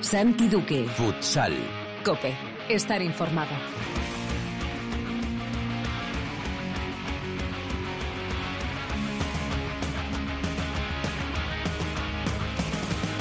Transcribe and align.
Santi 0.00 0.48
Duque. 0.48 0.86
Futsal. 0.96 1.52
Cope. 2.02 2.34
Estar 2.68 3.02
informado. 3.02 3.50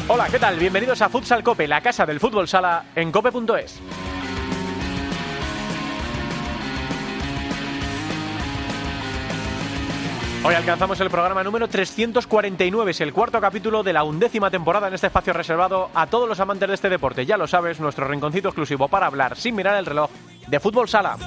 Hola, 0.07 0.27
¿qué 0.29 0.39
tal? 0.39 0.57
Bienvenidos 0.57 1.01
a 1.01 1.09
Futsal 1.09 1.43
Cope, 1.43 1.67
la 1.67 1.81
casa 1.81 2.05
del 2.05 2.19
fútbol 2.19 2.47
sala 2.47 2.85
en 2.95 3.11
cope.es. 3.11 3.79
Hoy 10.41 10.55
alcanzamos 10.55 10.97
el 11.01 11.09
programa 11.09 11.43
número 11.43 11.67
349, 11.67 12.91
es 12.91 13.01
el 13.01 13.11
cuarto 13.11 13.41
capítulo 13.41 13.83
de 13.83 13.91
la 13.91 14.03
undécima 14.03 14.49
temporada 14.49 14.87
en 14.87 14.93
este 14.93 15.07
espacio 15.07 15.33
reservado 15.33 15.89
a 15.93 16.07
todos 16.07 16.29
los 16.29 16.39
amantes 16.39 16.69
de 16.69 16.75
este 16.75 16.87
deporte. 16.87 17.25
Ya 17.25 17.35
lo 17.35 17.45
sabes, 17.45 17.81
nuestro 17.81 18.07
rinconcito 18.07 18.47
exclusivo 18.47 18.87
para 18.87 19.07
hablar 19.07 19.35
sin 19.35 19.53
mirar 19.53 19.75
el 19.75 19.85
reloj 19.85 20.09
de 20.47 20.59
fútbol 20.61 20.87
sala. 20.87 21.17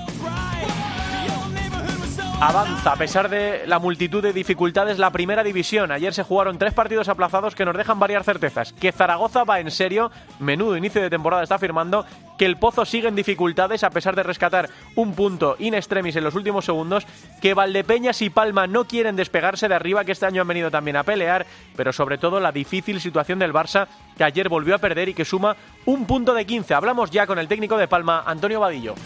Avanza 2.45 2.95
a 2.95 2.96
pesar 2.96 3.28
de 3.28 3.62
la 3.69 3.78
multitud 3.78 4.20
de 4.20 4.32
dificultades 4.32 4.98
la 4.98 5.12
primera 5.12 5.45
división. 5.45 5.92
Ayer 5.92 6.12
se 6.12 6.24
jugaron 6.24 6.59
tres 6.59 6.74
partidos 6.74 7.09
aplazados 7.09 7.55
que 7.55 7.64
nos 7.64 7.77
dejan 7.77 8.00
varias 8.00 8.27
certezas. 8.27 8.73
Que 8.73 8.91
Zaragoza 8.91 9.45
va 9.45 9.60
en 9.60 9.70
serio, 9.70 10.10
menudo 10.41 10.77
inicio 10.77 11.00
de 11.00 11.09
temporada 11.09 11.45
está 11.45 11.60
firmando, 11.60 12.05
que 12.36 12.45
el 12.45 12.56
Pozo 12.56 12.84
sigue 12.84 13.06
en 13.06 13.14
dificultades 13.14 13.84
a 13.84 13.91
pesar 13.91 14.16
de 14.16 14.24
rescatar 14.24 14.70
un 14.97 15.14
punto 15.14 15.55
in 15.60 15.74
extremis 15.74 16.16
en 16.16 16.24
los 16.24 16.34
últimos 16.34 16.64
segundos, 16.64 17.06
que 17.41 17.55
Valdepeñas 17.55 18.20
y 18.23 18.30
Palma 18.30 18.66
no 18.66 18.88
quieren 18.88 19.14
despegarse 19.14 19.69
de 19.69 19.77
arriba, 19.77 20.05
que 20.05 20.11
este 20.11 20.27
año 20.27 20.42
han 20.42 20.48
venido 20.48 20.69
también 20.69 20.97
a 20.97 21.05
pelear, 21.05 21.47
pero 21.77 21.92
sobre 21.92 22.19
todo 22.19 22.41
la 22.41 22.50
difícil 22.50 23.00
situación 23.00 23.38
del 23.38 23.52
Barça, 23.52 23.86
que 24.17 24.24
ayer 24.24 24.48
volvió 24.48 24.74
a 24.74 24.78
perder 24.78 25.08
y 25.08 25.14
que 25.14 25.24
suma 25.24 25.56
un 25.84 26.06
punto 26.06 26.34
de 26.34 26.45
15. 26.45 26.74
Hablamos 26.74 27.12
ya 27.12 27.24
con 27.24 27.39
el 27.39 27.47
técnico 27.47 27.77
de 27.77 27.86
Palma, 27.86 28.24
Antonio 28.27 28.58
Vadillo. 28.58 28.97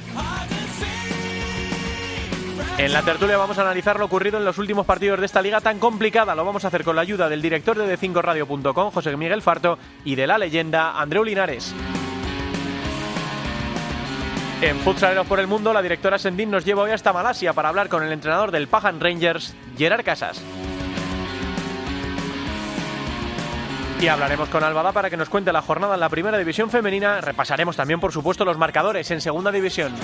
En 2.78 2.92
la 2.92 3.00
tertulia 3.00 3.38
vamos 3.38 3.56
a 3.56 3.62
analizar 3.62 3.98
lo 3.98 4.04
ocurrido 4.04 4.36
en 4.36 4.44
los 4.44 4.58
últimos 4.58 4.84
partidos 4.84 5.18
de 5.18 5.24
esta 5.24 5.40
liga 5.40 5.62
tan 5.62 5.78
complicada. 5.78 6.34
Lo 6.34 6.44
vamos 6.44 6.64
a 6.64 6.68
hacer 6.68 6.84
con 6.84 6.94
la 6.94 7.02
ayuda 7.02 7.26
del 7.26 7.40
director 7.40 7.78
de 7.78 7.98
D5Radio.com, 7.98 8.90
José 8.90 9.16
Miguel 9.16 9.40
Farto, 9.40 9.78
y 10.04 10.14
de 10.14 10.26
la 10.26 10.36
leyenda, 10.36 11.00
Andreu 11.00 11.24
Linares. 11.24 11.74
En 14.60 14.78
Futsaleros 14.80 15.26
por 15.26 15.40
el 15.40 15.46
Mundo, 15.46 15.72
la 15.72 15.80
directora 15.80 16.18
Sendín 16.18 16.50
nos 16.50 16.66
lleva 16.66 16.82
hoy 16.82 16.90
hasta 16.90 17.14
Malasia 17.14 17.54
para 17.54 17.70
hablar 17.70 17.88
con 17.88 18.02
el 18.02 18.12
entrenador 18.12 18.50
del 18.50 18.68
Pajan 18.68 19.00
Rangers, 19.00 19.54
Gerard 19.78 20.04
Casas. 20.04 20.42
Y 24.00 24.08
hablaremos 24.08 24.50
con 24.50 24.62
Albada 24.62 24.92
para 24.92 25.08
que 25.08 25.16
nos 25.16 25.30
cuente 25.30 25.50
la 25.50 25.62
jornada 25.62 25.94
en 25.94 26.00
la 26.00 26.10
primera 26.10 26.36
división 26.36 26.68
femenina. 26.68 27.22
Repasaremos 27.22 27.74
también, 27.74 28.00
por 28.00 28.12
supuesto, 28.12 28.44
los 28.44 28.58
marcadores 28.58 29.10
en 29.10 29.22
segunda 29.22 29.50
división. 29.50 29.94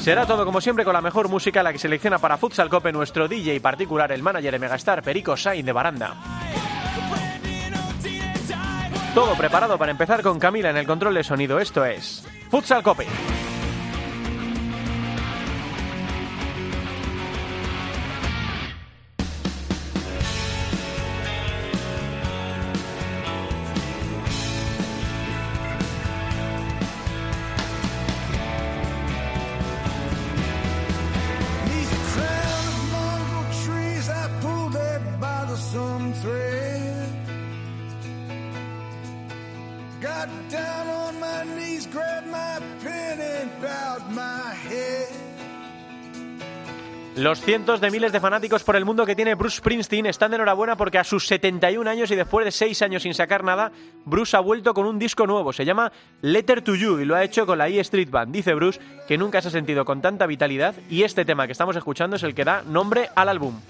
Será 0.00 0.26
todo 0.26 0.44
como 0.44 0.60
siempre 0.60 0.84
con 0.84 0.94
la 0.94 1.00
mejor 1.00 1.28
música, 1.28 1.62
la 1.62 1.72
que 1.72 1.78
selecciona 1.78 2.18
para 2.18 2.38
Futsal 2.38 2.68
Cope 2.68 2.92
nuestro 2.92 3.28
DJ 3.28 3.60
particular, 3.60 4.10
el 4.12 4.22
manager 4.22 4.52
de 4.52 4.58
Megastar, 4.58 5.02
Perico 5.02 5.36
Sainz 5.36 5.66
de 5.66 5.72
Baranda. 5.72 6.14
Todo 9.14 9.34
preparado 9.34 9.76
para 9.76 9.90
empezar 9.90 10.22
con 10.22 10.38
Camila 10.38 10.70
en 10.70 10.76
el 10.76 10.86
control 10.86 11.14
de 11.14 11.24
sonido. 11.24 11.58
Esto 11.58 11.84
es 11.84 12.26
Futsal 12.50 12.82
Cope. 12.82 13.06
Los 47.28 47.42
cientos 47.42 47.82
de 47.82 47.90
miles 47.90 48.10
de 48.10 48.20
fanáticos 48.20 48.64
por 48.64 48.74
el 48.74 48.86
mundo 48.86 49.04
que 49.04 49.14
tiene 49.14 49.34
Bruce 49.34 49.58
Springsteen 49.58 50.06
están 50.06 50.30
de 50.30 50.36
enhorabuena 50.36 50.78
porque 50.78 50.96
a 50.96 51.04
sus 51.04 51.26
71 51.26 51.90
años 51.90 52.10
y 52.10 52.16
después 52.16 52.46
de 52.46 52.50
6 52.50 52.80
años 52.80 53.02
sin 53.02 53.12
sacar 53.12 53.44
nada, 53.44 53.70
Bruce 54.06 54.34
ha 54.34 54.40
vuelto 54.40 54.72
con 54.72 54.86
un 54.86 54.98
disco 54.98 55.26
nuevo. 55.26 55.52
Se 55.52 55.66
llama 55.66 55.92
Letter 56.22 56.62
to 56.62 56.74
You 56.74 57.00
y 57.00 57.04
lo 57.04 57.14
ha 57.14 57.22
hecho 57.22 57.44
con 57.44 57.58
la 57.58 57.68
E 57.68 57.80
Street 57.80 58.08
Band. 58.08 58.32
Dice 58.32 58.54
Bruce 58.54 58.80
que 59.06 59.18
nunca 59.18 59.42
se 59.42 59.48
ha 59.48 59.50
sentido 59.50 59.84
con 59.84 60.00
tanta 60.00 60.26
vitalidad 60.26 60.74
y 60.88 61.02
este 61.02 61.26
tema 61.26 61.44
que 61.44 61.52
estamos 61.52 61.76
escuchando 61.76 62.16
es 62.16 62.22
el 62.22 62.34
que 62.34 62.44
da 62.46 62.62
nombre 62.62 63.10
al 63.14 63.28
álbum. 63.28 63.60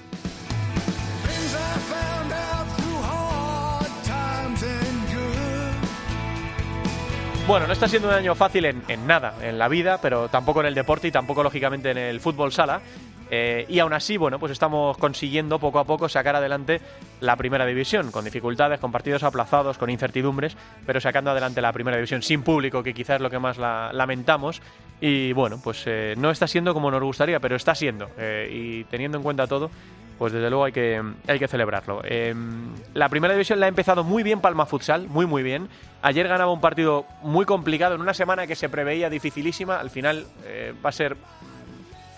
Bueno, 7.49 7.67
no 7.67 7.73
está 7.73 7.89
siendo 7.89 8.09
un 8.09 8.15
año 8.15 8.35
fácil 8.35 8.67
en, 8.67 9.07
nada, 9.07 9.33
en 9.41 9.59
la 9.59 9.69
vida, 9.69 9.99
pero 10.03 10.29
tampoco 10.29 10.61
en 10.61 10.67
el 10.67 10.75
deporte 10.75 11.09
y 11.09 11.11
tampoco 11.11 11.43
lógicamente 11.43 11.91
en 11.91 11.97
el 11.97 12.21
fútbol 12.21 12.53
sala. 12.53 12.83
Eh, 13.31 13.65
y 13.71 13.79
aún 13.79 13.95
así, 13.95 14.19
bueno, 14.19 14.39
pues 14.39 14.53
estamos 14.53 14.99
consiguiendo 14.99 15.59
poco 15.59 15.79
a 15.79 15.85
poco 15.85 16.11
sacar 16.11 16.37
adelante 16.37 16.83
la 17.23 17.37
primera 17.37 17.65
división, 17.65 18.11
con 18.11 18.27
dificultades, 18.27 18.79
con 18.81 18.93
partidos 18.93 19.23
aplazados, 19.23 19.79
con 19.79 19.89
incertidumbres, 19.89 20.59
pero 20.85 21.01
sacando 21.01 21.31
adelante 21.31 21.63
la 21.63 21.73
primera 21.73 21.97
división 21.97 22.21
sin 22.21 22.43
público, 22.43 22.83
que 22.83 22.93
quizás 22.93 23.17
es 23.17 23.23
lo 23.23 23.31
que 23.31 23.39
más 23.39 23.57
la 23.57 23.95
lamentamos. 23.95 24.61
Y 25.01 25.33
bueno, 25.33 25.59
pues 25.65 25.85
eh, 25.87 26.17
no 26.19 26.31
está 26.31 26.47
siendo 26.47 26.75
como 26.75 26.91
nos 26.91 27.03
gustaría, 27.03 27.41
pero 27.41 27.57
está 27.57 27.75
siendo. 27.75 28.11
Eh, 28.19 28.51
y 28.53 28.85
teniendo 28.85 29.17
en 29.17 29.25
cuenta 29.25 29.47
todo, 29.47 29.71
pues 30.19 30.33
desde 30.33 30.51
luego 30.51 30.65
hay 30.65 30.73
que, 30.73 31.03
hay 31.27 31.39
que 31.39 31.49
celebrarlo. 31.49 32.03
la 32.95 33.09
primera 33.09 33.35
división 33.35 33.61
la 33.61 33.67
ha 33.67 33.69
empezado 33.69 34.05
muy 34.05 34.23
bien 34.23 34.41
Palma 34.41 34.67
Futsal, 34.67 35.09
muy 35.09 35.27
muy 35.27 35.43
bien. 35.43 35.69
Ayer 36.03 36.29
ganaba 36.29 36.53
un 36.53 36.61
partido 36.61 37.07
muy 37.23 37.45
complicado 37.45 37.95
en 37.95 38.01
una 38.01 38.15
semana 38.15 38.47
que 38.47 38.55
se 38.55 38.69
preveía 38.69 39.11
dificilísima. 39.11 39.79
Al 39.79 39.91
final 39.91 40.27
va 40.85 40.91
a 40.91 40.93
ser 40.93 41.17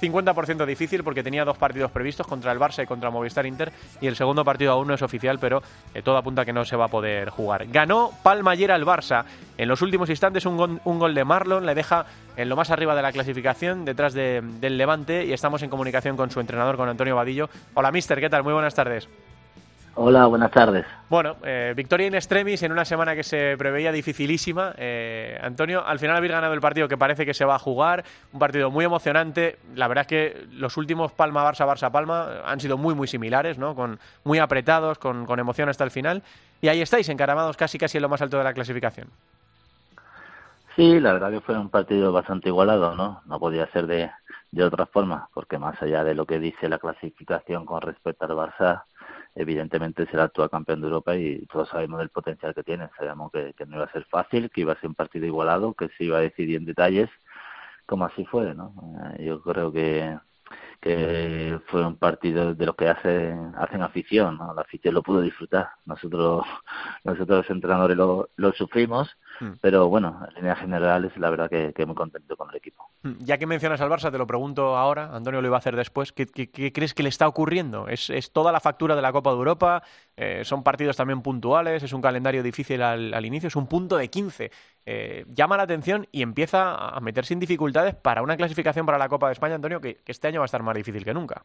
50% 0.01 0.67
difícil 0.67 1.05
porque 1.05 1.23
tenía 1.23 1.45
dos 1.45 1.59
partidos 1.59 1.91
previstos 1.91 2.27
contra 2.27 2.53
el 2.53 2.59
Barça 2.59 2.83
y 2.83 2.87
contra 2.87 3.11
Movistar 3.11 3.47
Inter 3.47 3.73
y 4.01 4.07
el 4.07 4.17
segundo 4.17 4.45
partido 4.45 4.73
aún 4.73 4.89
no 4.89 4.95
es 4.95 5.03
oficial, 5.03 5.39
pero 5.39 5.63
eh, 5.95 6.03
todo 6.03 6.17
apunta 6.17 6.45
que 6.45 6.53
no 6.53 6.65
se 6.65 6.77
va 6.77 6.87
a 6.87 6.89
poder 6.89 7.31
jugar. 7.31 7.67
Ganó 7.67 8.11
Palma 8.23 8.53
ayer 8.53 8.73
al 8.73 8.85
Barça. 8.85 9.25
En 9.59 9.69
los 9.69 9.83
últimos 9.83 10.09
instantes 10.11 10.47
un, 10.47 10.57
gol, 10.57 10.81
un 10.85 10.99
gol 10.99 11.15
de 11.15 11.25
Marlon 11.25 11.67
le 11.67 11.75
deja 11.75 12.07
en 12.37 12.49
lo 12.49 12.57
más 12.57 12.71
arriba 12.71 12.95
de 12.95 13.03
la 13.03 13.13
clasificación, 13.13 13.85
detrás 13.85 14.15
del 14.15 14.79
Levante, 14.79 15.27
y 15.27 15.33
estamos 15.33 15.63
en 15.63 15.71
comunicación 15.71 16.17
con 16.17 16.31
su 16.31 16.41
entrenador, 16.41 16.77
con 16.77 16.89
Antonio 16.89 17.17
Vadillo. 17.17 17.51
Hola, 17.75 17.93
mister, 17.93 18.21
¿qué 18.21 18.31
tal? 18.31 18.43
Muy 18.43 18.53
buenas 18.53 18.75
tardes. 18.75 19.09
Hola, 19.97 20.27
buenas 20.27 20.51
tardes. 20.53 20.87
Bueno, 21.09 21.37
eh, 21.45 21.75
victoria 21.77 22.07
in 22.07 22.15
extremis 22.15 22.63
en 22.63 22.71
una 22.71 22.85
semana 22.85 23.17
que 23.17 23.25
se 23.25 23.57
preveía 23.59 23.91
dificilísima. 23.91 24.73
Eh, 24.79 25.39
Antonio, 25.43 25.85
al 25.85 25.99
final 25.99 26.17
habéis 26.17 26.33
ganado 26.33 26.55
el 26.55 26.61
partido 26.61 26.87
que 26.87 26.97
parece 26.97 27.27
que 27.27 27.35
se 27.35 27.45
va 27.45 27.57
a 27.57 27.59
jugar, 27.59 28.05
un 28.33 28.39
partido 28.39 28.71
muy 28.71 28.85
emocionante. 28.85 29.59
La 29.75 29.89
verdad 29.89 30.03
es 30.03 30.07
que 30.07 30.47
los 30.53 30.77
últimos 30.77 31.13
Palma-Barça, 31.13 31.67
Barça-Palma 31.67 32.43
han 32.47 32.61
sido 32.61 32.79
muy, 32.79 32.95
muy 32.95 33.09
similares, 33.09 33.59
¿no? 33.59 33.75
Con, 33.75 33.99
muy 34.25 34.39
apretados, 34.39 34.99
con, 34.99 35.27
con 35.27 35.41
emoción 35.41 35.69
hasta 35.69 35.85
el 35.85 35.91
final. 35.91 36.23
Y 36.61 36.69
ahí 36.69 36.81
estáis, 36.81 37.09
encaramados 37.09 37.57
casi, 37.57 37.77
casi 37.77 37.99
en 37.99 38.03
lo 38.03 38.09
más 38.09 38.23
alto 38.23 38.39
de 38.39 38.45
la 38.45 38.55
clasificación. 38.55 39.09
Sí, 40.77 41.01
la 41.01 41.13
verdad 41.13 41.33
que 41.33 41.41
fue 41.41 41.59
un 41.59 41.69
partido 41.69 42.13
bastante 42.13 42.49
igualado, 42.49 42.95
¿no? 42.95 43.23
No 43.27 43.41
podía 43.41 43.67
ser 43.73 43.87
de, 43.87 44.09
de 44.53 44.65
otra 44.65 44.87
forma, 44.87 45.29
porque 45.35 45.59
más 45.59 45.81
allá 45.83 46.05
de 46.05 46.15
lo 46.15 46.27
que 46.27 46.39
dice 46.39 46.69
la 46.69 46.79
clasificación 46.79 47.67
con 47.67 47.83
respecto 47.83 48.25
al 48.25 48.31
Barça, 48.31 48.85
evidentemente 49.35 50.07
será 50.07 50.25
actual 50.25 50.51
campeón 50.51 50.81
de 50.81 50.87
Europa 50.89 51.17
y 51.17 51.47
todos 51.47 51.69
sabemos 51.69 51.99
del 52.01 52.11
potencial 52.11 52.55
que 52.55 52.63
tiene. 52.63 52.89
Sabemos 52.97 53.31
que, 53.33 53.55
no 53.67 53.77
iba 53.77 53.85
a 53.85 53.93
ser 53.93 54.05
fácil, 54.07 54.51
que 54.51 54.63
iba 54.63 54.73
a 54.73 54.81
ser 54.81 54.89
un 54.89 54.95
partido 54.95 55.27
igualado, 55.27 55.75
que 55.75 55.89
se 55.97 56.05
iba 56.05 56.19
a 56.19 56.23
decidir 56.23 56.57
en 56.57 56.65
detalles, 56.65 57.11
como 57.87 58.05
así 58.05 58.25
fue. 58.25 58.55
¿no? 58.55 58.75
Eh, 59.19 59.25
yo 59.25 59.43
creo 59.43 59.73
que, 59.73 60.19
que 60.81 61.59
fue 61.67 61.87
un 61.87 61.97
partido 61.97 62.55
de 62.55 62.67
los 62.67 62.75
que 62.75 62.89
hacen, 62.89 63.53
hacen 63.57 63.83
afición. 63.83 64.39
¿no? 64.39 64.55
La 64.55 64.63
afición 64.63 64.95
lo 64.95 65.03
pudo 65.03 65.21
disfrutar. 65.21 65.71
Nosotros, 65.85 66.47
nosotros 67.05 67.39
los 67.39 67.51
entrenadores 67.51 67.97
lo, 67.97 68.31
lo 68.37 68.53
sufrimos 68.53 69.17
Mm. 69.41 69.53
Pero 69.61 69.89
bueno, 69.89 70.21
en 70.29 70.35
líneas 70.35 70.59
generales, 70.59 71.17
la 71.17 71.31
verdad 71.31 71.49
que, 71.49 71.73
que, 71.73 71.87
muy 71.87 71.95
contento 71.95 72.37
con 72.37 72.51
el 72.51 72.57
equipo. 72.57 72.91
Mm. 73.03 73.13
Ya 73.21 73.39
que 73.39 73.47
mencionas 73.47 73.81
al 73.81 73.89
Barça, 73.89 74.11
te 74.11 74.19
lo 74.19 74.27
pregunto 74.27 74.77
ahora, 74.77 75.15
Antonio 75.15 75.41
lo 75.41 75.47
iba 75.47 75.57
a 75.57 75.59
hacer 75.59 75.77
después, 75.77 76.13
¿qué, 76.13 76.27
crees 76.27 76.95
que 76.95 77.03
le 77.03 77.09
está 77.09 77.27
ocurriendo? 77.27 77.89
¿Es, 77.89 78.11
¿Es, 78.11 78.33
toda 78.33 78.53
la 78.53 78.61
factura 78.61 78.95
de 78.95 79.03
la 79.03 79.13
Copa 79.13 79.31
de 79.31 79.37
Europa? 79.37 79.83
Eh, 80.23 80.45
¿Son 80.45 80.63
partidos 80.63 80.99
también 80.99 81.23
puntuales? 81.23 81.83
¿Es 81.83 81.95
un 81.95 82.03
calendario 82.03 82.43
difícil 82.43 82.83
al, 82.83 83.25
inicio? 83.25 83.47
¿Es 83.47 83.57
un 83.57 83.67
punto 83.67 83.97
de 83.97 84.09
15? 84.09 84.51
Eh, 84.85 85.25
llama 85.33 85.57
la 85.57 85.63
atención 85.63 86.07
y 86.13 86.21
empieza 86.21 86.75
a 86.75 87.01
meterse 87.01 87.33
en 87.33 87.41
dificultades 87.41 87.95
para 87.95 88.21
una 88.21 88.37
clasificación 88.37 88.85
para 88.85 88.99
la 88.99 89.09
Copa 89.09 89.29
de 89.29 89.33
España, 89.33 89.55
Antonio, 89.55 89.81
que, 89.81 89.95
que 89.95 90.13
este 90.13 90.29
año 90.29 90.41
va 90.41 90.45
a 90.45 90.53
estar 90.53 90.63
más 90.63 90.75
difícil 90.75 91.07
que 91.07 91.15
nunca. 91.15 91.43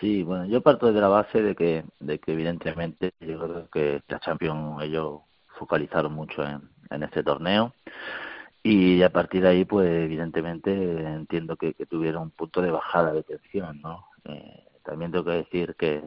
Sí, 0.00 0.22
bueno, 0.22 0.46
yo 0.46 0.62
parto 0.62 0.86
desde 0.86 1.02
la 1.02 1.08
base 1.08 1.42
de 1.42 1.54
que, 1.54 1.84
de 2.00 2.18
que 2.18 2.32
evidentemente 2.32 3.12
yo 3.20 3.38
creo 3.38 3.68
que 3.68 4.02
la 4.08 4.18
Champions 4.18 4.82
ellos 4.82 5.20
focalizaron 5.58 6.14
mucho 6.14 6.42
en, 6.42 6.62
en 6.88 7.02
este 7.02 7.22
torneo 7.22 7.74
y 8.62 9.02
a 9.02 9.10
partir 9.10 9.42
de 9.42 9.48
ahí 9.50 9.64
pues 9.66 9.90
evidentemente 9.90 10.72
entiendo 10.72 11.56
que, 11.56 11.74
tuvieron 11.84 12.22
un 12.22 12.30
punto 12.30 12.62
de 12.62 12.70
bajada 12.70 13.12
de 13.12 13.22
tensión 13.24 13.82
no 13.82 14.06
eh, 14.24 14.64
también 14.82 15.12
tengo 15.12 15.24
que 15.24 15.32
decir 15.32 15.74
que, 15.76 16.02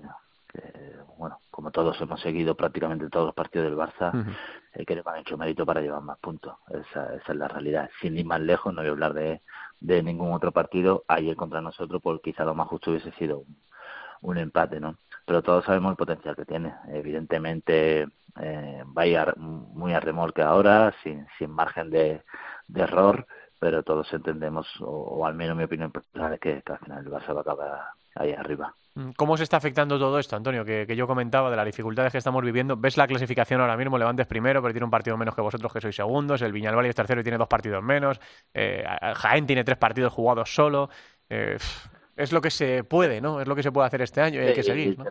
bueno 1.18 1.40
como 1.50 1.72
todos 1.72 2.00
hemos 2.02 2.22
seguido 2.22 2.56
prácticamente 2.56 3.10
todos 3.10 3.28
los 3.28 3.36
partidos 3.36 3.68
del 3.68 3.78
Barça 3.78 4.36
eh, 4.74 4.86
que 4.86 4.96
le 4.96 5.04
han 5.06 5.20
hecho 5.20 5.38
mérito 5.38 5.66
para 5.66 5.82
llevar 5.82 6.02
más 6.02 6.18
puntos. 6.20 6.56
Esa, 6.70 7.16
esa 7.16 7.32
es 7.32 7.38
la 7.38 7.48
realidad. 7.48 7.90
Sin 8.02 8.18
ir 8.18 8.26
más 8.26 8.42
lejos 8.42 8.74
no 8.74 8.82
voy 8.82 8.90
a 8.90 8.92
hablar 8.92 9.14
de, 9.14 9.42
de 9.80 10.04
ningún 10.04 10.34
otro 10.34 10.52
partido 10.52 11.04
ayer 11.08 11.36
contra 11.36 11.62
nosotros 11.62 12.02
porque 12.02 12.32
quizá 12.32 12.44
lo 12.44 12.56
más 12.56 12.68
justo 12.68 12.92
hubiese 12.92 13.12
sido 13.14 13.40
un, 13.40 13.58
un 14.22 14.38
empate 14.38 14.80
no 14.80 14.98
pero 15.26 15.42
todos 15.42 15.66
sabemos 15.66 15.92
el 15.92 15.98
potencial 15.98 16.36
que 16.36 16.46
tiene. 16.46 16.74
Evidentemente 16.90 18.08
eh, 18.40 18.84
va 18.96 19.02
a 19.02 19.08
ir 19.08 19.38
muy 19.38 19.94
a 19.94 20.00
remolque 20.00 20.42
ahora, 20.42 20.94
sin, 21.04 21.26
sin 21.38 21.50
margen 21.50 21.90
de, 21.90 22.22
de 22.68 22.82
error, 22.82 23.26
pero 23.60 23.84
todos 23.84 24.12
entendemos, 24.14 24.68
o, 24.82 25.26
al 25.26 25.34
menos 25.34 25.58
mi 25.58 25.64
opinión 25.64 25.92
personal, 25.92 26.34
es 26.34 26.40
que, 26.40 26.64
al 26.66 26.80
final 26.80 27.06
el 27.06 27.12
Barça 27.12 27.34
va 27.34 27.40
a 27.40 27.42
acabar 27.42 27.82
ahí 28.16 28.34
arriba. 28.34 28.76
Mm, 28.96 29.10
¿Cómo 29.18 29.38
se 29.38 29.44
está 29.44 29.58
afectando 29.58 30.00
todo 30.00 30.18
esto, 30.18 30.36
Antonio? 30.36 30.64
Que, 30.64 30.86
que, 30.88 30.96
yo 30.96 31.06
comentaba 31.06 31.50
de 31.50 31.58
las 31.58 31.66
dificultades 31.66 32.12
que 32.12 32.18
estamos 32.18 32.44
viviendo. 32.44 32.78
¿Ves 32.78 32.98
la 32.98 33.08
clasificación 33.08 33.62
ahora 33.62 33.78
mismo? 33.78 33.98
Levantes 33.98 34.26
primero, 34.26 34.62
pero 34.62 34.74
tiene 34.74 34.86
un 34.86 34.92
partido 34.92 35.18
menos 35.18 35.36
que 35.36 35.42
vosotros, 35.42 35.72
que 35.72 35.82
sois 35.82 35.96
segundos. 35.96 36.42
El 36.42 36.54
Viñalbal 36.54 36.86
es 36.86 36.96
tercero 36.96 37.22
y 37.22 37.24
tiene 37.24 37.38
dos 37.38 37.48
partidos 37.48 37.84
menos. 37.84 38.20
Eh, 38.54 38.84
Jaén 39.16 39.46
tiene 39.46 39.64
tres 39.64 39.78
partidos 39.78 40.14
jugados 40.14 40.54
solo. 40.54 40.90
Eh, 41.30 41.58
es 42.16 42.32
lo 42.32 42.40
que 42.42 42.50
se 42.50 42.84
puede, 42.84 43.20
¿no? 43.20 43.42
Es 43.42 43.48
lo 43.48 43.56
que 43.56 43.64
se 43.64 43.72
puede 43.72 43.88
hacer 43.88 44.02
este 44.02 44.22
año 44.22 44.42
y 44.42 44.48
hay 44.48 44.54
que 44.54 44.64
seguir. 44.64 44.98
¿no? 44.98 45.06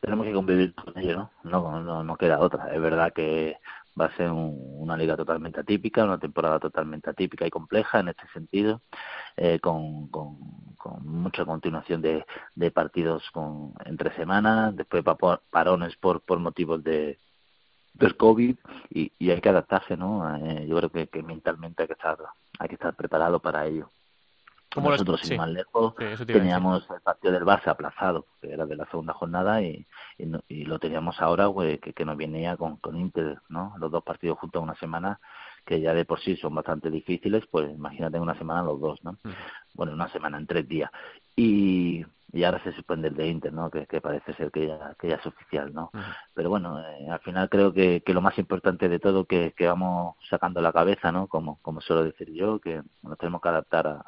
tenemos 0.00 0.26
que 0.26 0.32
convivir 0.32 0.74
con 0.74 0.96
ello, 0.98 1.30
¿no? 1.44 1.80
No, 1.80 2.02
no, 2.02 2.16
queda 2.16 2.38
otra. 2.40 2.74
Es 2.74 2.80
verdad 2.80 3.12
que 3.12 3.58
va 4.00 4.06
a 4.06 4.16
ser 4.16 4.30
una 4.32 4.96
liga 4.96 5.16
totalmente 5.16 5.60
atípica, 5.60 6.04
una 6.04 6.18
temporada 6.18 6.58
totalmente 6.58 7.10
atípica 7.10 7.46
y 7.46 7.50
compleja 7.50 8.00
en 8.00 8.08
este 8.08 8.26
sentido, 8.32 8.80
eh, 9.36 9.60
con, 9.60 10.08
mucha 11.02 11.44
continuación 11.44 12.00
de, 12.00 12.24
de 12.54 12.70
partidos 12.70 13.30
con 13.32 13.74
entre 13.84 14.14
semanas, 14.16 14.74
después 14.74 15.04
parones 15.50 15.96
por, 15.96 16.22
por 16.22 16.38
motivos 16.38 16.82
de 16.82 17.18
del 17.92 18.16
COVID 18.16 18.56
y, 18.90 19.12
y 19.18 19.30
hay 19.30 19.40
que 19.40 19.48
adaptarse, 19.48 19.96
¿no? 19.96 20.36
Eh, 20.36 20.66
yo 20.66 20.76
creo 20.76 20.90
que, 20.90 21.08
que 21.08 21.22
mentalmente 21.22 21.82
hay 21.82 21.88
que 21.88 21.94
estar 21.94 22.16
hay 22.58 22.68
que 22.68 22.74
estar 22.74 22.94
preparado 22.94 23.40
para 23.40 23.66
ello. 23.66 23.90
Como 24.72 24.90
nosotros, 24.90 25.20
sin 25.22 25.36
más 25.36 25.48
lejos, 25.48 25.94
teníamos 26.26 26.88
el 26.90 27.00
partido 27.00 27.32
del 27.32 27.44
Barça 27.44 27.68
aplazado, 27.68 28.26
que 28.40 28.52
era 28.52 28.66
de 28.66 28.76
la 28.76 28.86
segunda 28.86 29.12
jornada, 29.12 29.60
y, 29.62 29.84
y, 30.48 30.64
lo 30.64 30.78
teníamos 30.78 31.20
ahora, 31.20 31.50
pues, 31.50 31.80
que, 31.80 31.92
que 31.92 32.04
nos 32.04 32.16
venía 32.16 32.56
con, 32.56 32.76
con 32.76 32.96
Inter, 32.96 33.40
¿no? 33.48 33.74
Los 33.78 33.90
dos 33.90 34.04
partidos 34.04 34.38
juntos 34.38 34.62
una 34.62 34.76
semana, 34.76 35.18
que 35.64 35.80
ya 35.80 35.92
de 35.92 36.04
por 36.04 36.20
sí 36.20 36.36
son 36.36 36.54
bastante 36.54 36.88
difíciles, 36.88 37.44
pues 37.50 37.70
imagínate 37.70 38.16
en 38.16 38.22
una 38.22 38.38
semana 38.38 38.62
los 38.62 38.80
dos, 38.80 39.02
¿no? 39.02 39.16
Bueno, 39.74 39.92
una 39.92 40.08
semana, 40.08 40.38
en 40.38 40.46
tres 40.46 40.68
días. 40.68 40.90
Y, 41.34 42.04
y 42.32 42.44
ahora 42.44 42.62
se 42.62 42.72
suspende 42.72 43.08
el 43.08 43.14
de 43.14 43.26
Inter, 43.28 43.52
¿no? 43.52 43.70
Que, 43.70 43.86
que 43.86 44.00
parece 44.00 44.32
ser 44.34 44.50
que 44.50 44.66
ya, 44.68 44.94
que 44.98 45.08
ya 45.08 45.16
es 45.16 45.26
oficial, 45.26 45.72
¿no? 45.72 45.90
Pero 46.34 46.50
bueno, 46.50 46.80
eh, 46.80 47.08
al 47.10 47.20
final 47.20 47.48
creo 47.48 47.72
que, 47.72 48.02
que 48.04 48.14
lo 48.14 48.20
más 48.20 48.38
importante 48.38 48.88
de 48.88 48.98
todo 48.98 49.24
que, 49.24 49.52
que 49.56 49.66
vamos 49.66 50.16
sacando 50.28 50.60
la 50.60 50.72
cabeza, 50.72 51.10
¿no? 51.12 51.26
Como, 51.26 51.60
como 51.62 51.80
suelo 51.80 52.04
decir 52.04 52.32
yo, 52.32 52.60
que 52.60 52.82
nos 53.02 53.18
tenemos 53.18 53.40
que 53.40 53.48
adaptar 53.48 53.88
a, 53.88 54.04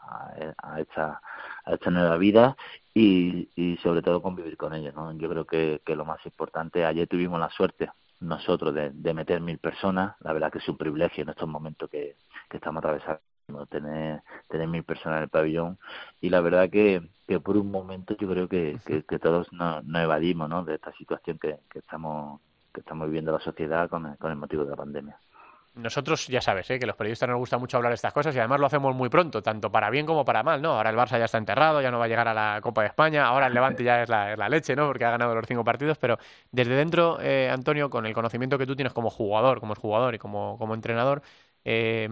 a, 0.58 0.80
esta, 0.80 1.20
a 1.64 1.74
esta 1.74 1.90
nueva 1.90 2.16
vida 2.16 2.56
y, 2.94 3.50
y 3.56 3.76
sobre 3.78 4.02
todo 4.02 4.22
convivir 4.22 4.56
con 4.56 4.74
ellos, 4.74 4.94
¿no? 4.94 5.12
Yo 5.12 5.28
creo 5.28 5.44
que, 5.46 5.82
que 5.84 5.96
lo 5.96 6.04
más 6.04 6.24
importante, 6.24 6.84
ayer 6.84 7.08
tuvimos 7.08 7.40
la 7.40 7.50
suerte 7.50 7.90
nosotros 8.20 8.72
de, 8.72 8.90
de 8.90 9.14
meter 9.14 9.40
mil 9.40 9.58
personas, 9.58 10.14
la 10.20 10.32
verdad 10.32 10.52
que 10.52 10.58
es 10.58 10.68
un 10.68 10.76
privilegio 10.76 11.22
en 11.22 11.30
estos 11.30 11.48
momentos 11.48 11.90
que, 11.90 12.16
que 12.48 12.58
estamos 12.58 12.78
atravesando 12.78 13.20
tener, 13.68 14.22
tener 14.48 14.68
mil 14.68 14.84
personas 14.84 15.18
en 15.18 15.22
el 15.24 15.28
pabellón 15.28 15.78
y 16.20 16.30
la 16.30 16.40
verdad 16.40 16.70
que, 16.70 17.02
que 17.26 17.40
por 17.40 17.56
un 17.56 17.70
momento 17.70 18.16
yo 18.16 18.28
creo 18.28 18.48
que, 18.48 18.78
que, 18.84 19.18
todos 19.18 19.52
nos, 19.52 19.84
evadimos 19.94 20.48
¿no? 20.48 20.64
de 20.64 20.74
esta 20.74 20.92
situación 20.92 21.38
que, 21.38 21.58
que 21.70 21.80
estamos 21.80 22.40
que 22.72 22.80
estamos 22.80 23.06
viviendo 23.06 23.32
la 23.32 23.40
sociedad 23.40 23.88
con 23.88 24.06
el, 24.06 24.16
con 24.16 24.30
el 24.30 24.38
motivo 24.38 24.64
de 24.64 24.70
la 24.70 24.76
pandemia. 24.76 25.18
Nosotros 25.74 26.26
ya 26.26 26.42
sabes 26.42 26.68
¿eh? 26.70 26.78
que 26.78 26.84
los 26.84 26.96
periodistas 26.96 27.30
nos 27.30 27.38
gusta 27.38 27.56
mucho 27.56 27.78
hablar 27.78 27.92
de 27.92 27.94
estas 27.94 28.12
cosas 28.12 28.34
y 28.36 28.38
además 28.38 28.60
lo 28.60 28.66
hacemos 28.66 28.94
muy 28.94 29.08
pronto, 29.08 29.42
tanto 29.42 29.72
para 29.72 29.88
bien 29.88 30.04
como 30.04 30.22
para 30.22 30.42
mal, 30.42 30.60
¿no? 30.60 30.72
Ahora 30.72 30.90
el 30.90 30.96
Barça 30.96 31.18
ya 31.18 31.24
está 31.24 31.38
enterrado, 31.38 31.80
ya 31.80 31.90
no 31.90 31.98
va 31.98 32.04
a 32.04 32.08
llegar 32.08 32.28
a 32.28 32.34
la 32.34 32.60
Copa 32.60 32.82
de 32.82 32.88
España, 32.88 33.24
ahora 33.24 33.46
el 33.46 33.54
Levante 33.54 33.82
ya 33.82 34.02
es 34.02 34.08
la, 34.10 34.36
la 34.36 34.50
leche, 34.50 34.76
¿no? 34.76 34.86
Porque 34.86 35.06
ha 35.06 35.10
ganado 35.10 35.34
los 35.34 35.46
cinco 35.46 35.64
partidos, 35.64 35.96
pero 35.96 36.18
desde 36.50 36.74
dentro, 36.74 37.18
eh, 37.22 37.48
Antonio, 37.50 37.88
con 37.88 38.04
el 38.04 38.12
conocimiento 38.12 38.58
que 38.58 38.66
tú 38.66 38.76
tienes 38.76 38.92
como 38.92 39.08
jugador, 39.08 39.60
como 39.60 39.74
jugador 39.74 40.14
y 40.14 40.18
como, 40.18 40.58
como 40.58 40.74
entrenador, 40.74 41.22
eh, 41.64 42.06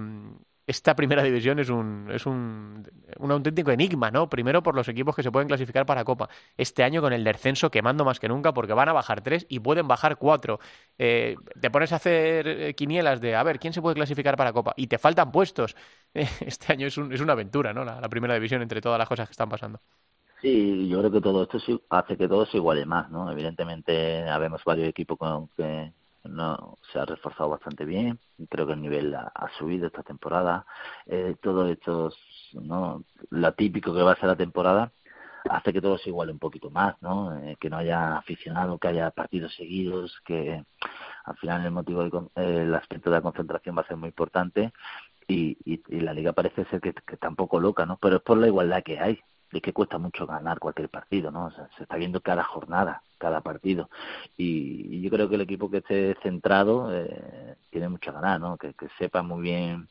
esta 0.71 0.95
primera 0.95 1.23
división 1.25 1.59
es 1.59 1.69
un, 1.69 2.09
es 2.13 2.27
un, 2.27 2.89
un, 3.19 3.33
auténtico 3.33 3.73
enigma, 3.73 4.13
¿no? 4.13 4.29
Primero 4.29 4.63
por 4.63 4.77
los 4.77 4.89
equipos 4.89 5.17
que 5.17 5.23
se 5.25 5.33
pueden 5.33 5.49
clasificar 5.49 5.85
para 5.85 6.05
Copa. 6.05 6.29
Este 6.57 6.85
año 6.85 7.03
con 7.03 7.13
el 7.13 7.25
descenso 7.25 7.73
quemando 7.73 8.05
más 8.05 8.21
que 8.21 8.29
nunca 8.29 8.55
porque 8.55 8.73
van 8.73 8.89
a 8.89 8.93
bajar 8.93 9.21
tres 9.21 9.47
y 9.49 9.59
pueden 9.59 9.89
bajar 9.89 10.17
cuatro. 10.17 10.61
Eh, 10.97 11.35
te 11.61 11.71
pones 11.73 11.93
a 11.93 11.97
hacer 11.97 12.47
eh, 12.47 12.75
quinielas 12.75 13.21
de, 13.21 13.35
a 13.35 13.43
ver, 13.43 13.59
¿quién 13.59 13.73
se 13.73 13.83
puede 13.83 13.97
clasificar 13.97 14.37
para 14.37 14.53
Copa? 14.53 14.73
Y 14.77 14.87
te 14.87 14.99
faltan 14.99 15.33
puestos. 15.33 15.75
Este 16.41 16.73
año 16.73 16.87
es, 16.87 16.97
un, 16.97 17.13
es 17.13 17.21
una 17.21 17.33
aventura, 17.33 17.73
¿no? 17.73 17.85
La, 17.85 18.09
primera 18.09 18.35
división 18.35 18.63
entre 18.63 18.81
todas 18.81 18.99
las 18.99 19.09
cosas 19.09 19.29
que 19.29 19.33
están 19.33 19.49
pasando. 19.49 19.81
Sí, 20.41 20.89
yo 20.89 21.01
creo 21.01 21.11
que 21.11 21.21
todo 21.21 21.43
esto 21.43 21.59
hace 21.91 22.17
que 22.17 22.29
todo 22.29 22.47
se 22.47 22.57
iguale 22.59 22.87
más, 22.87 23.11
¿no? 23.11 23.31
Evidentemente, 23.31 24.29
habemos 24.29 24.63
varios 24.65 24.89
equipos 24.89 25.19
con, 25.19 25.49
que, 25.49 25.93
no 26.25 26.79
se 26.93 26.99
ha 26.99 27.05
reforzado 27.05 27.51
bastante 27.51 27.85
bien 27.85 28.19
creo 28.49 28.67
que 28.67 28.73
el 28.73 28.83
nivel 28.83 29.15
ha, 29.15 29.51
subido 29.59 29.87
esta 29.87 30.03
temporada. 30.03 30.65
Eh, 31.07 31.37
todo 31.43 31.67
esto 31.67 32.13
no 32.55 33.05
lo 33.31 33.53
típico 33.55 33.95
que 33.95 34.03
va 34.03 34.13
a 34.13 34.17
ser 34.17 34.27
la 34.27 34.37
temporada 34.37 34.93
hace 35.49 35.73
que 35.73 35.81
todo 35.81 35.97
se 35.99 36.11
iguale 36.11 36.33
un 36.33 36.39
poquito 36.39 36.71
más 36.71 37.01
no 37.01 37.35
eh, 37.39 37.57
que 37.59 37.71
no 37.71 37.79
haya 37.79 38.19
aficionado 38.19 38.79
que 38.79 38.89
haya 38.89 39.11
partidos 39.11 39.55
seguidos 39.55 40.21
que 40.25 40.63
al 41.25 41.37
final 41.39 41.65
el 41.65 41.71
motivo 41.71 42.05
de, 42.05 42.63
el 42.63 42.75
aspecto 42.75 43.09
de 43.09 43.17
la 43.17 43.23
concentración 43.23 43.77
va 43.77 43.83
a 43.83 43.87
ser 43.87 43.97
muy 43.97 44.09
importante 44.09 44.73
y, 45.27 45.57
y, 45.65 45.83
y 45.89 46.01
la 46.01 46.13
liga 46.13 46.33
parece 46.33 46.65
ser 46.67 46.81
que, 46.81 46.93
que 46.93 47.15
está 47.15 47.29
un 47.29 47.37
poco 47.37 47.59
loca 47.59 47.87
no 47.87 47.97
pero 47.97 48.17
es 48.17 48.23
por 48.23 48.37
la 48.37 48.49
igualdad 48.49 48.83
que 48.83 48.99
hay 48.99 49.21
de 49.53 49.61
que 49.61 49.73
cuesta 49.73 49.99
mucho 49.99 50.27
ganar 50.27 50.59
cualquier 50.59 50.89
partido, 50.89 51.31
¿no? 51.31 51.51
Se 51.77 51.83
está 51.83 51.97
viendo 51.97 52.21
cada 52.21 52.45
jornada, 52.45 53.03
cada 53.19 53.41
partido. 53.41 53.91
Y, 54.37 55.01
yo 55.01 55.11
creo 55.11 55.29
que 55.29 55.35
el 55.37 55.41
equipo 55.43 55.71
que 55.71 55.79
esté 55.79 56.17
centrado 56.23 56.95
eh, 56.95 57.57
tiene 57.71 57.89
mucho 57.89 58.13
ganar, 58.13 58.41
¿no? 58.41 58.57
Que, 58.57 58.75
que 58.75 58.89
sepa 58.99 59.23
muy 59.23 59.43
bien 59.43 59.89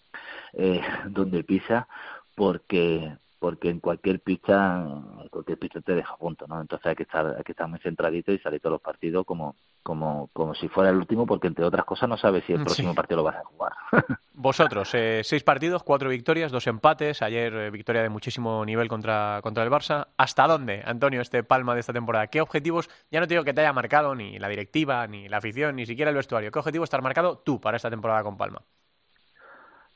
eh, 0.54 0.82
dónde 1.10 1.44
pisa, 1.44 1.88
porque 2.36 3.18
porque 3.40 3.70
en 3.70 3.80
cualquier 3.80 4.20
pista, 4.20 4.86
cualquier 5.32 5.58
pista 5.58 5.80
te 5.80 5.96
deja 5.96 6.18
punto, 6.18 6.46
¿no? 6.48 6.60
Entonces 6.60 6.86
hay 6.86 6.96
que 6.96 7.04
estar, 7.04 7.36
hay 7.38 7.44
que 7.44 7.54
estar 7.54 7.68
muy 7.68 7.80
centradito 7.80 8.34
y 8.34 8.40
salir 8.40 8.60
todos 8.60 8.74
los 8.74 8.82
partidos 8.82 9.26
como, 9.26 9.56
como, 9.82 10.30
como 10.34 10.54
si 10.54 10.68
fuera 10.68 10.90
el 10.90 10.98
último, 10.98 11.26
porque 11.26 11.48
entre 11.48 11.64
otras 11.64 11.86
cosas 11.86 12.10
no 12.10 12.18
sabes 12.18 12.44
si 12.46 12.54
el 12.54 12.64
próximo 12.64 12.94
partido 12.94 13.18
lo 13.18 13.24
vas 13.24 13.38
a 13.38 13.46
jugar. 13.46 13.74
Vosotros, 14.34 14.94
eh, 14.94 15.22
seis 15.24 15.44
partidos, 15.44 15.84
cuatro 15.84 16.10
victorias, 16.10 16.52
dos 16.52 16.68
empates. 16.68 17.22
Ayer 17.22 17.54
eh, 17.54 17.72
victoria 17.72 18.02
de 18.02 18.10
muchísimo 18.10 18.66
nivel 18.66 18.90
contra, 18.90 19.40
contra 19.42 19.64
el 19.64 19.70
Barça. 19.70 20.08
¿Hasta 20.18 20.46
dónde, 20.48 20.84
Antonio, 20.86 21.22
este 21.22 21.44
palma 21.44 21.74
de 21.74 21.80
esta 21.80 21.94
temporada? 21.94 22.28
¿Qué 22.28 22.42
objetivos, 22.42 22.90
ya 23.10 23.22
no 23.22 23.28
te 23.28 23.36
digo 23.36 23.46
que 23.46 23.54
te 23.54 23.62
haya 23.62 23.74
marcado 23.74 24.16
ni 24.16 24.38
la 24.38 24.50
directiva, 24.50 25.08
ni 25.08 25.30
la 25.30 25.38
afición, 25.38 25.78
ni 25.78 25.86
siquiera 25.86 26.10
el 26.10 26.18
vestuario, 26.18 26.52
¿qué 26.52 26.60
objetivo 26.60 26.84
estar 26.84 27.02
marcado 27.02 27.38
tú 27.38 27.60
para 27.62 27.78
esta 27.78 27.90
temporada 27.90 28.24
con 28.24 28.38
Palma? 28.38 28.62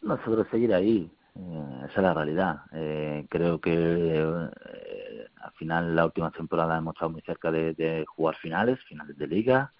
Nosotros 0.01 0.47
seguir 0.51 0.73
ahí, 0.73 1.09
esa 1.35 1.85
es 1.85 1.97
la 1.97 2.13
realidad. 2.13 2.61
Eh, 2.71 3.25
creo 3.29 3.59
que 3.59 3.73
eh, 3.73 5.27
al 5.41 5.51
final 5.53 5.95
la 5.95 6.05
última 6.05 6.31
temporada 6.31 6.77
hemos 6.77 6.93
estado 6.95 7.11
muy 7.11 7.21
cerca 7.21 7.51
de, 7.51 8.05
jugar 8.07 8.35
finales, 8.35 8.79
finales 8.83 9.17
de 9.17 9.27
liga, 9.27 9.73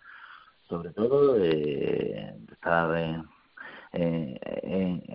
sobre 0.68 0.92
todo 0.92 1.34
de 1.34 2.36
estar 2.52 3.24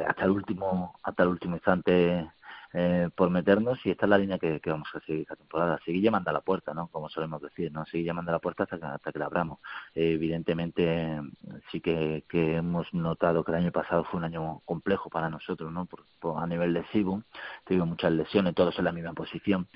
hasta 0.07 0.25
el 0.25 0.31
último 0.31 0.99
hasta 1.03 1.23
el 1.25 1.29
último 1.31 1.57
instante 1.57 2.31
eh, 2.75 3.09
por 3.15 3.31
meternos 3.31 3.79
y 3.85 3.91
esta 3.91 4.07
es 4.07 4.11
la 4.11 4.19
línea 4.19 4.39
que, 4.39 4.61
vamos 4.67 4.89
a 4.95 5.01
seguir 5.01 5.23
esta 5.23 5.37
temporada. 5.37 5.81
Seguir 5.85 6.03
llamando 6.03 6.31
a 6.31 6.33
la 6.35 6.41
puerta, 6.41 6.75
¿no? 6.75 6.89
Como 6.89 7.09
solemos 7.09 7.41
decir, 7.41 7.73
¿no? 7.73 7.85
Seguir 7.87 8.07
llamando 8.07 8.31
a 8.31 8.35
la 8.35 8.39
puerta 8.39 8.65
hasta 8.65 8.79
que, 8.79 8.85
hasta 8.87 9.13
que 9.13 9.19
la 9.19 9.27
abramos. 9.27 9.59
Eh, 9.95 10.13
evidentemente 10.13 11.21
sí 11.71 11.81
que, 11.81 12.25
que, 12.29 12.57
hemos 12.57 12.93
notado 12.93 13.45
que 13.45 13.53
el 13.53 13.59
año 13.59 13.73
pasado 13.73 14.05
fue 14.05 14.19
un 14.19 14.25
año 14.25 14.61
complejo 14.65 15.09
para 15.11 15.31
nosotros, 15.31 15.73
¿no? 15.73 15.87
Por, 15.87 16.05
a 16.37 16.47
nivel 16.47 16.73
lesivo, 16.73 17.23
tuvimos 17.65 17.89
muchas 17.89 18.13
lesiones, 18.13 18.55
todos 18.55 18.79
en 18.79 18.85
la 18.85 18.93
misma 18.93 19.13
posición, 19.13 19.69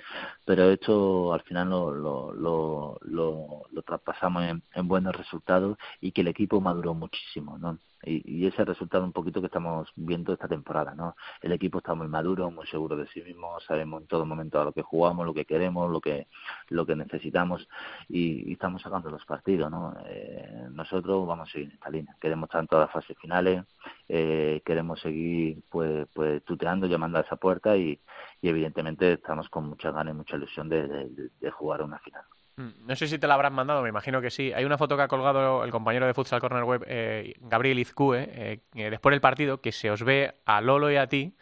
pero 0.45 0.71
esto 0.71 1.33
al 1.33 1.43
final 1.43 1.71
lo, 1.71 1.93
lo, 1.93 2.33
lo, 2.33 2.99
lo, 3.03 3.63
lo 3.71 3.83
traspasamos 3.83 4.43
en, 4.45 4.63
en 4.75 4.89
buenos 4.89 5.15
resultados 5.17 5.79
y 6.01 6.13
que 6.13 6.23
el 6.23 6.29
equipo 6.29 6.61
maduró 6.61 6.95
muchísimo, 6.95 7.59
¿no? 7.59 7.79
Y, 8.05 8.47
ese 8.47 8.65
resultado 8.65 9.05
un 9.05 9.13
poquito 9.13 9.41
que 9.41 9.47
estamos 9.47 9.91
viendo 9.97 10.33
esta 10.33 10.49
temporada, 10.49 10.95
¿no? 10.95 11.17
El 11.41 11.53
equipo 11.53 11.79
está 11.79 11.95
muy 11.95 12.09
maduro, 12.09 12.51
muy 12.51 12.67
seguro 12.67 12.97
de 12.97 13.07
sí 13.09 13.23
mismo, 13.23 13.59
sabemos 13.61 14.03
en 14.03 14.09
todo 14.09 14.27
momento 14.27 14.61
a 14.61 14.65
lo 14.65 14.73
que 14.73 14.83
jugamos, 14.83 15.27
lo 15.27 15.35
que 15.35 15.45
queremos, 15.45 15.91
lo 15.91 16.01
que 16.01 16.29
lo 16.69 16.87
que 16.87 16.97
necesitamos 16.97 17.69
y, 18.09 18.53
estamos 18.53 18.83
sacando 18.83 19.11
los 19.11 19.25
partidos, 19.25 19.71
¿no? 19.71 19.95
Eh, 20.07 20.69
nosotros 20.71 21.27
vamos 21.27 21.49
a 21.49 21.53
seguir 21.53 21.69
en 21.69 21.75
esta 21.75 21.91
línea, 21.91 22.17
queremos 22.21 22.49
estar 22.49 22.61
en 22.61 22.69
todas 22.69 22.87
las 22.87 22.93
fases 22.93 23.17
finales, 23.19 23.65
eh, 24.09 24.63
queremos 24.65 25.01
seguir 25.01 25.63
pues 25.71 26.07
pues 26.13 26.45
tuteando, 26.45 26.87
llamando 26.87 27.19
a 27.19 27.23
esa 27.23 27.37
puerta 27.37 27.77
y, 27.77 28.01
evidentemente 28.43 29.13
estamos 29.13 29.49
con 29.49 29.69
mucha 29.69 29.93
ganas 29.93 30.15
y 30.15 30.17
mucha 30.17 30.37
ilusión 30.37 30.69
de, 30.69 31.31
de 31.41 31.51
jugar 31.51 31.83
una 31.83 31.99
final. 32.01 32.25
Mm, 32.57 32.87
no 32.87 32.97
sé 32.97 33.07
si 33.07 33.19
te 33.19 33.27
la 33.27 33.35
habrán 33.35 33.55
mandado, 33.55 33.83
me 33.83 33.89
imagino 33.89 34.21
que 34.21 34.31
sí. 34.31 34.53
Hay 34.53 34.65
una 34.65 34.79
foto 34.79 34.97
que 34.97 35.03
ha 35.03 35.09
colgado 35.09 35.65
el 35.65 35.71
compañero 35.71 36.07
de 36.07 36.15
Futsal 36.15 36.41
Corner 36.41 36.65
Web, 36.65 36.85
eh, 36.87 37.35
Gabriel 37.41 37.79
Izcue, 37.79 38.29
eh, 38.31 38.91
después 38.91 39.13
del 39.13 39.21
partido, 39.21 39.61
que 39.61 39.73
se 39.73 39.91
os 39.91 40.03
ve 40.03 40.35
a 40.45 40.61
Lolo 40.61 40.91
y 40.91 40.97
a 40.97 41.07
ti 41.07 41.35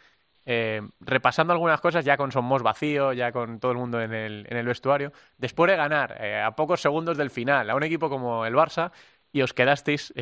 eh, 0.45 0.81
repasando 1.01 1.53
algunas 1.53 1.81
cosas 1.81 2.03
ya 2.05 2.17
con 2.17 2.31
Somos 2.31 2.63
vacío, 2.63 3.13
ya 3.13 3.31
con 3.31 3.59
todo 3.59 3.71
el 3.71 3.77
mundo 3.77 4.01
en 4.01 4.13
el, 4.13 4.47
en 4.49 4.57
el 4.57 4.65
vestuario. 4.65 5.11
Después 5.37 5.69
de 5.69 5.77
ganar, 5.77 6.21
a 6.21 6.55
pocos 6.55 6.81
segundos 6.81 7.17
del 7.17 7.29
final, 7.29 7.69
a 7.69 7.75
un 7.75 7.83
equipo 7.83 8.09
como 8.09 8.45
el 8.45 8.55
Barça, 8.55 8.91
y 9.33 9.41
os 9.43 9.53
quedasteis 9.53 10.13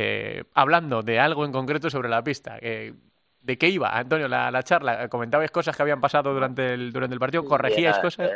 hablando 0.54 1.02
de 1.02 1.20
algo 1.20 1.46
en 1.46 1.52
concreto 1.52 1.90
sobre 1.90 2.10
la 2.10 2.24
pista. 2.24 2.60
¿De 2.60 3.58
qué 3.58 3.70
iba, 3.70 3.98
Antonio, 3.98 4.28
la, 4.28 4.62
charla? 4.64 5.08
¿Comentabais 5.08 5.50
cosas 5.52 5.76
que 5.76 5.82
habían 5.82 6.02
pasado 6.02 6.34
durante 6.34 6.74
el, 6.74 6.92
durante 6.92 7.14
el 7.14 7.20
partido? 7.20 7.46
¿Corregíais 7.46 7.98
cosas? 8.00 8.30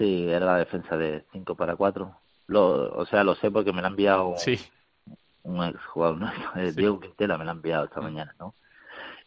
Sí, 0.00 0.26
era 0.30 0.46
la 0.46 0.56
defensa 0.56 0.96
de 0.96 1.26
5 1.30 1.54
para 1.54 1.76
4. 1.76 2.10
Lo, 2.46 2.90
o 2.96 3.04
sea, 3.04 3.22
lo 3.22 3.34
sé 3.34 3.50
porque 3.50 3.70
me 3.70 3.82
la 3.82 3.88
ha 3.88 3.90
enviado 3.90 4.32
sí. 4.38 4.58
un 5.42 5.62
ex 5.62 5.78
jugador, 5.84 6.16
¿no? 6.16 6.32
Diego 6.74 6.98
Quintela 6.98 7.36
me 7.36 7.44
la 7.44 7.50
ha 7.50 7.54
enviado 7.54 7.84
esta 7.84 8.00
mm. 8.00 8.04
mañana, 8.04 8.34
¿no? 8.38 8.54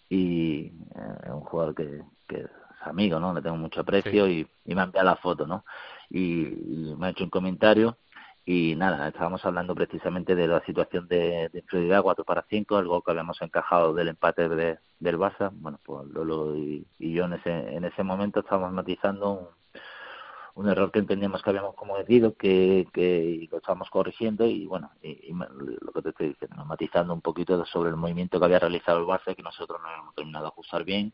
Y 0.09 0.71
eh, 0.95 1.15
es 1.25 1.29
un 1.29 1.41
jugador 1.41 1.75
que, 1.75 2.01
que 2.27 2.37
es 2.37 2.49
amigo, 2.81 3.19
¿no? 3.19 3.35
Le 3.35 3.43
tengo 3.43 3.55
mucho 3.55 3.81
aprecio 3.81 4.27
y, 4.27 4.47
y, 4.65 4.73
me 4.73 4.81
ha 4.81 4.85
enviado 4.85 5.05
la 5.05 5.15
foto, 5.15 5.45
¿no? 5.45 5.63
Y, 6.09 6.95
me 6.97 7.05
ha 7.05 7.09
hecho 7.11 7.23
un 7.23 7.29
comentario 7.29 7.95
y 8.43 8.73
nada, 8.75 9.07
estábamos 9.07 9.45
hablando 9.45 9.75
precisamente 9.75 10.33
de 10.33 10.47
la 10.47 10.65
situación 10.65 11.07
de, 11.07 11.49
de 11.53 11.59
inferioridad 11.59 12.01
4 12.01 12.25
para 12.25 12.45
5, 12.49 12.79
el 12.79 12.87
gol 12.87 13.03
que 13.05 13.11
habíamos 13.11 13.39
encajado 13.43 13.93
del 13.93 14.07
empate 14.07 14.49
de, 14.49 14.79
del 14.99 15.19
Barça. 15.19 15.51
Bueno, 15.53 15.79
pues 15.85 16.07
Lolo 16.07 16.55
y, 16.57 16.83
y 16.97 17.13
yo 17.13 17.25
en 17.25 17.33
ese, 17.33 17.51
en 17.51 17.85
ese 17.85 18.01
momento 18.01 18.39
estábamos 18.39 18.73
matizando 18.73 19.33
un 19.33 19.62
un 20.55 20.69
error 20.69 20.91
que 20.91 20.99
entendíamos 20.99 21.41
que 21.41 21.49
habíamos 21.49 21.75
cometido, 21.75 22.35
que, 22.35 22.87
que 22.93 23.47
lo 23.51 23.57
estábamos 23.57 23.89
corrigiendo 23.89 24.45
y 24.45 24.65
bueno, 24.65 24.91
y, 25.01 25.33
lo 25.33 25.91
que 25.91 26.01
te 26.01 26.09
estoy 26.09 26.27
diciendo, 26.29 26.63
matizando 26.65 27.13
un 27.13 27.21
poquito 27.21 27.65
sobre 27.65 27.89
el 27.89 27.95
movimiento 27.95 28.39
que 28.39 28.45
había 28.45 28.59
realizado 28.59 28.99
el 28.99 29.05
Barça, 29.05 29.35
que 29.35 29.43
nosotros 29.43 29.81
no 29.81 29.89
hemos 29.89 30.15
terminado 30.15 30.45
de 30.45 30.49
ajustar 30.49 30.83
bien 30.83 31.13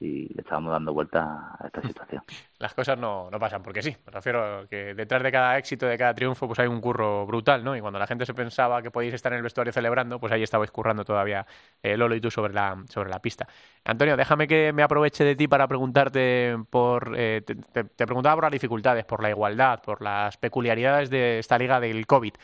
y 0.00 0.32
le 0.34 0.40
estábamos 0.40 0.72
dando 0.72 0.92
vuelta 0.92 1.56
a 1.58 1.66
esta 1.66 1.82
situación. 1.82 2.22
Las 2.58 2.74
cosas 2.74 2.98
no, 2.98 3.30
no 3.30 3.38
pasan 3.38 3.62
porque 3.62 3.82
sí. 3.82 3.96
Me 4.06 4.12
refiero 4.12 4.66
que 4.68 4.94
detrás 4.94 5.22
de 5.22 5.32
cada 5.32 5.58
éxito, 5.58 5.86
de 5.86 5.98
cada 5.98 6.14
triunfo, 6.14 6.46
pues 6.46 6.58
hay 6.58 6.66
un 6.66 6.80
curro 6.80 7.26
brutal, 7.26 7.62
¿no? 7.62 7.76
Y 7.76 7.80
cuando 7.80 7.98
la 7.98 8.06
gente 8.06 8.26
se 8.26 8.34
pensaba 8.34 8.82
que 8.82 8.90
podíais 8.90 9.14
estar 9.14 9.32
en 9.32 9.38
el 9.38 9.42
vestuario 9.42 9.72
celebrando, 9.72 10.18
pues 10.18 10.32
ahí 10.32 10.42
estabais 10.42 10.70
currando 10.70 11.04
todavía 11.04 11.46
eh, 11.82 11.96
Lolo 11.96 12.14
y 12.14 12.20
tú 12.20 12.30
sobre 12.30 12.52
la, 12.52 12.82
sobre 12.88 13.10
la 13.10 13.20
pista. 13.20 13.46
Antonio, 13.84 14.16
déjame 14.16 14.46
que 14.46 14.72
me 14.72 14.82
aproveche 14.82 15.24
de 15.24 15.36
ti 15.36 15.48
para 15.48 15.68
preguntarte 15.68 16.56
por... 16.70 17.14
Eh, 17.16 17.42
te, 17.44 17.54
te 17.54 18.06
preguntaba 18.06 18.36
por 18.36 18.44
las 18.44 18.52
dificultades, 18.52 19.04
por 19.04 19.22
la 19.22 19.30
igualdad, 19.30 19.82
por 19.82 20.02
las 20.02 20.36
peculiaridades 20.36 21.10
de 21.10 21.38
esta 21.38 21.58
liga 21.58 21.80
del 21.80 22.06
COVID. 22.06 22.34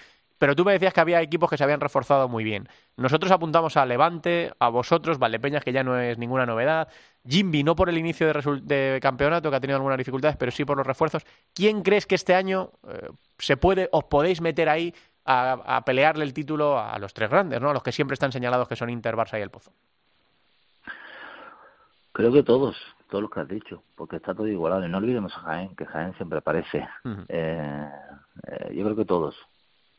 Pero 0.40 0.56
tú 0.56 0.64
me 0.64 0.72
decías 0.72 0.94
que 0.94 1.02
había 1.02 1.20
equipos 1.20 1.50
que 1.50 1.58
se 1.58 1.64
habían 1.64 1.80
reforzado 1.80 2.26
muy 2.26 2.44
bien. 2.44 2.66
Nosotros 2.96 3.30
apuntamos 3.30 3.76
a 3.76 3.84
Levante, 3.84 4.50
a 4.58 4.70
vosotros, 4.70 5.18
Valdepeñas, 5.18 5.62
que 5.62 5.70
ya 5.70 5.84
no 5.84 5.98
es 6.00 6.16
ninguna 6.16 6.46
novedad. 6.46 6.88
Jimby, 7.28 7.62
no 7.62 7.76
por 7.76 7.90
el 7.90 7.98
inicio 7.98 8.32
de, 8.32 8.98
campeonato, 9.02 9.50
que 9.50 9.56
ha 9.56 9.60
tenido 9.60 9.76
algunas 9.76 9.98
dificultades, 9.98 10.38
pero 10.38 10.50
sí 10.50 10.64
por 10.64 10.78
los 10.78 10.86
refuerzos. 10.86 11.26
¿Quién 11.52 11.82
crees 11.82 12.06
que 12.06 12.14
este 12.14 12.34
año 12.34 12.70
eh, 12.88 13.10
se 13.36 13.58
puede, 13.58 13.90
os 13.92 14.04
podéis 14.04 14.40
meter 14.40 14.70
ahí 14.70 14.94
a, 15.26 15.82
pelearle 15.84 16.24
el 16.24 16.32
título 16.32 16.78
a 16.78 16.98
los 16.98 17.12
tres 17.12 17.28
grandes, 17.28 17.60
¿no? 17.60 17.68
A 17.68 17.74
los 17.74 17.82
que 17.82 17.92
siempre 17.92 18.14
están 18.14 18.32
señalados 18.32 18.66
que 18.66 18.76
son 18.76 18.88
Inter, 18.88 19.16
Barça 19.16 19.38
y 19.38 19.42
el 19.42 19.50
Pozo. 19.50 19.72
Creo 22.12 22.32
que 22.32 22.42
todos, 22.42 22.78
todos 23.10 23.20
los 23.20 23.30
que 23.30 23.40
has 23.40 23.48
dicho, 23.48 23.82
porque 23.94 24.16
está 24.16 24.34
todo 24.34 24.46
igualado. 24.46 24.86
Y 24.86 24.88
no 24.88 24.96
olvidemos 24.96 25.36
a 25.36 25.40
Jaén, 25.40 25.76
que 25.76 25.84
Jaén 25.84 26.14
siempre 26.14 26.38
aparece. 26.38 26.88
Eh, 27.28 27.90
eh, 28.46 28.74
yo 28.74 28.84
creo 28.84 28.96
que 28.96 29.04
todos 29.04 29.36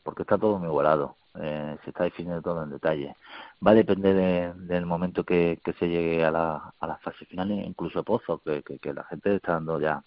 porque 0.02 0.22
está 0.22 0.38
todo 0.38 0.58
muy 0.58 0.68
igualado, 0.68 1.16
eh, 1.40 1.76
se 1.84 1.90
está 1.90 2.04
definiendo 2.04 2.42
todo 2.42 2.62
en 2.62 2.70
detalle. 2.70 3.16
Va 3.64 3.70
a 3.72 3.74
depender 3.74 4.54
del 4.54 4.86
momento 4.86 5.24
que, 5.24 5.60
que, 5.64 5.72
se 5.74 5.88
llegue 5.88 6.24
a 6.24 6.30
la, 6.30 6.74
a 6.78 6.86
la 6.86 6.98
fase 6.98 7.24
final, 7.26 7.50
incluso 7.50 8.02
Pozo, 8.04 8.38
que, 8.38 8.62
que, 8.62 8.94
la 8.94 9.04
gente 9.04 9.36
está 9.36 9.52
dando 9.52 9.80
ya 9.80 10.02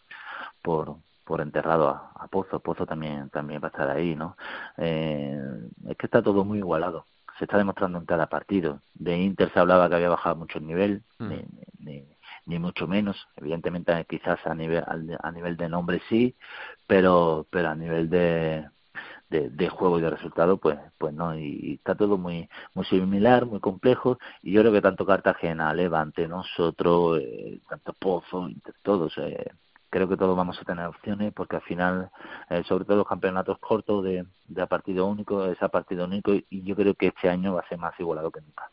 por 0.61 0.97
por 1.25 1.41
enterrado 1.41 1.89
a, 1.89 2.27
Pozo, 2.29 2.59
Pozo 2.59 2.85
también 2.85 3.29
también 3.31 3.59
va 3.61 3.67
a 3.67 3.71
estar 3.71 3.89
ahí, 3.89 4.15
¿no? 4.15 4.37
Eh, 4.77 5.41
es 5.89 5.97
que 5.97 6.05
está 6.05 6.21
todo 6.21 6.45
muy 6.45 6.59
igualado, 6.59 7.05
se 7.37 7.45
está 7.45 7.57
demostrando 7.57 7.97
en 7.97 8.05
cada 8.05 8.27
partido. 8.27 8.81
De 8.93 9.17
Inter 9.17 9.51
se 9.51 9.59
hablaba 9.59 9.89
que 9.89 9.95
había 9.95 10.09
bajado 10.09 10.35
mucho 10.35 10.59
el 10.59 10.67
nivel, 10.67 11.03
mm. 11.19 11.27
ni, 11.27 11.45
ni, 11.79 12.05
ni, 12.45 12.59
mucho 12.59 12.87
menos. 12.87 13.27
Evidentemente, 13.35 14.05
quizás 14.07 14.39
a 14.45 14.53
nivel 14.53 14.83
a 14.87 15.31
nivel 15.31 15.57
de 15.57 15.69
nombre 15.69 16.01
sí, 16.09 16.35
pero 16.87 17.47
pero 17.49 17.69
a 17.69 17.75
nivel 17.75 18.09
de 18.09 18.69
de, 19.29 19.69
juego 19.69 19.99
y 19.99 20.01
de 20.01 20.09
resultado, 20.09 20.57
pues, 20.57 20.77
pues 20.97 21.13
no, 21.13 21.37
y, 21.37 21.73
está 21.75 21.95
todo 21.95 22.17
muy, 22.17 22.49
muy 22.73 22.85
similar, 22.85 23.45
muy 23.45 23.59
complejo, 23.59 24.17
y 24.41 24.53
yo 24.53 24.61
creo 24.61 24.73
que 24.73 24.81
tanto 24.81 25.05
Cartagena, 25.05 25.73
Levante, 25.73 26.27
nosotros, 26.27 27.19
eh, 27.21 27.59
tanto 27.69 27.93
Pozo, 27.93 28.49
todos, 28.83 29.17
eh, 29.17 29.51
creo 29.89 30.07
que 30.07 30.17
todos 30.17 30.37
vamos 30.37 30.59
a 30.59 30.65
tener 30.65 30.85
opciones, 30.87 31.33
porque 31.33 31.57
al 31.57 31.63
final, 31.63 32.11
eh, 32.49 32.63
sobre 32.67 32.85
todo 32.85 32.97
los 32.97 33.07
campeonatos 33.07 33.59
cortos 33.59 34.03
de, 34.03 34.25
de 34.47 34.67
partido 34.67 35.07
único, 35.07 35.45
es 35.45 35.61
a 35.61 35.69
partido 35.69 36.05
único, 36.05 36.33
y 36.33 36.63
yo 36.63 36.75
creo 36.75 36.93
que 36.95 37.07
este 37.07 37.29
año 37.29 37.53
va 37.55 37.61
a 37.61 37.69
ser 37.69 37.77
más 37.77 37.99
igualado 37.99 38.31
que 38.31 38.41
nunca. 38.41 38.69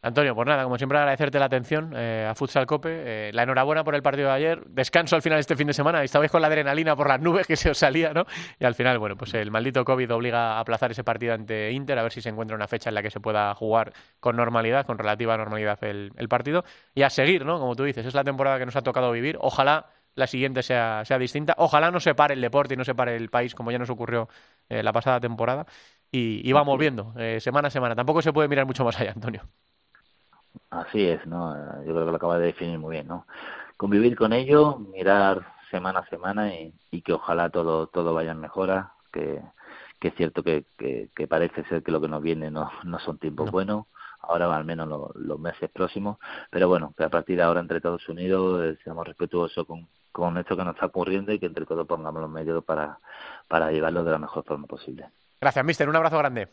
Antonio, 0.00 0.32
pues 0.32 0.46
nada, 0.46 0.62
como 0.62 0.78
siempre 0.78 0.96
agradecerte 0.96 1.40
la 1.40 1.46
atención 1.46 1.92
eh, 1.96 2.24
a 2.30 2.34
Futsal 2.36 2.66
Cope, 2.66 2.88
eh, 3.28 3.32
la 3.32 3.42
enhorabuena 3.42 3.82
por 3.82 3.96
el 3.96 4.02
partido 4.02 4.28
de 4.28 4.34
ayer, 4.34 4.64
descanso 4.68 5.16
al 5.16 5.22
final 5.22 5.40
este 5.40 5.56
fin 5.56 5.66
de 5.66 5.72
semana, 5.72 6.04
estabais 6.04 6.30
con 6.30 6.40
la 6.40 6.46
adrenalina 6.46 6.94
por 6.94 7.08
las 7.08 7.20
nubes 7.20 7.48
que 7.48 7.56
se 7.56 7.70
os 7.70 7.78
salía, 7.78 8.12
¿no? 8.12 8.24
Y 8.60 8.64
al 8.64 8.76
final, 8.76 9.00
bueno, 9.00 9.16
pues 9.16 9.34
el 9.34 9.50
maldito 9.50 9.84
COVID 9.84 10.14
obliga 10.14 10.52
a 10.52 10.60
aplazar 10.60 10.92
ese 10.92 11.02
partido 11.02 11.34
ante 11.34 11.72
Inter, 11.72 11.98
a 11.98 12.04
ver 12.04 12.12
si 12.12 12.20
se 12.20 12.28
encuentra 12.28 12.54
una 12.54 12.68
fecha 12.68 12.90
en 12.90 12.94
la 12.94 13.02
que 13.02 13.10
se 13.10 13.18
pueda 13.18 13.52
jugar 13.56 13.92
con 14.20 14.36
normalidad, 14.36 14.86
con 14.86 14.98
relativa 14.98 15.36
normalidad 15.36 15.82
el, 15.82 16.12
partido, 16.28 16.64
y 16.94 17.02
a 17.02 17.10
seguir, 17.10 17.44
¿no? 17.44 17.58
Como 17.58 17.74
tú 17.74 17.82
dices, 17.82 18.06
es 18.06 18.14
la 18.14 18.22
temporada 18.22 18.58
que 18.60 18.66
nos 18.66 18.76
ha 18.76 18.82
tocado 18.82 19.10
vivir, 19.10 19.36
ojalá 19.40 19.86
la 20.14 20.28
siguiente 20.28 20.62
sea, 20.62 21.04
sea 21.06 21.18
distinta, 21.18 21.54
ojalá 21.58 21.90
no 21.90 21.98
se 21.98 22.14
pare 22.14 22.34
el 22.34 22.40
deporte 22.40 22.74
y 22.74 22.76
no 22.76 22.84
se 22.84 22.94
pare 22.94 23.16
el 23.16 23.30
país 23.30 23.54
como 23.54 23.72
ya 23.72 23.78
nos 23.78 23.90
ocurrió 23.90 24.28
eh, 24.68 24.84
la 24.84 24.92
pasada 24.92 25.18
temporada, 25.18 25.66
y, 26.12 26.48
y 26.48 26.52
vamos 26.52 26.78
viendo, 26.78 27.14
semana 27.40 27.68
a 27.68 27.70
semana, 27.70 27.96
tampoco 27.96 28.22
se 28.22 28.32
puede 28.32 28.48
mirar 28.48 28.64
mucho 28.64 28.84
más 28.84 28.98
allá, 29.00 29.10
Antonio. 29.10 29.42
Así 30.70 31.06
es, 31.06 31.26
¿no? 31.26 31.54
Yo 31.84 31.92
creo 31.92 32.04
que 32.04 32.10
lo 32.10 32.16
acaba 32.16 32.38
de 32.38 32.46
definir 32.46 32.78
muy 32.78 32.92
bien, 32.92 33.08
¿no? 33.08 33.26
Convivir 33.76 34.16
con 34.16 34.32
ellos, 34.32 34.78
mirar 34.80 35.54
semana 35.70 36.00
a 36.00 36.08
semana 36.08 36.54
y, 36.54 36.74
y 36.90 37.02
que 37.02 37.12
ojalá 37.12 37.50
todo 37.50 37.86
todo 37.88 38.14
vaya 38.14 38.32
en 38.32 38.40
mejora, 38.40 38.92
que, 39.12 39.40
que 39.98 40.08
es 40.08 40.14
cierto 40.14 40.42
que, 40.42 40.64
que, 40.76 41.26
parece 41.26 41.64
ser 41.64 41.82
que 41.82 41.92
lo 41.92 42.00
que 42.00 42.08
nos 42.08 42.22
viene 42.22 42.50
no, 42.50 42.70
no 42.84 42.98
son 43.00 43.18
tiempos 43.18 43.50
buenos, 43.50 43.86
ahora 44.20 44.54
al 44.54 44.64
menos 44.64 45.12
los 45.14 45.38
meses 45.38 45.70
próximos, 45.70 46.18
pero 46.50 46.68
bueno, 46.68 46.94
que 46.96 47.04
a 47.04 47.08
partir 47.08 47.36
de 47.36 47.42
ahora 47.42 47.60
entre 47.60 47.78
Estados 47.78 48.08
Unidos 48.08 48.64
eh, 48.64 48.78
seamos 48.84 49.06
respetuosos 49.06 49.66
con, 49.66 49.88
con 50.12 50.36
esto 50.38 50.56
que 50.56 50.64
nos 50.64 50.74
está 50.74 50.86
ocurriendo 50.86 51.32
y 51.32 51.38
que 51.38 51.46
entre 51.46 51.66
todos 51.66 51.86
pongamos 51.86 52.20
los 52.22 52.30
medios 52.30 52.64
para, 52.64 52.98
para 53.48 53.70
llevarlo 53.70 54.04
de 54.04 54.10
la 54.10 54.18
mejor 54.18 54.44
forma 54.44 54.66
posible. 54.66 55.08
Gracias, 55.40 55.64
mister. 55.64 55.88
Un 55.88 55.96
abrazo 55.96 56.18
grande. 56.18 56.48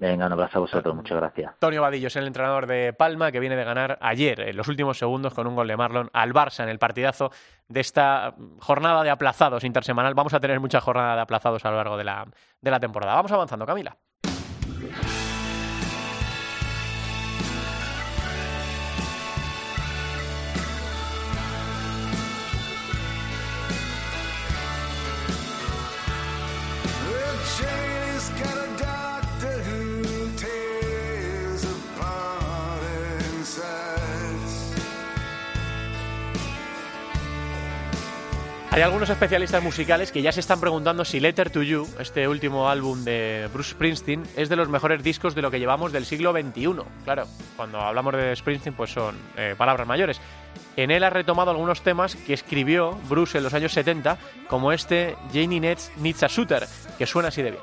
Venga, 0.00 0.26
un 0.26 0.32
abrazo 0.32 0.56
a 0.56 0.60
vosotros, 0.62 0.96
muchas 0.96 1.18
gracias. 1.18 1.52
Antonio 1.52 1.82
Vadillo 1.82 2.06
es 2.06 2.16
el 2.16 2.26
entrenador 2.26 2.66
de 2.66 2.94
Palma 2.94 3.30
que 3.30 3.38
viene 3.38 3.54
de 3.54 3.64
ganar 3.64 3.98
ayer, 4.00 4.40
en 4.40 4.56
los 4.56 4.66
últimos 4.66 4.96
segundos, 4.98 5.34
con 5.34 5.46
un 5.46 5.54
gol 5.54 5.68
de 5.68 5.76
Marlon 5.76 6.08
al 6.14 6.32
Barça 6.32 6.62
en 6.62 6.70
el 6.70 6.78
partidazo 6.78 7.30
de 7.68 7.80
esta 7.80 8.34
jornada 8.60 9.02
de 9.02 9.10
aplazados 9.10 9.62
intersemanal. 9.62 10.14
Vamos 10.14 10.32
a 10.32 10.40
tener 10.40 10.58
mucha 10.58 10.80
jornada 10.80 11.16
de 11.16 11.20
aplazados 11.20 11.66
a 11.66 11.70
lo 11.70 11.76
largo 11.76 11.98
de 11.98 12.04
la, 12.04 12.26
de 12.62 12.70
la 12.70 12.80
temporada. 12.80 13.14
Vamos 13.14 13.30
avanzando, 13.30 13.66
Camila. 13.66 13.94
Hay 38.80 38.84
algunos 38.84 39.10
especialistas 39.10 39.62
musicales 39.62 40.10
que 40.10 40.22
ya 40.22 40.32
se 40.32 40.40
están 40.40 40.58
preguntando 40.58 41.04
si 41.04 41.20
Letter 41.20 41.50
to 41.50 41.62
You, 41.62 41.86
este 41.98 42.26
último 42.26 42.66
álbum 42.66 43.04
de 43.04 43.46
Bruce 43.52 43.72
Springsteen, 43.72 44.22
es 44.36 44.48
de 44.48 44.56
los 44.56 44.70
mejores 44.70 45.02
discos 45.02 45.34
de 45.34 45.42
lo 45.42 45.50
que 45.50 45.58
llevamos 45.58 45.92
del 45.92 46.06
siglo 46.06 46.32
XXI. 46.32 46.80
Claro, 47.04 47.26
cuando 47.58 47.78
hablamos 47.78 48.14
de 48.14 48.34
Springsteen, 48.34 48.74
pues 48.74 48.90
son 48.90 49.18
eh, 49.36 49.54
palabras 49.58 49.86
mayores. 49.86 50.18
En 50.78 50.90
él 50.90 51.04
ha 51.04 51.10
retomado 51.10 51.50
algunos 51.50 51.82
temas 51.82 52.16
que 52.16 52.32
escribió 52.32 52.92
Bruce 53.06 53.36
en 53.36 53.44
los 53.44 53.52
años 53.52 53.72
70, 53.72 54.16
como 54.48 54.72
este 54.72 55.14
Janie 55.30 55.60
Nets 55.60 55.92
Needs 55.98 56.22
a 56.22 56.28
Shooter, 56.28 56.66
que 56.96 57.04
suena 57.04 57.28
así 57.28 57.42
de 57.42 57.50
bien. 57.50 57.62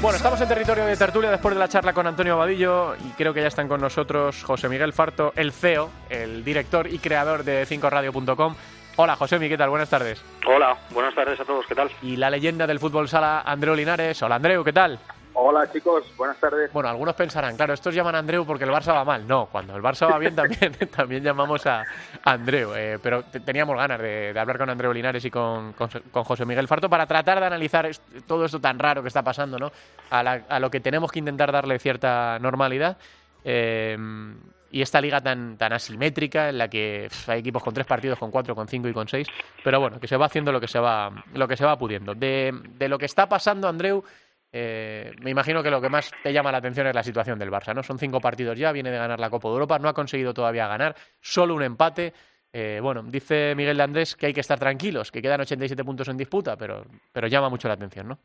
Bueno, 0.00 0.16
estamos 0.16 0.40
en 0.40 0.46
territorio 0.46 0.86
de 0.86 0.96
tertulia 0.96 1.28
después 1.28 1.56
de 1.56 1.58
la 1.58 1.68
charla 1.68 1.92
con 1.92 2.06
Antonio 2.06 2.34
Abadillo 2.34 2.94
y 2.94 3.10
creo 3.16 3.34
que 3.34 3.40
ya 3.40 3.48
están 3.48 3.66
con 3.66 3.80
nosotros 3.80 4.44
José 4.44 4.68
Miguel 4.68 4.92
Farto, 4.92 5.32
el 5.34 5.50
CEO, 5.50 5.90
el 6.08 6.44
director 6.44 6.86
y 6.86 7.00
creador 7.00 7.42
de 7.42 7.66
5radio.com. 7.66 8.54
Hola, 8.94 9.16
José 9.16 9.40
Miguel, 9.40 9.54
¿qué 9.54 9.58
tal? 9.58 9.70
Buenas 9.70 9.90
tardes. 9.90 10.24
Hola, 10.46 10.76
buenas 10.90 11.16
tardes 11.16 11.40
a 11.40 11.44
todos, 11.44 11.66
¿qué 11.66 11.74
tal? 11.74 11.90
Y 12.00 12.14
la 12.14 12.30
leyenda 12.30 12.64
del 12.68 12.78
fútbol 12.78 13.08
sala, 13.08 13.40
Andreu 13.40 13.74
Linares. 13.74 14.22
Hola, 14.22 14.36
Andreu, 14.36 14.62
¿qué 14.62 14.72
tal? 14.72 15.00
Hola 15.40 15.70
chicos, 15.70 16.04
buenas 16.16 16.36
tardes. 16.40 16.72
Bueno, 16.72 16.88
algunos 16.88 17.14
pensarán, 17.14 17.56
claro, 17.56 17.72
estos 17.72 17.94
llaman 17.94 18.16
a 18.16 18.18
Andreu 18.18 18.44
porque 18.44 18.64
el 18.64 18.70
Barça 18.70 18.92
va 18.92 19.04
mal. 19.04 19.24
No, 19.24 19.46
cuando 19.46 19.76
el 19.76 19.80
Barça 19.80 20.10
va 20.10 20.18
bien 20.18 20.34
también, 20.34 20.72
también 20.96 21.22
llamamos 21.22 21.64
a 21.64 21.84
Andreu. 22.24 22.74
Eh, 22.74 22.98
pero 23.00 23.22
teníamos 23.22 23.76
ganas 23.76 24.00
de, 24.00 24.34
hablar 24.36 24.58
con 24.58 24.68
Andreu 24.68 24.92
Linares 24.92 25.24
y 25.24 25.30
con, 25.30 25.74
José 25.74 26.44
Miguel 26.44 26.66
Farto 26.66 26.90
para 26.90 27.06
tratar 27.06 27.38
de 27.38 27.46
analizar 27.46 27.88
todo 28.26 28.46
esto 28.46 28.60
tan 28.60 28.80
raro 28.80 29.00
que 29.00 29.06
está 29.06 29.22
pasando, 29.22 29.60
¿no? 29.60 29.70
A, 30.10 30.58
lo 30.58 30.70
que 30.72 30.80
tenemos 30.80 31.12
que 31.12 31.20
intentar 31.20 31.52
darle 31.52 31.78
cierta 31.78 32.40
normalidad. 32.40 32.98
Eh, 33.44 33.96
y 34.72 34.82
esta 34.82 35.00
liga 35.00 35.20
tan, 35.20 35.56
tan 35.56 35.72
asimétrica 35.72 36.48
en 36.48 36.58
la 36.58 36.68
que 36.68 37.08
hay 37.28 37.38
equipos 37.38 37.62
con 37.62 37.72
tres 37.72 37.86
partidos, 37.86 38.18
con 38.18 38.32
cuatro, 38.32 38.56
con 38.56 38.66
cinco 38.66 38.88
y 38.88 38.92
con 38.92 39.06
seis, 39.06 39.28
pero 39.64 39.80
bueno, 39.80 39.98
que 39.98 40.08
se 40.08 40.16
va 40.16 40.26
haciendo 40.26 40.52
lo 40.52 40.60
que 40.60 40.68
se 40.68 40.78
va, 40.78 41.10
lo 41.32 41.48
que 41.48 41.56
se 41.56 41.64
va 41.64 41.78
pudiendo. 41.78 42.14
De 42.14 42.52
lo 42.88 42.98
que 42.98 43.06
está 43.06 43.28
pasando, 43.28 43.68
Andreu, 43.68 44.04
eh, 44.52 45.12
me 45.22 45.30
imagino 45.30 45.62
que 45.62 45.70
lo 45.70 45.80
que 45.80 45.88
más 45.88 46.10
te 46.22 46.32
llama 46.32 46.50
la 46.50 46.58
atención 46.58 46.86
es 46.86 46.94
la 46.94 47.02
situación 47.02 47.38
del 47.38 47.50
Barça, 47.50 47.74
¿no? 47.74 47.82
Son 47.82 47.98
cinco 47.98 48.20
partidos 48.20 48.58
ya, 48.58 48.72
viene 48.72 48.90
de 48.90 48.98
ganar 48.98 49.20
la 49.20 49.30
Copa 49.30 49.48
de 49.48 49.54
Europa, 49.54 49.78
no 49.78 49.88
ha 49.88 49.94
conseguido 49.94 50.32
todavía 50.32 50.66
ganar, 50.66 50.94
solo 51.20 51.54
un 51.54 51.62
empate. 51.62 52.12
Eh, 52.50 52.80
bueno, 52.82 53.02
dice 53.02 53.54
Miguel 53.54 53.76
de 53.76 53.82
Andrés 53.82 54.16
que 54.16 54.26
hay 54.26 54.32
que 54.32 54.40
estar 54.40 54.58
tranquilos, 54.58 55.12
que 55.12 55.20
quedan 55.20 55.42
87 55.42 55.84
puntos 55.84 56.08
en 56.08 56.16
disputa, 56.16 56.56
pero, 56.56 56.82
pero 57.12 57.26
llama 57.26 57.50
mucho 57.50 57.68
la 57.68 57.74
atención, 57.74 58.08
¿no? 58.08 58.18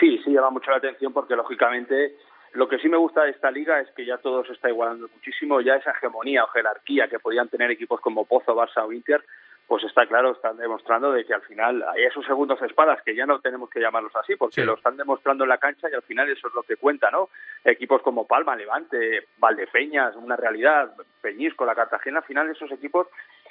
Sí, 0.00 0.18
sí 0.24 0.30
llama 0.32 0.50
mucho 0.50 0.70
la 0.70 0.78
atención 0.78 1.12
porque 1.12 1.36
lógicamente 1.36 2.16
lo 2.52 2.66
que 2.66 2.78
sí 2.78 2.88
me 2.88 2.96
gusta 2.96 3.24
de 3.24 3.32
esta 3.32 3.50
liga 3.50 3.80
es 3.80 3.90
que 3.90 4.06
ya 4.06 4.16
todo 4.16 4.42
se 4.44 4.54
está 4.54 4.70
igualando 4.70 5.08
muchísimo, 5.14 5.60
ya 5.60 5.76
esa 5.76 5.90
hegemonía 5.90 6.44
o 6.44 6.48
jerarquía 6.48 7.08
que 7.08 7.18
podían 7.18 7.48
tener 7.48 7.70
equipos 7.70 8.00
como 8.00 8.24
Pozo, 8.24 8.56
Barça 8.56 8.86
o 8.86 8.92
Inter, 8.92 9.22
pues 9.66 9.82
está 9.82 10.06
claro, 10.06 10.32
están 10.32 10.56
demostrando 10.56 11.12
de 11.12 11.24
que 11.24 11.34
al 11.34 11.42
final 11.42 11.84
hay 11.94 12.04
esos 12.04 12.24
segundos 12.24 12.60
espadas 12.62 13.02
que 13.02 13.16
ya 13.16 13.26
no 13.26 13.40
tenemos 13.40 13.68
que 13.68 13.80
llamarlos 13.80 14.14
así, 14.14 14.36
porque 14.36 14.64
lo 14.64 14.74
están 14.74 14.96
demostrando 14.96 15.42
en 15.44 15.50
la 15.50 15.58
cancha 15.58 15.88
y 15.90 15.94
al 15.94 16.02
final 16.02 16.28
eso 16.28 16.46
es 16.46 16.54
lo 16.54 16.62
que 16.62 16.76
cuenta, 16.76 17.10
¿no? 17.10 17.30
Equipos 17.64 18.00
como 18.02 18.26
Palma, 18.26 18.54
Levante, 18.54 19.26
Valdepeñas, 19.38 20.14
una 20.14 20.36
realidad, 20.36 20.92
Peñisco, 21.20 21.66
la 21.66 21.74
Cartagena, 21.74 22.18
al 22.18 22.24
final 22.24 22.48
esos 22.48 22.70
equipos 22.70 23.08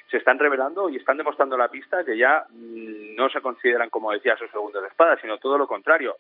se 0.10 0.18
están 0.18 0.40
revelando 0.40 0.90
y 0.90 0.98
están 0.98 1.18
demostrando 1.18 1.58
la 1.58 1.68
pista 1.68 2.06
que 2.06 2.18
ya 2.18 2.46
mm, 2.50 3.16
no 3.16 3.30
se 3.30 3.42
consideran, 3.42 3.90
como 3.90 4.12
decía, 4.12 4.34
esos 4.34 4.52
segundos 4.52 4.82
de 4.82 4.88
espada, 4.88 5.18
sino 5.20 5.38
todo 5.38 5.58
lo 5.58 5.68
contrario. 5.68 6.16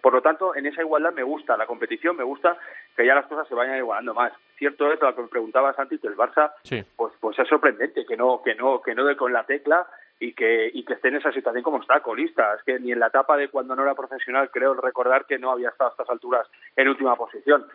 Por 0.00 0.12
lo 0.12 0.22
tanto, 0.22 0.54
en 0.54 0.66
esa 0.66 0.82
igualdad 0.82 1.12
me 1.12 1.22
gusta 1.22 1.56
la 1.56 1.66
competición, 1.66 2.16
me 2.16 2.24
gusta 2.24 2.56
que 2.96 3.06
ya 3.06 3.14
las 3.14 3.26
cosas 3.26 3.46
se 3.48 3.54
vayan 3.54 3.76
igualando 3.76 4.14
más. 4.14 4.32
Cierto 4.56 4.92
es 4.92 5.00
lo 5.00 5.14
que 5.14 5.22
me 5.22 5.28
preguntaba 5.28 5.74
Santi, 5.74 5.98
que 5.98 6.08
el 6.08 6.16
Barça, 6.16 6.52
pues, 6.96 7.12
pues 7.20 7.38
es 7.38 7.48
sorprendente 7.48 8.06
que 8.06 8.16
no, 8.16 8.42
que 8.42 8.54
no, 8.54 8.80
que 8.80 8.94
no 8.94 9.04
dé 9.04 9.16
con 9.16 9.32
la 9.32 9.44
tecla 9.44 9.86
y 10.18 10.34
que, 10.34 10.70
y 10.72 10.84
que 10.84 10.94
esté 10.94 11.08
en 11.08 11.16
esa 11.16 11.32
situación 11.32 11.62
como 11.62 11.80
está, 11.80 12.00
colista. 12.00 12.54
Es 12.54 12.62
que 12.62 12.78
ni 12.78 12.92
en 12.92 13.00
la 13.00 13.08
etapa 13.08 13.36
de 13.36 13.48
cuando 13.48 13.74
no 13.74 13.82
era 13.82 13.94
profesional 13.94 14.50
creo 14.50 14.74
recordar 14.74 15.26
que 15.26 15.38
no 15.38 15.50
había 15.50 15.70
estado 15.70 15.90
a 15.90 15.92
estas 15.92 16.10
alturas 16.10 16.48
en 16.76 16.88
última 16.88 17.16
posición 17.16 17.66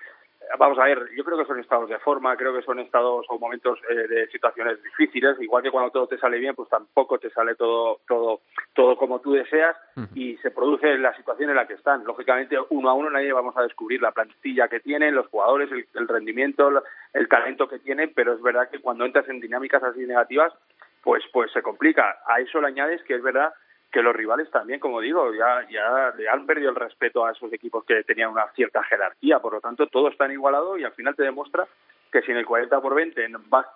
vamos 0.57 0.79
a 0.79 0.85
ver, 0.85 1.09
yo 1.15 1.23
creo 1.23 1.37
que 1.37 1.45
son 1.45 1.59
estados 1.59 1.89
de 1.89 1.99
forma, 1.99 2.35
creo 2.37 2.53
que 2.53 2.61
son 2.61 2.79
estados 2.79 3.25
o 3.29 3.39
momentos 3.39 3.79
eh, 3.89 4.07
de 4.07 4.27
situaciones 4.27 4.81
difíciles, 4.81 5.35
igual 5.41 5.63
que 5.63 5.71
cuando 5.71 5.91
todo 5.91 6.07
te 6.07 6.17
sale 6.17 6.37
bien, 6.37 6.55
pues 6.55 6.69
tampoco 6.69 7.17
te 7.17 7.29
sale 7.29 7.55
todo 7.55 7.99
todo 8.07 8.41
todo 8.73 8.97
como 8.97 9.19
tú 9.19 9.33
deseas 9.33 9.75
y 10.13 10.37
se 10.37 10.51
produce 10.51 10.97
la 10.97 11.15
situación 11.15 11.49
en 11.49 11.55
la 11.55 11.67
que 11.67 11.73
están. 11.73 12.03
Lógicamente, 12.03 12.57
uno 12.69 12.89
a 12.89 12.93
uno 12.93 13.09
nadie 13.09 13.33
vamos 13.33 13.57
a 13.57 13.63
descubrir 13.63 14.01
la 14.01 14.11
plantilla 14.11 14.67
que 14.67 14.79
tienen, 14.79 15.15
los 15.15 15.27
jugadores, 15.27 15.69
el, 15.71 16.07
rendimiento, 16.07 16.71
el, 17.13 17.27
talento 17.27 17.67
que 17.67 17.79
tienen, 17.79 18.11
pero 18.15 18.33
es 18.33 18.41
verdad 18.41 18.69
que 18.69 18.79
cuando 18.79 19.05
entras 19.05 19.27
en 19.29 19.39
dinámicas 19.39 19.83
así 19.83 20.05
negativas, 20.05 20.53
pues 21.01 21.23
pues 21.33 21.51
se 21.51 21.61
complica. 21.61 22.17
A 22.27 22.39
eso 22.39 22.61
le 22.61 22.67
añades 22.67 23.01
que 23.03 23.15
es 23.15 23.23
verdad 23.23 23.53
que 23.91 24.01
los 24.01 24.15
rivales 24.15 24.49
también, 24.51 24.79
como 24.79 24.99
digo, 24.99 25.33
ya, 25.33 25.67
ya 25.69 26.13
le 26.17 26.27
han 26.27 26.45
perdido 26.45 26.69
el 26.69 26.75
respeto 26.75 27.25
a 27.25 27.31
esos 27.31 27.51
equipos 27.53 27.85
que 27.85 28.03
tenían 28.03 28.31
una 28.31 28.47
cierta 28.53 28.83
jerarquía, 28.83 29.39
por 29.39 29.53
lo 29.53 29.61
tanto 29.61 29.87
todo 29.87 30.09
está 30.09 30.31
igualado 30.31 30.77
y 30.77 30.83
al 30.83 30.91
final 30.91 31.15
te 31.15 31.23
demuestra 31.23 31.67
que 32.11 32.21
si 32.21 32.31
en 32.31 32.37
el 32.37 32.45
40 32.45 32.81
por 32.81 32.95
20 32.95 33.27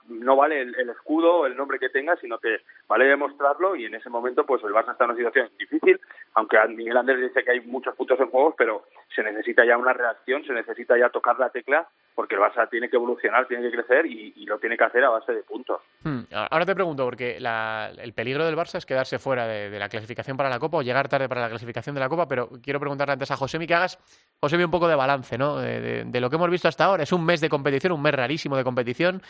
no 0.10 0.36
vale 0.36 0.62
el, 0.62 0.90
escudo, 0.90 1.46
el 1.46 1.56
nombre 1.56 1.80
que 1.80 1.90
tenga, 1.90 2.16
sino 2.18 2.38
que 2.40 2.62
vale 2.88 3.06
demostrarlo 3.06 3.76
y 3.76 3.86
en 3.86 3.96
ese 3.96 4.10
momento 4.10 4.46
pues 4.46 4.64
el 4.64 4.72
Barça 4.72 4.92
está 4.92 5.06
en 5.06 5.12
una 5.12 5.18
situación 5.18 5.50
difícil, 5.58 6.00
aunque 6.34 6.58
Miguel 6.70 6.98
Andrés 6.98 7.22
dice 7.22 7.44
que 7.44 7.52
hay 7.52 7.62
muchos 7.62 7.96
puntos 7.96 8.20
en 8.20 8.30
juego, 8.30 8.56
pero 8.58 8.86
se 9.16 9.24
necesita 9.24 9.66
ya 9.66 9.78
una 9.78 9.94
reacción, 9.94 10.44
se 10.46 10.54
necesita 10.54 10.98
ya 10.98 11.10
tocar 11.10 11.40
la 11.40 11.50
tecla 11.50 11.88
porque 12.16 12.36
el 12.36 12.42
Barça 12.42 12.70
tiene 12.70 12.90
que 12.90 12.98
evolucionar, 12.98 13.48
tiene 13.48 13.64
que 13.64 13.76
crecer 13.78 14.06
y, 14.06 14.46
lo 14.46 14.60
tiene 14.60 14.78
que 14.78 14.84
hacer 14.84 15.04
a 15.04 15.10
base 15.10 15.32
de 15.32 15.44
puntos. 15.44 15.82
Hmm, 16.04 16.22
ahora 16.32 16.66
te 16.66 16.76
pregunto, 16.76 17.06
porque 17.06 17.38
el 17.38 18.14
peligro 18.14 18.46
del 18.46 18.56
Barça 18.56 18.78
es 18.78 18.86
quedarse 18.86 19.18
fuera 19.18 19.48
de, 19.48 19.80
la 19.80 19.88
clasificación 19.88 20.36
para 20.36 20.50
la 20.50 20.60
Copa 20.60 20.78
o 20.78 20.82
llegar 20.82 21.08
tarde 21.08 21.30
para 21.30 21.42
la 21.42 21.50
clasificación 21.50 21.96
de 21.96 22.02
la 22.02 22.10
Copa, 22.10 22.28
pero 22.28 22.50
quiero 22.62 22.80
preguntarle 22.80 23.14
antes 23.14 23.32
a 23.32 23.38
Josemi 23.38 23.66
que 23.66 23.76
hagas, 23.76 23.98
Josemi, 24.42 24.64
un 24.64 24.72
poco 24.72 24.88
de 24.88 24.96
balance 24.96 25.38
¿no? 25.38 25.58
de, 25.58 26.20
lo 26.20 26.30
que 26.30 26.36
hemos 26.36 26.50
visto 26.50 26.68
hasta 26.68 26.86
ahora. 26.86 27.04
Es 27.04 27.14
un 27.14 27.26
mes 27.26 27.40
de 27.42 27.50
competición, 27.50 27.94
un 27.94 28.02
mes 28.02 28.14
rarísimo 28.22 28.56
de 28.56 28.64
competición, 28.64 29.22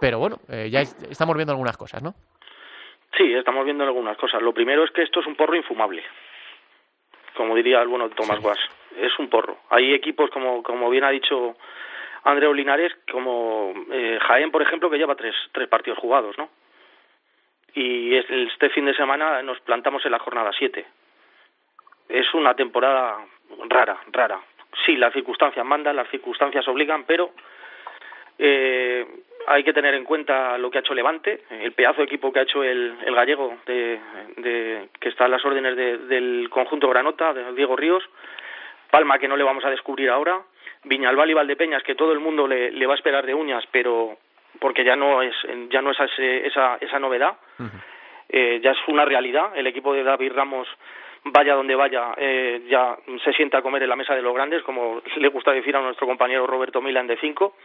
pero 0.00 0.18
bueno, 0.18 0.36
eh, 0.48 0.68
ya 0.70 0.80
estamos 0.80 1.36
viendo 1.36 1.52
algunas 1.52 1.76
cosas, 1.76 2.02
¿no? 2.02 2.14
Sí, 3.16 3.32
estamos 3.34 3.64
viendo 3.64 3.84
algunas 3.84 4.16
cosas. 4.16 4.42
Lo 4.42 4.52
primero 4.52 4.84
es 4.84 4.90
que 4.90 5.02
esto 5.02 5.20
es 5.20 5.26
un 5.26 5.36
porro 5.36 5.54
infumable, 5.54 6.02
como 7.36 7.54
diría 7.54 7.80
el 7.82 7.88
bueno 7.88 8.08
Tomás 8.10 8.40
Guas. 8.40 8.58
Es 8.96 9.18
un 9.18 9.28
porro. 9.28 9.58
Hay 9.70 9.94
equipos, 9.94 10.30
como, 10.30 10.62
como 10.62 10.90
bien 10.90 11.04
ha 11.04 11.10
dicho 11.10 11.56
Andreu 12.24 12.52
Linares, 12.52 12.92
como 13.10 13.72
eh, 13.92 14.18
Jaén, 14.20 14.50
por 14.50 14.62
ejemplo, 14.62 14.90
que 14.90 14.98
lleva 14.98 15.14
tres, 15.14 15.34
tres 15.52 15.68
partidos 15.68 15.98
jugados, 15.98 16.36
¿no? 16.38 16.48
Y 17.74 18.16
este 18.16 18.68
fin 18.70 18.84
de 18.86 18.94
semana 18.94 19.42
nos 19.42 19.60
plantamos 19.60 20.04
en 20.04 20.10
la 20.12 20.18
jornada 20.18 20.50
siete. 20.58 20.86
Es 22.08 22.34
una 22.34 22.54
temporada 22.54 23.18
rara, 23.68 24.00
rara. 24.10 24.40
Sí, 24.84 24.96
las 24.96 25.12
circunstancias 25.12 25.64
mandan, 25.64 25.94
las 25.94 26.08
circunstancias 26.10 26.66
obligan, 26.66 27.04
pero 27.04 27.30
eh, 28.40 29.06
hay 29.46 29.62
que 29.64 29.72
tener 29.72 29.94
en 29.94 30.04
cuenta 30.04 30.56
lo 30.58 30.70
que 30.70 30.78
ha 30.78 30.80
hecho 30.80 30.94
Levante, 30.94 31.42
el 31.50 31.72
pedazo 31.72 31.98
de 31.98 32.04
equipo 32.04 32.32
que 32.32 32.40
ha 32.40 32.42
hecho 32.42 32.62
el, 32.62 32.94
el 33.04 33.14
gallego, 33.14 33.58
de, 33.66 34.00
de, 34.36 34.88
que 34.98 35.08
está 35.08 35.26
a 35.26 35.28
las 35.28 35.44
órdenes 35.44 35.76
del 35.76 36.48
conjunto 36.50 36.88
Granota, 36.88 37.32
de 37.34 37.52
Diego 37.54 37.76
Ríos. 37.76 38.02
Palma, 38.90 39.18
que 39.18 39.28
no 39.28 39.36
le 39.36 39.44
vamos 39.44 39.64
a 39.64 39.70
descubrir 39.70 40.10
ahora. 40.10 40.40
Viñalbal 40.84 41.30
y 41.30 41.34
Valdepeñas, 41.34 41.82
que 41.82 41.94
todo 41.94 42.12
el 42.12 42.20
mundo 42.20 42.46
le, 42.46 42.70
le 42.70 42.86
va 42.86 42.94
a 42.94 42.96
esperar 42.96 43.24
de 43.26 43.34
uñas, 43.34 43.64
pero 43.70 44.18
porque 44.58 44.84
ya 44.84 44.96
no 44.96 45.22
es, 45.22 45.34
ya 45.70 45.80
no 45.80 45.90
es 45.90 45.98
esa, 46.18 46.76
esa 46.80 46.98
novedad. 46.98 47.36
eh, 48.28 48.60
ya 48.62 48.72
es 48.72 48.78
una 48.88 49.04
realidad. 49.04 49.52
El 49.54 49.66
equipo 49.66 49.92
de 49.92 50.02
David 50.02 50.32
Ramos, 50.32 50.68
vaya 51.24 51.54
donde 51.54 51.74
vaya, 51.74 52.14
eh, 52.16 52.62
ya 52.68 52.96
se 53.24 53.32
sienta 53.32 53.58
a 53.58 53.62
comer 53.62 53.82
en 53.82 53.88
la 53.88 53.96
mesa 53.96 54.14
de 54.14 54.22
los 54.22 54.34
grandes, 54.34 54.62
como 54.62 55.02
le 55.16 55.28
gusta 55.28 55.52
decir 55.52 55.76
a 55.76 55.80
nuestro 55.80 56.06
compañero 56.06 56.46
Roberto 56.46 56.80
Milan 56.80 57.06
de 57.06 57.16
cinco 57.18 57.56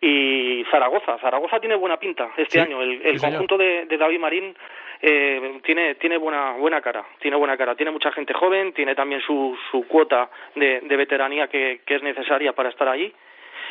y 0.00 0.64
Zaragoza. 0.70 1.18
Zaragoza 1.18 1.58
tiene 1.58 1.74
buena 1.74 1.98
pinta 1.98 2.30
este 2.36 2.60
año. 2.60 2.80
El, 2.82 3.20
conjunto 3.20 3.56
de, 3.56 3.86
David 3.86 4.20
Marín 4.20 4.54
eh, 5.02 5.60
tiene, 5.64 5.96
tiene 5.96 6.18
buena, 6.18 6.52
buena 6.52 6.80
cara. 6.80 7.04
Tiene 7.20 7.36
buena 7.36 7.56
cara. 7.56 7.74
Tiene 7.74 7.90
mucha 7.90 8.12
gente 8.12 8.32
joven, 8.32 8.72
tiene 8.72 8.94
también 8.94 9.20
su, 9.22 9.56
su 9.70 9.86
cuota 9.88 10.30
de, 10.54 10.80
de 10.82 10.96
veteranía 10.96 11.48
que, 11.48 11.80
que, 11.84 11.96
es 11.96 12.02
necesaria 12.02 12.52
para 12.52 12.68
estar 12.68 12.88
allí. 12.88 13.12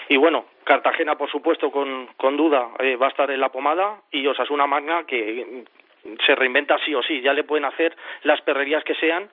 Y 0.09 0.17
bueno, 0.17 0.45
Cartagena, 0.63 1.17
por 1.17 1.29
supuesto, 1.29 1.71
con, 1.71 2.07
con 2.17 2.35
duda, 2.35 2.69
eh, 2.79 2.95
va 2.97 3.07
a 3.07 3.09
estar 3.09 3.31
en 3.31 3.39
la 3.39 3.49
pomada. 3.49 4.01
Y 4.11 4.27
Osasuna 4.27 4.67
Magna, 4.67 5.05
que 5.05 5.63
se 6.25 6.35
reinventa 6.35 6.77
sí 6.85 6.93
o 6.93 7.01
sí. 7.03 7.21
Ya 7.21 7.33
le 7.33 7.43
pueden 7.45 7.65
hacer 7.65 7.95
las 8.23 8.41
perrerías 8.41 8.83
que 8.83 8.95
sean, 8.95 9.29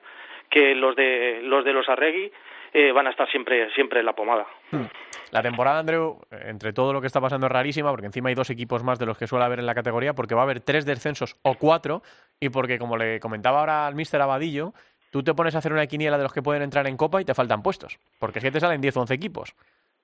que 0.49 0.75
los 0.75 0.95
de 0.95 1.41
los, 1.43 1.65
de 1.65 1.73
los 1.73 1.89
Arregui 1.89 2.31
eh, 2.77 2.91
van 2.91 3.07
a 3.07 3.11
estar 3.11 3.31
siempre, 3.31 3.71
siempre 3.73 4.01
en 4.01 4.05
la 4.05 4.11
pomada. 4.11 4.45
Hmm. 4.69 4.83
La 5.31 5.41
temporada, 5.41 5.79
Andreu, 5.79 6.19
entre 6.29 6.73
todo 6.73 6.91
lo 6.91 6.99
que 6.99 7.07
está 7.07 7.21
pasando 7.21 7.47
es 7.47 7.51
rarísima, 7.53 7.89
porque 7.89 8.07
encima 8.07 8.27
hay 8.27 8.35
dos 8.35 8.49
equipos 8.49 8.83
más 8.83 8.99
de 8.99 9.05
los 9.05 9.17
que 9.17 9.27
suele 9.27 9.45
haber 9.45 9.59
en 9.59 9.65
la 9.65 9.73
categoría, 9.73 10.13
porque 10.13 10.35
va 10.35 10.41
a 10.41 10.43
haber 10.43 10.59
tres 10.59 10.85
descensos 10.85 11.37
o 11.41 11.55
cuatro, 11.55 12.03
y 12.37 12.49
porque, 12.49 12.77
como 12.77 12.97
le 12.97 13.21
comentaba 13.21 13.61
ahora 13.61 13.87
al 13.87 13.95
mister 13.95 14.21
Abadillo, 14.21 14.73
tú 15.09 15.23
te 15.23 15.33
pones 15.33 15.55
a 15.55 15.59
hacer 15.59 15.71
una 15.71 15.87
quiniela 15.87 16.17
de 16.17 16.23
los 16.23 16.33
que 16.33 16.41
pueden 16.41 16.63
entrar 16.63 16.85
en 16.87 16.97
Copa 16.97 17.21
y 17.21 17.25
te 17.25 17.33
faltan 17.33 17.63
puestos, 17.63 17.97
porque 18.19 18.39
es 18.39 18.43
que 18.43 18.51
te 18.51 18.59
salen 18.59 18.81
10 18.81 18.97
o 18.97 19.01
11 19.01 19.13
equipos. 19.13 19.55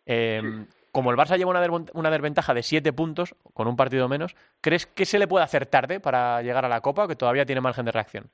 Em, 0.05 0.65
como 0.93 1.11
el 1.11 1.17
Barça 1.17 1.37
lleva 1.37 1.51
una, 1.93 2.09
desventaja 2.09 2.53
de 2.53 2.63
siete 2.63 2.93
puntos, 2.93 3.35
con 3.53 3.67
un 3.67 3.75
partido 3.75 4.07
menos, 4.07 4.37
¿crees 4.61 4.85
que 4.85 5.05
se 5.05 5.19
le 5.19 5.27
puede 5.27 5.43
hacer 5.43 5.65
tarde 5.65 5.99
para 5.99 6.41
llegar 6.41 6.63
a 6.63 6.69
la 6.69 6.79
Copa 6.79 7.03
o 7.03 7.07
que 7.09 7.17
todavía 7.17 7.45
tiene 7.45 7.59
margen 7.59 7.83
de 7.83 7.91
reacción? 7.91 8.29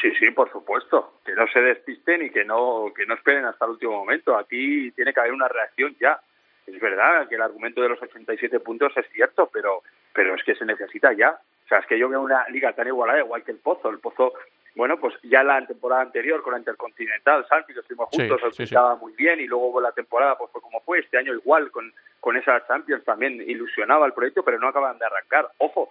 Sí, 0.00 0.12
sí, 0.18 0.30
por 0.30 0.50
supuesto. 0.50 1.20
Que 1.24 1.34
no 1.34 1.46
se 1.48 1.60
despisten 1.60 2.22
y 2.22 2.30
que 2.30 2.44
no, 2.44 2.92
que 2.94 3.06
no 3.06 3.14
esperen 3.14 3.44
hasta 3.44 3.64
el 3.64 3.72
último 3.72 3.92
momento. 3.92 4.36
Aquí 4.36 4.90
tiene 4.92 5.12
que 5.12 5.20
haber 5.20 5.32
una 5.32 5.48
reacción 5.48 5.96
ya. 6.00 6.20
Es 6.66 6.78
verdad 6.80 7.28
que 7.28 7.36
el 7.36 7.42
argumento 7.42 7.80
de 7.80 7.88
los 7.88 8.02
87 8.02 8.60
puntos 8.60 8.92
es 8.96 9.06
cierto, 9.12 9.48
pero, 9.52 9.82
pero 10.12 10.34
es 10.34 10.42
que 10.42 10.54
se 10.54 10.64
necesita 10.64 11.12
ya. 11.12 11.38
O 11.64 11.68
sea, 11.68 11.78
es 11.78 11.86
que 11.86 11.98
yo 11.98 12.08
veo 12.08 12.20
una 12.20 12.46
liga 12.48 12.72
tan 12.72 12.86
igualada, 12.86 13.20
igual 13.20 13.44
que 13.44 13.52
el 13.52 13.58
Pozo. 13.58 13.88
El 13.88 14.00
Pozo, 14.00 14.34
bueno, 14.74 14.98
pues 14.98 15.14
ya 15.22 15.42
la 15.42 15.64
temporada 15.66 16.02
anterior 16.02 16.42
con 16.42 16.52
la 16.52 16.58
Intercontinental, 16.58 17.46
Santi, 17.48 17.72
que 17.72 17.80
estuvimos 17.80 18.08
juntos, 18.10 18.40
se 18.54 18.78
muy 19.00 19.12
bien 19.14 19.40
y 19.40 19.46
luego 19.46 19.80
la 19.80 19.92
temporada 19.92 20.36
pues 20.36 20.50
fue 20.52 20.60
como 20.60 20.80
fue. 20.80 20.98
Este 20.98 21.18
año 21.18 21.32
igual 21.32 21.70
con, 21.70 21.92
con 22.20 22.36
esa 22.36 22.64
Champions 22.66 23.04
también 23.04 23.40
ilusionaba 23.48 24.06
el 24.06 24.12
proyecto, 24.12 24.44
pero 24.44 24.58
no 24.58 24.68
acaban 24.68 24.98
de 24.98 25.06
arrancar. 25.06 25.48
Ojo, 25.58 25.90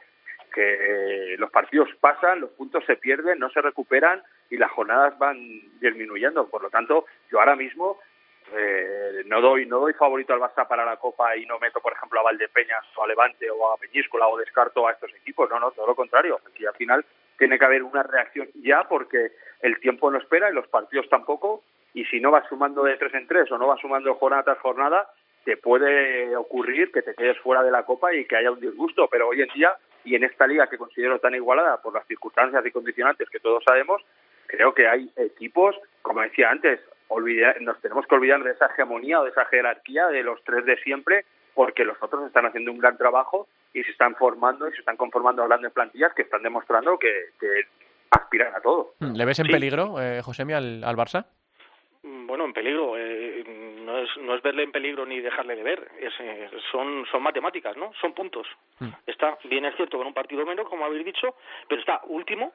que 0.56 1.36
los 1.38 1.52
partidos 1.52 1.90
pasan, 2.00 2.40
los 2.40 2.52
puntos 2.52 2.84
se 2.86 2.96
pierden, 2.96 3.40
no 3.40 3.50
se 3.50 3.62
recuperan 3.62 4.24
y 4.50 4.58
las 4.58 4.72
jornadas 4.72 5.18
van 5.20 5.38
disminuyendo. 5.82 6.48
Por 6.48 6.64
lo 6.64 6.70
tanto, 6.70 7.06
yo 7.30 7.40
ahora 7.40 7.58
mismo 7.58 8.00
eh, 8.54 9.24
no 9.26 9.42
doy 9.42 9.66
no 9.66 9.80
doy 9.80 9.94
favorito 9.94 10.34
al 10.34 10.40
Barça 10.40 10.68
para 10.68 10.86
la 10.86 10.98
Copa 10.98 11.36
y 11.36 11.46
no 11.46 11.60
meto, 11.60 11.82
por 11.82 11.94
ejemplo, 11.94 12.20
a 12.20 12.24
Valdepeñas 12.24 12.86
o 12.96 13.04
a 13.04 13.08
Levante 13.08 13.50
o 13.52 13.72
a 13.72 13.78
Peñíscola 13.78 14.28
o 14.28 14.38
descarto 14.38 14.88
a 14.88 14.94
estos 14.94 15.14
equipos. 15.14 15.50
No, 15.50 15.60
no, 15.60 15.72
todo 15.72 15.88
lo 15.88 15.96
contrario. 15.96 16.40
Aquí 16.48 16.66
al 16.66 16.76
final 16.76 17.06
tiene 17.38 17.60
que 17.60 17.66
haber 17.66 17.84
una 17.84 18.04
reacción 18.04 18.48
ya 18.56 18.88
porque 18.88 19.32
el 19.62 19.80
tiempo 19.80 20.10
no 20.10 20.20
espera 20.20 20.50
y 20.50 20.54
los 20.54 20.68
partidos 20.68 21.10
tampoco. 21.10 21.64
Y 21.94 22.06
si 22.06 22.20
no 22.20 22.32
vas 22.32 22.48
sumando 22.48 22.84
de 22.84 22.98
tres 22.98 23.14
en 23.14 23.28
tres 23.28 23.52
o 23.52 23.58
no 23.58 23.68
vas 23.68 23.82
sumando 23.82 24.14
jornada 24.16 24.44
tras 24.44 24.60
jornada, 24.60 25.10
te 25.44 25.58
puede 25.58 26.36
ocurrir 26.36 26.92
que 26.92 27.02
te 27.02 27.14
quedes 27.14 27.38
fuera 27.40 27.64
de 27.64 27.72
la 27.72 27.84
Copa 27.84 28.14
y 28.14 28.26
que 28.26 28.36
haya 28.36 28.52
un 28.52 28.60
disgusto. 28.60 29.08
Pero 29.10 29.28
hoy 29.30 29.42
en 29.42 29.50
día 29.54 29.76
y 30.06 30.16
en 30.16 30.24
esta 30.24 30.48
liga 30.48 30.68
que 30.68 30.78
considero 30.78 31.20
tan 31.20 31.36
igualada 31.36 31.82
por 31.82 31.94
las 31.94 32.08
circunstancias 32.08 32.66
y 32.66 32.72
condicionantes 32.72 33.30
que 33.30 33.40
todos 33.40 33.64
sabemos, 33.66 34.02
creo 34.48 34.74
que 34.74 34.88
hay 34.88 35.12
equipos, 35.18 35.76
como 36.02 36.22
decía 36.22 36.50
antes, 36.52 36.80
nos 37.62 37.82
tenemos 37.82 38.06
que 38.08 38.16
olvidar 38.16 38.44
de 38.44 38.52
esa 38.52 38.68
hegemonía 38.68 39.20
o 39.20 39.24
de 39.24 39.32
esa 39.32 39.46
jerarquía 39.46 40.08
de 40.08 40.24
los 40.24 40.44
tres 40.44 40.66
de 40.66 40.78
siempre, 40.78 41.26
porque 41.54 41.86
los 41.86 42.02
otros 42.02 42.26
están 42.28 42.46
haciendo 42.46 42.72
un 42.72 42.78
gran 42.78 42.98
trabajo 42.98 43.48
y 43.74 43.84
se 43.84 43.92
están 43.92 44.16
formando 44.16 44.68
y 44.68 44.72
se 44.72 44.80
están 44.80 44.98
conformando 44.98 45.44
a 45.44 45.48
grandes 45.48 45.72
plantillas 45.72 46.14
que 46.14 46.24
están 46.24 46.44
demostrando 46.44 46.98
que, 46.98 47.32
aspiran 48.12 48.56
a 48.56 48.62
todo. 48.62 48.94
¿Le 49.00 49.26
ves 49.26 49.40
en 49.40 49.48
peligro, 49.48 50.00
eh, 50.00 50.22
Josemi, 50.22 50.54
al, 50.54 50.84
al 50.84 50.96
Barça? 50.96 51.26
Bueno, 52.08 52.46
en 52.46 52.54
peligro. 52.54 52.94
Eh, 52.98 53.44
no, 53.84 53.98
es, 53.98 54.10
no 54.18 54.36
es 54.36 54.42
verle 54.44 54.62
en 54.62 54.72
peligro 54.72 55.06
ni 55.06 55.20
dejarle 55.22 55.56
de 55.56 55.64
ver. 55.64 55.92
Es, 56.00 56.14
eh, 56.20 56.50
son, 56.72 57.06
son 57.12 57.24
matemáticas, 57.24 57.76
¿no? 57.78 57.94
Son 58.00 58.14
puntos. 58.14 58.48
Mm. 58.80 58.90
Está, 59.08 59.38
bien 59.46 59.66
es 59.66 59.76
cierto, 59.76 59.98
con 59.98 60.06
un 60.06 60.14
partido 60.14 60.46
menos, 60.46 60.70
como 60.70 60.86
habéis 60.86 61.04
dicho, 61.04 61.36
pero 61.68 61.82
está 61.82 62.02
último 62.06 62.54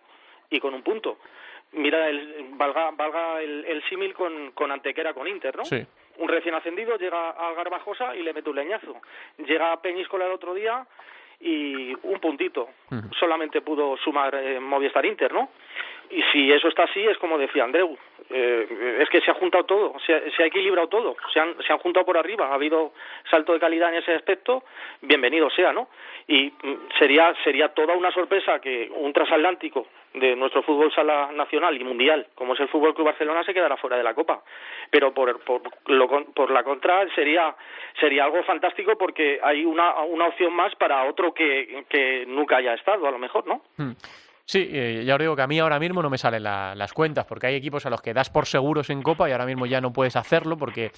y 0.50 0.60
con 0.60 0.72
un 0.72 0.82
punto. 0.82 1.18
Mira, 1.72 2.08
el, 2.08 2.50
valga, 2.52 2.92
valga 2.92 3.42
el, 3.42 3.64
el 3.64 3.82
símil 3.88 4.14
con, 4.14 4.52
con 4.52 4.70
Antequera, 4.70 5.14
con 5.14 5.26
Inter, 5.26 5.56
¿no? 5.56 5.64
Sí. 5.64 5.84
Un 6.18 6.28
recién 6.28 6.54
ascendido 6.54 6.96
llega 6.96 7.30
a 7.30 7.52
Garbajosa 7.54 8.14
y 8.14 8.22
le 8.22 8.32
mete 8.32 8.50
un 8.50 8.56
leñazo. 8.56 9.00
Llega 9.38 9.72
a 9.72 9.80
Peñíscola 9.82 10.26
el 10.26 10.32
otro 10.32 10.54
día 10.54 10.86
y 11.40 11.94
un 12.02 12.20
puntito. 12.20 12.68
Solamente 13.18 13.62
pudo 13.62 13.96
sumar 13.96 14.34
eh, 14.34 14.60
Movistar 14.60 15.06
Inter, 15.06 15.32
¿no? 15.32 15.50
Y 16.10 16.22
si 16.32 16.52
eso 16.52 16.68
está 16.68 16.84
así, 16.84 17.04
es 17.06 17.16
como 17.18 17.38
decía 17.38 17.64
Andreu, 17.64 17.96
eh, 18.30 18.98
es 19.00 19.08
que 19.10 19.20
se 19.20 19.30
ha 19.30 19.34
juntado 19.34 19.64
todo, 19.64 19.94
se 20.04 20.12
ha, 20.14 20.46
equilibrado 20.46 20.88
todo, 20.88 21.16
se 21.32 21.38
han, 21.38 21.54
se 21.62 21.72
han 21.72 21.78
juntado 21.78 22.04
por 22.04 22.16
arriba, 22.16 22.48
ha 22.48 22.54
habido 22.54 22.92
salto 23.30 23.52
de 23.52 23.60
calidad 23.60 23.90
en 23.90 23.96
ese 23.96 24.14
aspecto, 24.14 24.64
bienvenido 25.02 25.48
sea, 25.50 25.72
¿no? 25.72 25.88
Y 26.26 26.52
mm, 26.62 26.88
sería, 26.98 27.34
sería 27.44 27.68
toda 27.68 27.94
una 27.94 28.10
sorpresa 28.10 28.60
que 28.60 28.90
un 28.92 29.12
transatlántico 29.12 29.86
de 30.14 30.34
nuestro 30.34 30.62
fútbol 30.62 30.92
sala 30.92 31.30
nacional 31.32 31.80
y 31.80 31.84
mundial, 31.84 32.26
como 32.34 32.54
es 32.54 32.60
el 32.60 32.68
Fútbol 32.68 32.94
Club 32.94 33.06
Barcelona, 33.06 33.44
se 33.44 33.54
quedara 33.54 33.76
fuera 33.76 33.96
de 33.96 34.02
la 34.02 34.14
Copa. 34.14 34.42
Pero 34.90 35.14
por, 35.14 35.38
por, 35.44 35.62
lo, 35.86 36.08
por 36.34 36.50
la 36.50 36.64
contra 36.64 37.08
sería, 37.14 37.54
sería 38.00 38.24
algo 38.24 38.42
fantástico 38.42 38.98
porque 38.98 39.38
hay 39.42 39.64
una, 39.64 40.00
una 40.00 40.26
opción 40.26 40.52
más 40.52 40.74
para 40.74 41.04
otro 41.04 41.32
que, 41.32 41.84
que 41.88 42.24
nunca 42.26 42.56
haya 42.56 42.74
estado, 42.74 43.06
a 43.06 43.10
lo 43.12 43.18
mejor, 43.18 43.46
¿no? 43.46 43.62
Hmm. 43.76 43.92
Sí, 44.50 44.68
eh, 44.68 45.04
ya 45.06 45.14
os 45.14 45.20
digo 45.20 45.36
que 45.36 45.42
a 45.42 45.46
mí 45.46 45.60
ahora 45.60 45.78
mismo 45.78 46.02
no 46.02 46.10
me 46.10 46.18
salen 46.18 46.42
las 46.42 46.92
cuentas, 46.92 47.24
porque 47.24 47.46
hay 47.46 47.54
equipos 47.54 47.86
a 47.86 47.90
los 47.90 48.02
que 48.02 48.12
das 48.12 48.30
por 48.30 48.46
seguros 48.46 48.90
en 48.90 49.00
Copa 49.00 49.28
y 49.28 49.32
ahora 49.32 49.46
mismo 49.46 49.64
ya 49.64 49.80
no 49.80 49.92
puedes 49.92 50.16
hacerlo, 50.16 50.56
porque 50.56 50.90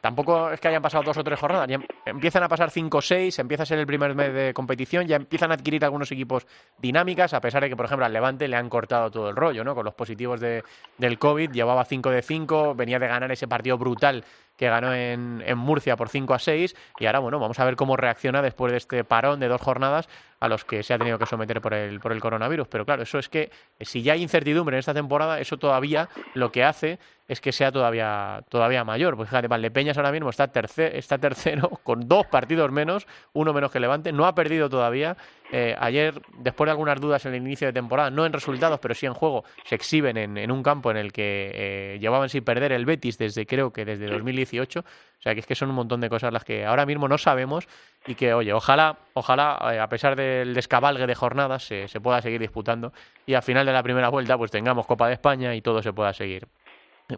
tampoco 0.00 0.50
es 0.50 0.58
que 0.58 0.66
hayan 0.66 0.82
pasado 0.82 1.04
dos 1.04 1.16
o 1.16 1.22
tres 1.22 1.38
jornadas, 1.38 1.68
empiezan 2.04 2.42
a 2.42 2.48
pasar 2.48 2.68
cinco 2.72 2.98
o 2.98 3.00
seis, 3.00 3.38
empieza 3.38 3.62
a 3.62 3.66
ser 3.66 3.78
el 3.78 3.86
primer 3.86 4.16
mes 4.16 4.34
de 4.34 4.52
competición, 4.52 5.06
ya 5.06 5.14
empiezan 5.14 5.52
a 5.52 5.54
adquirir 5.54 5.84
algunos 5.84 6.10
equipos 6.10 6.48
dinámicas, 6.78 7.32
a 7.32 7.40
pesar 7.40 7.62
de 7.62 7.68
que, 7.68 7.76
por 7.76 7.86
ejemplo, 7.86 8.04
al 8.04 8.12
Levante 8.12 8.48
le 8.48 8.56
han 8.56 8.68
cortado 8.68 9.08
todo 9.08 9.30
el 9.30 9.36
rollo, 9.36 9.62
¿no? 9.62 9.76
Con 9.76 9.84
los 9.84 9.94
positivos 9.94 10.40
de, 10.40 10.64
del 10.98 11.16
COVID, 11.20 11.52
llevaba 11.52 11.84
5 11.84 12.10
de 12.10 12.22
5, 12.22 12.74
venía 12.74 12.98
de 12.98 13.06
ganar 13.06 13.30
ese 13.30 13.46
partido 13.46 13.78
brutal 13.78 14.24
que 14.56 14.68
ganó 14.68 14.94
en, 14.94 15.42
en, 15.46 15.58
Murcia 15.58 15.96
por 15.96 16.08
5 16.08 16.34
a 16.34 16.38
6 16.38 16.74
y 16.98 17.06
ahora 17.06 17.18
bueno, 17.18 17.38
vamos 17.38 17.58
a 17.58 17.64
ver 17.64 17.76
cómo 17.76 17.96
reacciona 17.96 18.42
después 18.42 18.72
de 18.72 18.78
este 18.78 19.04
parón 19.04 19.40
de 19.40 19.48
dos 19.48 19.60
jornadas 19.60 20.08
a 20.40 20.48
los 20.48 20.64
que 20.64 20.82
se 20.82 20.94
ha 20.94 20.98
tenido 20.98 21.18
que 21.18 21.26
someter 21.26 21.60
por 21.60 21.74
el, 21.74 22.00
por 22.00 22.12
el 22.12 22.20
coronavirus. 22.20 22.68
Pero 22.68 22.84
claro, 22.84 23.02
eso 23.02 23.18
es 23.18 23.28
que 23.28 23.50
si 23.80 24.02
ya 24.02 24.14
hay 24.14 24.22
incertidumbre 24.22 24.76
en 24.76 24.80
esta 24.80 24.94
temporada, 24.94 25.40
eso 25.40 25.56
todavía 25.56 26.08
lo 26.34 26.52
que 26.52 26.64
hace 26.64 26.98
es 27.28 27.40
que 27.40 27.52
sea 27.52 27.72
todavía, 27.72 28.42
todavía 28.48 28.84
mayor. 28.84 29.16
Pues 29.16 29.28
fíjate, 29.28 29.48
Valdepeñas 29.48 29.96
ahora 29.96 30.12
mismo 30.12 30.30
está, 30.30 30.48
tercer, 30.48 30.94
está 30.96 31.18
tercero 31.18 31.68
con 31.82 32.08
dos 32.08 32.26
partidos 32.26 32.70
menos, 32.70 33.06
uno 33.32 33.52
menos 33.52 33.70
que 33.70 33.80
Levante, 33.80 34.12
no 34.12 34.26
ha 34.26 34.34
perdido 34.34 34.68
todavía. 34.68 35.16
Eh, 35.52 35.76
ayer, 35.78 36.20
después 36.38 36.66
de 36.66 36.72
algunas 36.72 37.00
dudas 37.00 37.24
en 37.26 37.34
el 37.34 37.42
inicio 37.42 37.68
de 37.68 37.72
temporada, 37.72 38.10
no 38.10 38.26
en 38.26 38.32
resultados, 38.32 38.80
pero 38.80 38.94
sí 38.94 39.06
en 39.06 39.14
juego, 39.14 39.44
se 39.64 39.76
exhiben 39.76 40.16
en, 40.16 40.38
en 40.38 40.50
un 40.50 40.62
campo 40.62 40.90
en 40.90 40.96
el 40.96 41.12
que 41.12 41.50
eh, 41.54 41.98
llevaban 42.00 42.28
sin 42.28 42.44
perder 42.44 42.72
el 42.72 42.84
Betis 42.84 43.18
desde 43.18 43.46
creo 43.46 43.72
que 43.72 43.84
desde 43.84 44.06
2018. 44.06 44.80
O 44.80 45.22
sea 45.22 45.34
que 45.34 45.40
es 45.40 45.46
que 45.46 45.54
son 45.54 45.70
un 45.70 45.76
montón 45.76 46.00
de 46.00 46.08
cosas 46.08 46.32
las 46.32 46.44
que 46.44 46.64
ahora 46.64 46.84
mismo 46.84 47.08
no 47.08 47.18
sabemos 47.18 47.66
y 48.06 48.14
que, 48.14 48.34
oye, 48.34 48.52
ojalá, 48.52 48.98
ojalá, 49.14 49.58
eh, 49.72 49.80
a 49.80 49.88
pesar 49.88 50.14
del 50.14 50.54
descabalgue 50.54 51.06
de 51.06 51.14
jornadas, 51.14 51.64
se, 51.64 51.88
se 51.88 52.00
pueda 52.00 52.20
seguir 52.22 52.40
disputando 52.40 52.92
y 53.24 53.34
al 53.34 53.42
final 53.42 53.66
de 53.66 53.72
la 53.72 53.82
primera 53.82 54.08
vuelta 54.08 54.36
pues 54.36 54.50
tengamos 54.50 54.86
Copa 54.86 55.08
de 55.08 55.14
España 55.14 55.54
y 55.54 55.62
todo 55.62 55.82
se 55.82 55.92
pueda 55.92 56.12
seguir 56.12 56.46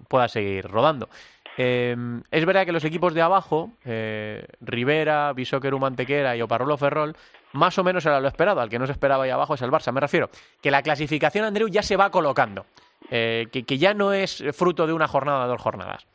pueda 0.09 0.29
seguir 0.29 0.66
rodando. 0.66 1.09
Eh, 1.61 1.96
es 2.31 2.46
verdad 2.46 2.64
que 2.64 2.72
los 2.72 2.85
equipos 2.85 3.14
de 3.14 3.20
abajo, 3.20 3.72
eh, 3.85 4.46
Rivera, 4.61 5.33
Bisóqueru 5.33 5.81
Mantequera 5.81 6.37
y 6.37 6.42
Oparrolo 6.42 6.77
Ferrol, 6.77 7.16
más 7.53 7.77
o 7.79 7.85
menos 7.85 8.07
era 8.07 8.20
lo 8.20 8.29
esperado. 8.29 8.61
Al 8.61 8.68
que 8.68 8.79
no 8.79 8.87
se 8.87 8.92
esperaba 8.92 9.24
ahí 9.24 9.31
abajo 9.31 9.55
es 9.55 9.62
el 9.62 9.70
Barça. 9.70 9.92
Me 9.92 10.01
refiero 10.01 10.31
que 10.62 10.70
la 10.70 10.83
clasificación, 10.83 11.44
Andreu, 11.44 11.66
ya 11.68 11.83
se 11.83 11.96
va 11.96 12.11
colocando. 12.11 12.66
Eh, 13.11 13.46
que, 13.51 13.64
que, 13.64 13.77
ya 13.79 13.92
no 13.92 14.12
es 14.12 14.44
fruto 14.53 14.87
de 14.87 14.92
una 14.92 15.09
jornada 15.09 15.46
o 15.46 15.48
dos 15.48 15.61
jornadas. 15.61 16.07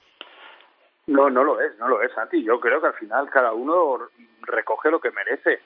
No, 1.08 1.30
no 1.30 1.44
lo 1.44 1.60
es, 1.60 1.78
no 1.78 1.90
lo 1.90 2.02
es, 2.02 2.14
Santi. 2.14 2.42
Yo 2.44 2.60
creo 2.62 2.80
que 2.80 2.88
al 2.88 2.94
final 2.94 3.30
cada 3.30 3.52
uno 3.52 3.98
recoge 4.44 4.92
lo 4.92 5.02
que 5.02 5.12
merece 5.12 5.60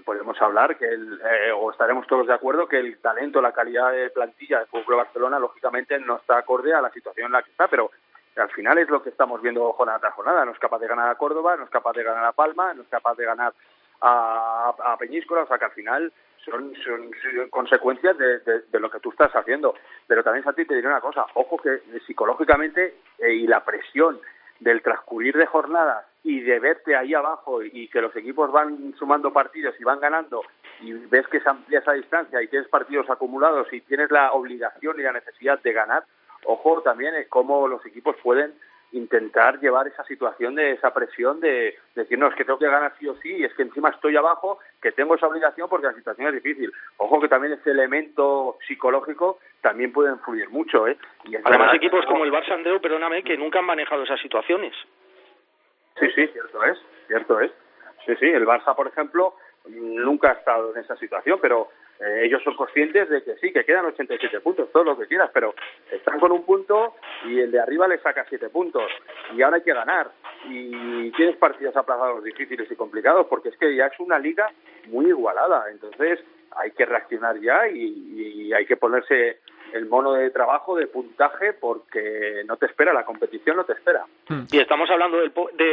podemos 0.00 0.40
hablar 0.40 0.76
que 0.76 0.86
el, 0.86 1.20
eh, 1.20 1.52
o 1.52 1.70
estaremos 1.70 2.06
todos 2.06 2.26
de 2.26 2.34
acuerdo 2.34 2.68
que 2.68 2.78
el 2.78 2.98
talento, 2.98 3.40
la 3.40 3.52
calidad 3.52 3.92
de 3.92 4.10
plantilla 4.10 4.58
del 4.58 4.68
Fútbol 4.68 4.96
Barcelona 4.96 5.38
lógicamente 5.38 5.98
no 5.98 6.16
está 6.16 6.38
acorde 6.38 6.74
a 6.74 6.80
la 6.80 6.90
situación 6.90 7.26
en 7.26 7.32
la 7.32 7.42
que 7.42 7.50
está, 7.50 7.68
pero 7.68 7.90
al 8.36 8.50
final 8.50 8.78
es 8.78 8.88
lo 8.88 9.02
que 9.02 9.10
estamos 9.10 9.42
viendo 9.42 9.72
jornada 9.72 9.98
tras 9.98 10.14
jornada. 10.14 10.44
No 10.44 10.52
es 10.52 10.58
capaz 10.58 10.78
de 10.78 10.88
ganar 10.88 11.08
a 11.08 11.16
Córdoba, 11.16 11.56
no 11.56 11.64
es 11.64 11.70
capaz 11.70 11.92
de 11.92 12.04
ganar 12.04 12.24
a 12.24 12.32
Palma, 12.32 12.74
no 12.74 12.82
es 12.82 12.88
capaz 12.88 13.16
de 13.16 13.24
ganar 13.24 13.52
a, 14.00 14.96
Peñíscola, 14.98 15.42
o 15.42 15.46
sea 15.46 15.58
que 15.58 15.64
al 15.64 15.72
final 15.72 16.12
son, 16.44 16.72
son 16.76 17.48
consecuencias 17.50 18.16
de, 18.16 18.38
de, 18.40 18.80
lo 18.80 18.90
que 18.90 19.00
tú 19.00 19.10
estás 19.10 19.34
haciendo. 19.34 19.74
Pero 20.06 20.22
también, 20.22 20.44
Santi, 20.44 20.64
te 20.64 20.74
diré 20.74 20.88
una 20.88 21.00
cosa, 21.00 21.26
ojo 21.34 21.56
que 21.56 21.80
psicológicamente 22.06 22.96
eh, 23.18 23.32
y 23.32 23.46
la 23.46 23.64
presión 23.64 24.20
del 24.60 24.82
transcurrir 24.82 25.36
de 25.36 25.46
jornadas 25.46 26.04
y 26.24 26.40
de 26.40 26.58
verte 26.58 26.96
ahí 26.96 27.14
abajo 27.14 27.62
y 27.62 27.88
que 27.88 28.00
los 28.00 28.14
equipos 28.16 28.50
van 28.50 28.94
sumando 28.98 29.32
partidos 29.32 29.74
y 29.80 29.84
van 29.84 30.00
ganando 30.00 30.42
y 30.80 30.92
ves 30.92 31.26
que 31.28 31.40
se 31.40 31.48
amplía 31.48 31.80
esa 31.80 31.92
distancia 31.92 32.42
y 32.42 32.48
tienes 32.48 32.68
partidos 32.68 33.08
acumulados 33.10 33.72
y 33.72 33.80
tienes 33.82 34.10
la 34.10 34.32
obligación 34.32 34.98
y 34.98 35.02
la 35.02 35.12
necesidad 35.12 35.60
de 35.60 35.72
ganar, 35.72 36.04
ojo 36.44 36.82
también 36.82 37.14
es 37.14 37.28
cómo 37.28 37.68
los 37.68 37.84
equipos 37.86 38.16
pueden 38.22 38.54
intentar 38.92 39.60
llevar 39.60 39.86
esa 39.86 40.02
situación 40.04 40.54
de 40.54 40.72
esa 40.72 40.92
presión 40.94 41.40
de, 41.40 41.76
decir, 41.94 42.18
no, 42.18 42.28
es 42.28 42.34
que 42.34 42.44
tengo 42.44 42.58
que 42.58 42.70
ganar 42.70 42.94
sí 42.98 43.06
o 43.06 43.16
sí, 43.16 43.36
y 43.36 43.44
es 43.44 43.52
que 43.54 43.62
encima 43.62 43.90
estoy 43.90 44.16
abajo, 44.16 44.58
que 44.80 44.92
tengo 44.92 45.14
esa 45.14 45.26
obligación 45.26 45.68
porque 45.68 45.88
la 45.88 45.92
situación 45.92 46.28
es 46.28 46.42
difícil. 46.42 46.72
Ojo 46.96 47.20
que 47.20 47.28
también 47.28 47.52
ese 47.52 47.70
elemento 47.70 48.56
psicológico 48.66 49.40
también 49.60 49.92
puede 49.92 50.12
influir 50.12 50.48
mucho. 50.48 50.86
¿eh? 50.88 50.96
Y 51.24 51.36
Además, 51.36 51.74
equipos 51.74 52.06
como 52.06 52.24
el 52.24 52.32
Barça 52.32 52.52
Andreu, 52.52 52.80
perdóname, 52.80 53.22
que 53.22 53.36
nunca 53.36 53.58
han 53.58 53.66
manejado 53.66 54.04
esas 54.04 54.20
situaciones. 54.20 54.72
Sí, 55.98 56.06
sí, 56.14 56.26
cierto 56.28 56.64
es, 56.64 56.78
cierto 57.06 57.40
es. 57.40 57.50
Sí, 58.06 58.14
sí, 58.20 58.26
el 58.26 58.46
Barça, 58.46 58.74
por 58.74 58.86
ejemplo, 58.86 59.34
nunca 59.68 60.30
ha 60.30 60.34
estado 60.34 60.72
en 60.74 60.82
esa 60.82 60.96
situación, 60.96 61.38
pero 61.42 61.68
eh, 62.00 62.22
ellos 62.24 62.42
son 62.42 62.54
conscientes 62.54 63.08
de 63.08 63.22
que 63.22 63.36
sí, 63.36 63.52
que 63.52 63.64
quedan 63.64 63.86
87 63.86 64.40
puntos, 64.40 64.70
todo 64.72 64.84
lo 64.84 64.96
que 64.96 65.06
quieras, 65.06 65.30
pero 65.34 65.54
están 65.90 66.20
con 66.20 66.32
un 66.32 66.44
punto 66.44 66.94
y 67.24 67.40
el 67.40 67.50
de 67.50 67.60
arriba 67.60 67.88
le 67.88 67.98
saca 67.98 68.24
7 68.28 68.48
puntos 68.50 68.90
y 69.34 69.42
ahora 69.42 69.56
hay 69.56 69.62
que 69.62 69.74
ganar. 69.74 70.10
y 70.44 71.10
tienes 71.12 71.36
partidos 71.36 71.76
aplazados 71.76 72.22
difíciles 72.22 72.70
y 72.70 72.76
complicados, 72.76 73.26
porque 73.26 73.48
es 73.48 73.56
que 73.56 73.74
ya 73.74 73.86
es 73.86 73.98
una 73.98 74.18
liga 74.18 74.48
muy 74.86 75.06
igualada. 75.06 75.68
Entonces 75.70 76.20
hay 76.52 76.70
que 76.70 76.86
reaccionar 76.86 77.38
ya 77.40 77.68
y 77.68 78.52
hay 78.52 78.64
que 78.64 78.76
ponerse 78.76 79.40
el 79.72 79.86
mono 79.86 80.12
de 80.12 80.30
trabajo, 80.30 80.76
de 80.76 80.86
puntaje, 80.86 81.52
porque 81.52 82.42
no 82.46 82.56
te 82.56 82.66
espera, 82.66 82.92
la 82.92 83.04
competición 83.04 83.56
no 83.56 83.64
te 83.64 83.72
espera. 83.72 84.04
Hmm. 84.28 84.44
Y 84.50 84.58
estamos 84.58 84.88
hablando 84.90 85.18
del, 85.18 85.32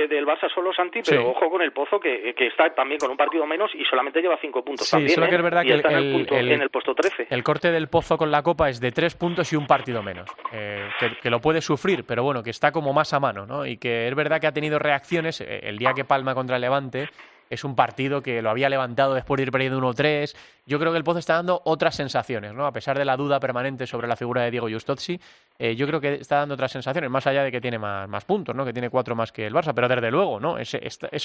del 0.09 0.25
Barça 0.25 0.53
solo, 0.53 0.73
Santi, 0.73 1.01
pero 1.05 1.29
ojo 1.29 1.49
con 1.49 1.61
el 1.61 1.71
Pozo, 1.71 1.99
que, 1.99 2.33
que, 2.35 2.47
está 2.47 2.69
también 2.73 2.99
con 2.99 3.11
un 3.11 3.17
partido 3.17 3.45
menos 3.45 3.71
y 3.75 3.83
solamente 3.85 4.21
lleva 4.21 4.37
cinco 4.41 4.63
puntos. 4.63 4.87
Sí, 4.87 5.09
solo 5.09 5.27
que 5.27 5.35
es 5.35 5.39
¿eh? 5.39 5.43
verdad 5.43 5.63
que 5.63 5.75
está 5.75 5.89
el, 5.89 5.95
en, 5.95 6.03
el 6.03 6.13
punto, 6.13 6.35
en, 6.35 6.61
el 6.61 6.69
puesto 6.69 6.95
13. 6.95 7.27
El 7.29 7.43
corte 7.43 7.71
del 7.71 7.87
Pozo 7.87 8.17
con 8.17 8.31
la 8.31 8.43
Copa 8.43 8.69
es 8.69 8.79
de 8.79 8.91
tres 8.91 9.15
puntos 9.15 9.51
y 9.53 9.55
un 9.55 9.67
partido 9.67 10.03
menos, 10.03 10.29
eh, 10.51 10.87
que, 11.21 11.29
lo 11.29 11.39
puede 11.39 11.61
sufrir, 11.61 12.05
pero 12.05 12.23
bueno, 12.23 12.43
que 12.43 12.49
está 12.49 12.71
como 12.71 12.93
más 12.93 13.13
a 13.13 13.19
mano, 13.19 13.45
¿no? 13.45 13.65
Y 13.65 13.77
que 13.77 14.07
es 14.07 14.15
verdad 14.15 14.39
que 14.39 14.47
ha 14.47 14.53
tenido 14.53 14.79
reacciones 14.79 15.41
eh, 15.41 15.61
el 15.63 15.77
día 15.77 15.93
que 15.93 16.05
Palma 16.05 16.33
contra 16.33 16.55
el 16.55 16.61
Levante 16.61 17.09
es 17.49 17.63
un 17.63 17.75
partido 17.75 18.21
que 18.21 18.41
lo 18.41 18.49
había 18.49 18.69
levantado 18.69 19.13
después 19.13 19.37
de 19.37 19.43
ir 19.43 19.51
perdiendo 19.51 19.79
1-3. 19.79 20.35
Yo 20.65 20.79
creo 20.79 20.91
que 20.91 20.97
el 20.97 21.03
Pozo 21.03 21.19
está 21.19 21.35
dando 21.35 21.61
otras 21.65 21.95
sensaciones, 21.95 22.53
¿no? 22.53 22.65
A 22.65 22.71
pesar 22.71 22.97
de 22.97 23.05
la 23.05 23.15
duda 23.15 23.39
permanente 23.39 23.85
sobre 23.85 24.07
la 24.07 24.15
figura 24.15 24.41
de 24.41 24.51
Diego 24.51 24.67
Justozzi, 24.69 25.19
eh, 25.59 25.75
yo 25.75 25.85
creo 25.87 26.01
que 26.01 26.15
está 26.15 26.37
dando 26.37 26.55
otras 26.55 26.71
sensaciones, 26.71 27.09
más 27.09 27.27
allá 27.27 27.43
de 27.43 27.51
que 27.51 27.61
tiene 27.61 27.77
más, 27.77 28.25
puntos, 28.25 28.55
¿no? 28.55 28.65
Que 28.65 28.73
tiene 28.73 28.89
cuatro 28.89 29.15
más 29.15 29.31
que 29.31 29.45
el 29.45 29.53
Barça, 29.53 29.73
pero 29.73 29.87
desde 29.87 30.11
luego, 30.11 30.39
¿no? 30.39 30.57
Es, 30.57 30.75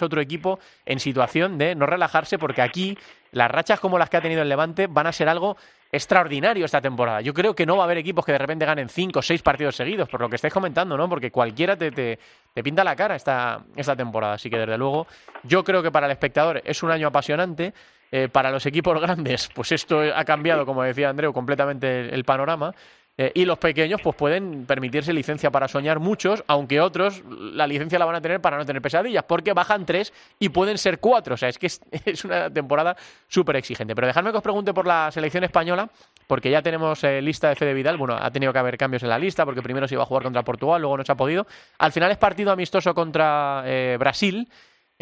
otro 0.03 0.21
equipo 0.21 0.59
en 0.87 1.01
situación 1.01 1.59
de 1.59 1.75
no 1.75 1.87
relajarse 1.87 2.39
porque 2.39 2.63
aquí 2.63 2.97
las 3.33 3.51
rachas 3.51 3.81
como 3.81 3.99
las 3.99 4.11
que 4.11 4.17
ha 4.17 4.21
tenido 4.21 4.43
el 4.43 4.49
Levante 4.49 4.87
van 4.87 5.07
a 5.07 5.13
ser 5.13 5.29
algo 5.29 5.57
extraordinario 5.93 6.65
esta 6.65 6.81
temporada. 6.81 7.21
Yo 7.21 7.35
creo 7.35 7.55
que 7.55 7.67
no 7.67 7.77
va 7.77 7.83
a 7.83 7.87
haber 7.87 7.99
equipos 7.99 8.25
que 8.25 8.33
de 8.33 8.39
repente 8.39 8.65
ganen 8.65 8.89
cinco 8.89 9.19
o 9.19 9.23
seis 9.23 9.43
partidos 9.43 9.77
seguidos, 9.77 10.09
por 10.09 10.21
lo 10.21 10.29
que 10.29 10.37
estáis 10.37 10.55
comentando, 10.55 10.97
¿no? 10.97 11.09
Porque 11.09 11.31
cualquiera 11.31 11.77
te, 11.77 11.91
te, 11.91 12.19
pinta 12.63 12.85
la 12.85 12.95
cara 12.95 13.17
esta, 13.17 13.65
esta 13.75 13.97
temporada. 13.97 14.35
Así 14.35 14.49
que 14.49 14.59
desde 14.59 14.79
luego, 14.79 15.07
yo 15.43 15.65
creo 15.65 15.83
que 15.83 15.91
para 15.91 16.07
el 16.07 16.13
espectador 16.13 16.63
es 16.65 16.83
un 16.83 16.91
año 16.91 17.09
apasionante. 17.09 17.75
Eh, 18.13 18.29
para 18.29 18.51
los 18.51 18.67
equipos 18.67 19.01
grandes, 19.01 19.49
pues 19.55 19.71
esto 19.71 20.01
ha 20.01 20.25
cambiado, 20.25 20.67
como 20.67 20.83
decía 20.83 21.09
Andreu, 21.09 21.33
completamente 21.33 22.13
el 22.13 22.25
panorama. 22.25 22.75
Eh, 23.23 23.33
y 23.35 23.45
los 23.45 23.59
pequeños 23.59 24.01
pues 24.01 24.17
pueden 24.17 24.65
permitirse 24.65 25.13
licencia 25.13 25.51
para 25.51 25.69
soñar 25.69 26.01
muchos, 26.01 26.43
aunque 26.47 26.81
otros 26.81 27.23
la 27.29 27.67
licencia 27.67 27.99
la 27.99 28.07
van 28.07 28.15
a 28.15 28.23
tener 28.23 28.41
para 28.41 28.57
no 28.57 28.65
tener 28.65 28.81
pesadillas, 28.81 29.25
porque 29.25 29.53
bajan 29.53 29.85
tres 29.85 30.11
y 30.39 30.49
pueden 30.49 30.79
ser 30.79 31.01
cuatro. 31.01 31.35
O 31.35 31.37
sea, 31.37 31.51
es 31.51 31.59
que 31.59 31.67
es, 31.67 32.25
una 32.25 32.49
temporada 32.49 32.97
súper 33.29 33.57
exigente. 33.57 33.95
Pero 33.95 34.07
dejadme 34.07 34.31
que 34.31 34.39
os 34.39 34.43
pregunte 34.43 34.73
por 34.73 34.87
la 34.87 35.11
selección 35.11 35.45
española, 35.45 35.91
porque 36.27 36.51
ya 36.51 36.63
tenemos 36.63 37.05
eh, 37.05 37.21
lista 37.21 37.51
de 37.51 37.57
Fede 37.57 37.75
Vidal. 37.75 37.99
Bueno, 37.99 38.17
ha 38.19 38.31
tenido 38.31 38.55
que 38.55 38.59
haber 38.59 38.79
cambios 38.79 39.03
en 39.03 39.11
la 39.11 39.19
lista, 39.19 39.45
porque 39.45 39.61
primero 39.61 39.87
se 39.87 39.97
iba 39.97 40.03
a 40.03 40.07
jugar 40.07 40.23
contra 40.23 40.43
Portugal, 40.43 40.81
luego 40.81 40.97
no 40.97 41.05
se 41.05 41.13
ha 41.13 41.17
podido. 41.17 41.47
Al 41.77 41.93
final 41.93 42.11
es 42.11 42.17
partido 42.17 42.53
amistoso 42.53 42.95
contra 42.95 43.65
eh, 43.67 43.99
Brasil. 44.01 44.49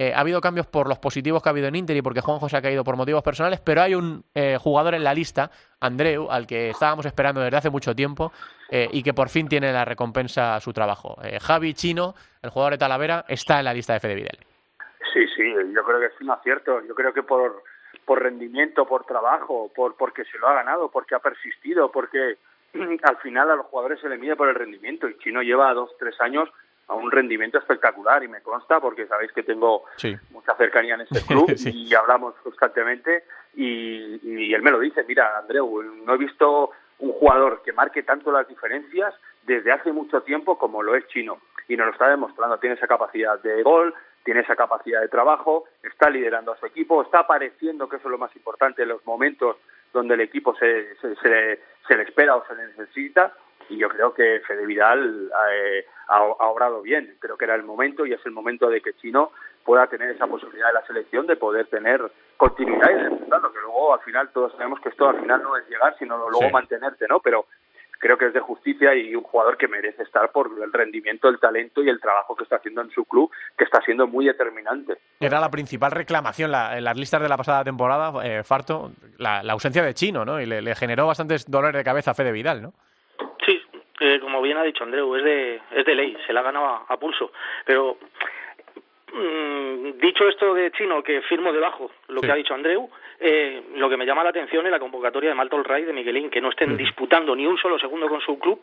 Eh, 0.00 0.12
ha 0.14 0.20
habido 0.20 0.40
cambios 0.40 0.68
por 0.68 0.87
los 0.87 1.00
positivos 1.00 1.42
que 1.42 1.48
ha 1.48 1.50
habido 1.50 1.66
en 1.66 1.74
Inter 1.74 1.96
y 1.96 2.02
porque 2.02 2.20
Juanjo 2.20 2.48
se 2.48 2.56
ha 2.56 2.62
caído 2.62 2.84
por 2.84 2.94
motivos 2.94 3.20
personales, 3.20 3.58
pero 3.58 3.82
hay 3.82 3.96
un 3.96 4.22
eh, 4.32 4.56
jugador 4.56 4.94
en 4.94 5.02
la 5.02 5.12
lista, 5.12 5.50
Andreu, 5.80 6.30
al 6.30 6.46
que 6.46 6.70
estábamos 6.70 7.04
esperando 7.04 7.40
desde 7.40 7.56
hace 7.56 7.68
mucho 7.68 7.96
tiempo 7.96 8.30
eh, 8.70 8.87
y 8.92 9.02
que 9.02 9.12
por 9.12 9.28
fin 9.28 9.48
tiene 9.48 9.72
la 9.72 9.84
recompensa 9.84 10.54
a 10.54 10.61
su 10.61 10.72
trabajo. 10.72 11.16
Javi 11.40 11.74
Chino, 11.74 12.14
el 12.42 12.50
jugador 12.50 12.74
de 12.74 12.78
Talavera, 12.78 13.24
está 13.26 13.58
en 13.58 13.64
la 13.64 13.74
lista 13.74 13.94
de 13.94 13.98
Fede 13.98 14.14
Vidal. 14.14 14.38
Sí, 15.12 15.26
sí, 15.34 15.52
yo 15.74 15.82
creo 15.82 15.98
que 15.98 16.06
es 16.06 16.20
un 16.20 16.30
acierto. 16.30 16.80
Yo 16.87 16.94
creo 16.94 17.12
que 17.12 17.24
por, 17.24 17.64
por 18.04 18.22
rendimiento, 18.22 18.87
por 18.87 19.04
trabajo, 19.04 19.72
por 19.74 19.96
porque 19.96 20.24
se 20.26 20.38
lo 20.38 20.46
ha 20.46 20.54
ganado, 20.54 20.92
porque 20.92 21.16
ha 21.16 21.18
persistido, 21.18 21.90
porque 21.90 22.37
al 23.02 23.16
final 23.16 23.50
a 23.50 23.56
los 23.56 23.66
jugadores 23.66 23.98
se 24.00 24.08
le 24.08 24.16
mide 24.16 24.37
por 24.37 24.48
el 24.48 24.54
rendimiento 24.54 25.08
y 25.08 25.18
Chino 25.18 25.42
lleva 25.42 25.74
dos, 25.74 25.90
tres 25.98 26.14
años 26.20 26.48
a 26.88 26.94
un 26.94 27.11
rendimiento 27.11 27.59
espectacular 27.59 28.24
y 28.24 28.29
me 28.29 28.40
consta 28.40 28.81
porque 28.81 29.07
sabéis 29.07 29.33
que 29.33 29.42
tengo 29.42 29.85
mucha 30.31 30.55
cercanía 30.57 30.94
en 30.94 31.03
este 31.03 31.20
club 31.27 31.51
y 31.66 31.94
hablamos 31.94 32.35
constantemente 32.42 33.24
y, 33.55 34.20
y, 34.22 34.55
él 34.55 34.62
me 34.62 34.70
lo 34.70 34.81
dice, 34.81 35.05
mira 35.07 35.38
Andreu, 35.38 35.83
no 35.83 36.14
he 36.14 36.18
visto 36.18 36.70
un 36.98 37.12
jugador 37.12 37.62
que 37.62 37.72
marque 37.72 38.03
tanto 38.03 38.33
las 38.33 38.48
diferencias 38.48 39.14
desde 39.42 39.72
hace 39.72 39.92
mucho 39.92 40.22
tiempo 40.22 40.59
como 40.59 40.83
lo 40.83 40.94
es 40.96 41.07
Chino 41.09 41.40
y 41.68 41.77
nos 41.77 41.87
lo 41.87 41.92
está 41.92 42.09
demostrando, 42.09 42.59
tiene 42.59 42.77
esa 42.77 42.87
capacidad 42.87 43.38
de 43.40 43.62
gol, 43.62 43.94
tiene 44.24 44.40
esa 44.40 44.57
capacidad 44.57 45.01
de 45.01 45.09
trabajo, 45.09 45.64
está 45.83 46.11
liderando 46.11 46.53
a 46.53 46.59
su 46.59 46.66
equipo, 46.66 47.03
está 47.03 47.20
apareciendo, 47.20 47.88
que 47.88 47.96
eso 47.96 48.09
es 48.09 48.12
lo 48.12 48.18
más 48.18 48.35
importante, 48.35 48.83
en 48.83 48.88
los 48.88 49.05
momentos 49.07 49.57
donde 49.92 50.14
el 50.14 50.20
equipo 50.20 50.55
se, 50.57 50.96
se, 50.96 51.14
se, 51.16 51.61
se 51.87 51.96
le 51.96 52.03
espera 52.03 52.37
o 52.37 52.46
se 52.46 52.55
le 52.55 52.66
necesita 52.68 53.35
y 53.68 53.78
yo 53.78 53.88
creo 53.88 54.14
que 54.14 54.40
Fede 54.46 54.66
Vidal 54.66 55.31
eh, 55.52 55.85
ha, 56.09 56.22
obrado 56.22 56.83
bien. 56.83 57.16
Creo 57.18 57.37
que 57.37 57.44
era 57.44 57.54
el 57.54 57.62
momento 57.62 58.07
y 58.07 58.12
es 58.12 58.24
el 58.24 58.33
momento 58.33 58.68
de 58.68 58.81
que 58.81 58.94
Chino 58.94 59.33
pueda 59.64 59.87
tener 59.87 60.11
esa 60.11 60.26
posibilidad 60.26 60.68
de 60.68 60.74
la 60.74 60.87
selección 60.87 61.26
de 61.26 61.37
poder 61.37 61.66
tener 61.66 62.00
continuidad 62.37 62.90
y 62.90 62.94
resultado, 62.94 63.52
que 63.52 63.61
luego 63.61 63.94
al 63.94 64.00
final 64.00 64.31
todos 64.33 64.52
sabemos 64.52 64.81
que 64.81 64.88
esto 64.88 65.09
al 65.09 65.20
final 65.20 65.42
no 65.42 65.57
es 65.57 65.68
llegar, 65.68 65.94
sino 65.98 66.16
luego 66.16 66.50
mantenerte, 66.50 67.07
¿no? 67.09 67.20
Pero 67.20 67.46
creo 67.98 68.16
que 68.16 68.26
es 68.26 68.33
de 68.33 68.40
justicia 68.40 68.94
y 68.94 69.14
un 69.14 69.24
jugador 69.24 69.57
que 69.57 69.68
merece 69.68 70.02
estar 70.02 70.31
por 70.31 70.50
el 70.62 70.72
rendimiento, 70.72 71.28
el 71.28 71.38
talento 71.38 71.83
y 71.83 71.88
el 71.88 72.00
trabajo 72.00 72.35
que 72.35 72.44
está 72.44 72.57
haciendo 72.57 72.81
en 72.81 72.90
su 72.90 73.04
club, 73.04 73.31
que 73.57 73.64
está 73.64 73.83
siendo 73.83 74.07
muy 74.07 74.24
determinante. 74.24 74.98
Era 75.20 75.40
la 75.40 75.50
principal 75.50 75.90
reclamación 75.90 76.54
en 76.54 76.85
las 76.85 76.96
listas 76.96 77.20
de 77.20 77.28
la 77.28 77.37
pasada 77.37 77.64
temporada, 77.64 78.24
eh, 78.24 78.44
Farto, 78.44 78.92
la, 79.18 79.40
ausencia 79.40 79.83
de 79.83 79.94
Chino, 79.94 80.24
¿no? 80.24 80.40
Y 80.40 80.46
le, 80.46 80.62
le 80.62 80.74
generó 80.74 81.07
bastantes 81.09 81.50
dolores 81.50 81.76
de 81.76 81.85
cabeza 81.85 82.12
a 82.12 82.14
Fede 82.14 82.33
Vidal, 82.33 82.62
¿no? 82.62 82.72
Como 84.20 84.42
bien 84.42 84.56
ha 84.56 84.62
dicho 84.62 84.84
Andreu, 84.84 85.14
es 85.16 85.24
de, 85.24 85.61
es 85.72 85.84
de 85.84 85.94
ley, 85.94 86.16
se 86.26 86.32
la 86.32 86.40
ha 86.40 86.44
ganado 86.44 86.84
a, 86.88 86.96
pulso. 86.98 87.32
Pero 87.64 87.98
mm, 89.12 89.98
dicho 90.00 90.28
esto 90.28 90.54
de 90.54 90.70
Chino, 90.72 91.02
que 91.02 91.22
firmo 91.22 91.52
debajo 91.52 91.90
lo 92.08 92.20
que 92.20 92.30
ha 92.30 92.37
dicho 92.37 92.54
Andreu, 92.54 92.88
eh, 93.20 93.62
lo 93.76 93.88
que 93.88 93.96
me 93.96 94.06
llama 94.06 94.22
la 94.22 94.30
atención 94.30 94.64
es 94.66 94.72
la 94.72 94.78
convocatoria 94.78 95.30
de 95.30 95.34
Maltol 95.34 95.64
Ray 95.64 95.84
de 95.84 95.92
Miguelín, 95.92 96.30
que 96.30 96.40
no 96.40 96.50
estén 96.50 96.76
disputando 96.76 97.34
ni 97.34 97.46
un 97.46 97.58
solo 97.58 97.78
segundo 97.78 98.08
con 98.08 98.20
su 98.20 98.38
club 98.38 98.61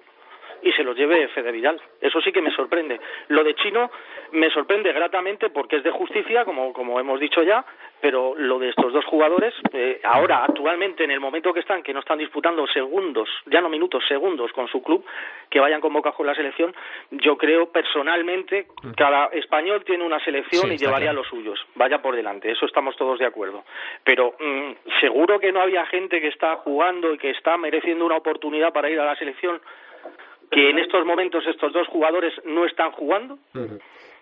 y 0.62 0.72
se 0.72 0.84
los 0.84 0.96
lleve 0.96 1.28
Fede 1.30 1.52
Vidal. 1.52 1.80
Eso 2.02 2.22
sí 2.22 2.32
que 2.32 2.42
me 2.42 2.52
sorprende. 2.52 3.00
Lo 3.30 3.44
de 3.44 3.56
Chino 3.56 3.92
me 4.32 4.50
sorprende 4.50 4.92
gratamente 4.94 5.50
porque 5.50 5.78
es 5.78 5.84
de 5.84 5.92
justicia, 5.92 6.46
como, 6.46 6.74
como 6.74 7.00
hemos 7.00 7.20
dicho 7.20 7.44
ya, 7.44 7.66
pero 8.02 8.36
lo 8.36 8.60
de 8.60 8.70
estos 8.70 8.94
dos 8.94 9.06
jugadores, 9.06 9.54
eh, 9.74 10.00
ahora, 10.04 10.44
actualmente, 10.44 11.04
en 11.04 11.12
el 11.12 11.20
momento 11.20 11.54
que 11.54 11.62
están, 11.62 11.82
que 11.82 11.94
no 11.94 12.02
están 12.02 12.20
disputando 12.20 12.68
segundos, 12.68 13.30
ya 13.46 13.62
no 13.62 13.70
minutos, 13.70 14.04
segundos 14.08 14.52
con 14.52 14.68
su 14.68 14.84
club, 14.84 15.04
que 15.50 15.60
vayan 15.60 15.82
convocados 15.82 16.18
con 16.18 16.28
la 16.28 16.36
selección, 16.36 16.76
yo 17.12 17.38
creo 17.38 17.72
personalmente 17.72 18.68
cada 18.96 19.28
español 19.28 19.84
tiene 19.84 20.04
una 20.04 20.20
selección 20.24 20.72
y 20.72 20.78
llevaría 20.78 21.14
los 21.14 21.28
suyos, 21.28 21.60
vaya 21.76 22.02
por 22.02 22.16
delante, 22.16 22.52
eso 22.52 22.66
estamos 22.66 22.96
todos 22.96 23.18
de 23.20 23.26
acuerdo. 23.26 23.64
Pero 24.04 24.36
mm, 24.40 24.72
seguro 25.00 25.40
que 25.40 25.52
no 25.52 25.62
había 25.62 25.86
gente 25.88 26.22
que 26.22 26.28
está 26.28 26.58
jugando 26.58 27.14
y 27.14 27.18
que 27.18 27.32
está 27.32 27.58
mereciendo 27.58 28.06
una 28.06 28.18
oportunidad 28.18 28.74
para 28.74 28.90
ir 28.90 29.00
a 29.00 29.06
la 29.06 29.16
selección 29.16 29.60
que 30.52 30.70
en 30.70 30.80
estos 30.80 31.06
momentos 31.06 31.46
estos 31.48 31.74
dos 31.74 31.88
jugadores 31.88 32.34
no 32.46 32.66
están 32.66 32.92
jugando? 32.92 33.38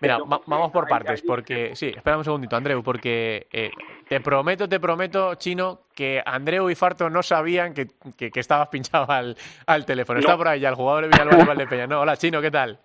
Mira, 0.00 0.18
vamos 0.46 0.70
por 0.72 0.88
partes, 0.88 1.22
porque 1.22 1.74
sí, 1.74 1.92
espera 1.96 2.18
un 2.18 2.24
segundito, 2.24 2.56
Andreu, 2.56 2.82
porque 2.82 3.46
eh, 3.52 3.70
te 4.08 4.20
prometo, 4.20 4.68
te 4.68 4.80
prometo, 4.80 5.34
Chino, 5.36 5.80
que 5.94 6.22
Andreu 6.24 6.68
y 6.68 6.74
Farto 6.74 7.08
no 7.08 7.22
sabían 7.22 7.72
que, 7.72 7.86
que, 8.16 8.30
estabas 8.34 8.68
pinchado 8.68 9.10
al, 9.10 9.36
al 9.66 9.86
teléfono. 9.86 10.20
Está 10.20 10.36
por 10.36 10.48
ahí 10.48 10.60
ya 10.60 10.70
el 10.70 10.74
jugador 10.74 11.08
de 11.08 11.08
Villalba 11.08 11.54
de 11.54 11.66
Peña. 11.66 11.86
No, 11.86 12.00
hola, 12.00 12.16
Chino, 12.16 12.42
¿qué 12.42 12.50
tal? 12.50 12.78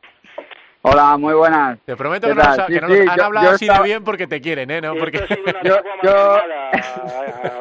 Hola, 0.82 1.18
muy 1.18 1.34
buenas. 1.34 1.80
Te 1.82 1.98
prometo 1.98 2.28
que, 2.30 2.36
no, 2.36 2.66
que 2.68 2.82
no 2.82 3.12
han 3.12 3.22
hablado 3.22 3.50
así 3.52 3.68
de 3.68 3.84
bien 3.84 4.04
porque 4.04 4.28
te 4.28 4.40
quieren, 4.40 4.72
¿eh? 4.72 4.80
¿No? 4.80 4.96
Porque... 4.96 5.20
yo, 5.64 5.76
yo... 6.04 6.38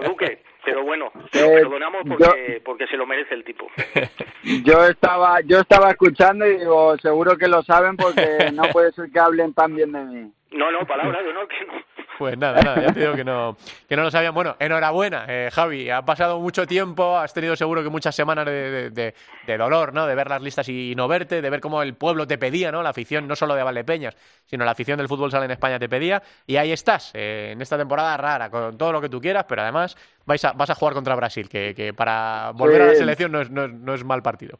Duque 0.05 0.48
pero 0.69 0.85
bueno, 0.85 1.11
lo 1.15 1.41
eh, 1.41 1.51
perdonamos 1.53 2.03
porque, 2.07 2.63
porque 2.65 2.87
se 2.87 2.97
lo 2.97 3.07
merece 3.07 3.35
el 3.35 3.45
tipo. 3.45 3.67
Yo 4.65 4.85
estaba, 4.85 5.41
yo 5.43 5.59
estaba 5.61 5.91
escuchando 5.91 6.47
y 6.47 6.59
digo, 6.59 6.97
seguro 6.99 7.37
que 7.37 7.49
lo 7.49 7.63
saben 7.65 7.97
porque 7.97 8.51
no 8.55 8.63
puede 8.73 8.93
ser 8.93 9.11
que 9.11 9.19
hablen 9.19 9.53
tan 9.53 9.75
bien 9.75 9.93
de 9.93 10.01
mí. 10.01 10.33
No, 10.53 10.71
no, 10.71 10.87
palabras, 10.87 11.23
no, 11.35 11.47
que 11.49 11.65
no. 11.67 11.73
Pues 12.19 12.37
nada, 12.37 12.61
nada, 12.61 12.83
ya 12.83 12.93
te 12.93 12.99
digo 13.01 13.15
que 13.15 13.23
no, 13.23 13.57
que 13.89 13.95
no 13.97 14.03
lo 14.03 14.11
sabían. 14.11 14.35
Bueno, 14.35 14.57
enhorabuena, 14.59 15.25
eh, 15.29 15.51
Javi. 15.53 15.89
Ha 15.89 16.03
pasado 16.03 16.41
mucho 16.41 16.67
tiempo, 16.67 17.17
has 17.17 17.33
tenido 17.33 17.55
seguro 17.55 17.81
que 17.83 17.89
muchas 17.89 18.15
semanas 18.15 18.45
de, 18.45 18.91
de, 18.91 19.57
dolor, 19.57 19.95
¿no? 19.95 20.05
De 20.05 20.17
ver 20.17 20.29
las 20.29 20.43
listas 20.43 20.69
y 20.69 20.95
no 20.97 21.07
verte, 21.07 21.41
de 21.41 21.49
ver 21.49 21.61
cómo 21.61 21.81
el 21.81 21.95
pueblo 21.95 22.27
te 22.27 22.37
pedía, 22.37 22.73
¿no? 22.73 22.83
La 22.83 22.91
afición, 22.91 23.29
no 23.29 23.37
solo 23.37 23.55
de 23.55 23.63
Valdepeñas, 23.63 24.17
sino 24.47 24.65
la 24.65 24.73
afición 24.73 24.99
del 24.99 25.07
fútbol 25.07 25.31
sala 25.31 25.45
en 25.45 25.53
España 25.53 25.79
te 25.79 25.89
pedía. 25.89 26.21
Y 26.45 26.57
ahí 26.57 26.73
estás, 26.73 27.13
eh, 27.15 27.51
en 27.53 27.63
esta 27.63 27.79
temporada 27.79 28.17
rara, 28.17 28.51
con 28.51 28.77
todo 28.77 28.91
lo 28.91 29.01
que 29.01 29.09
tú 29.09 29.21
quieras, 29.21 29.45
pero 29.49 29.63
además 29.63 29.97
vais 30.27 30.45
a, 30.45 30.53
vas 30.53 30.71
a 30.71 30.75
jugar 30.75 30.95
contra 30.95 31.15
Brasil, 31.15 31.49
que, 31.49 31.73
que 31.73 31.95
para 31.95 32.51
volver 32.53 32.83
a 32.83 32.87
la 32.87 32.95
selección 32.97 33.31
no 33.31 33.41
es, 33.41 33.51
no, 33.51 33.69
no 33.69 33.95
es 33.95 34.03
mal 34.03 34.23
partido. 34.23 34.59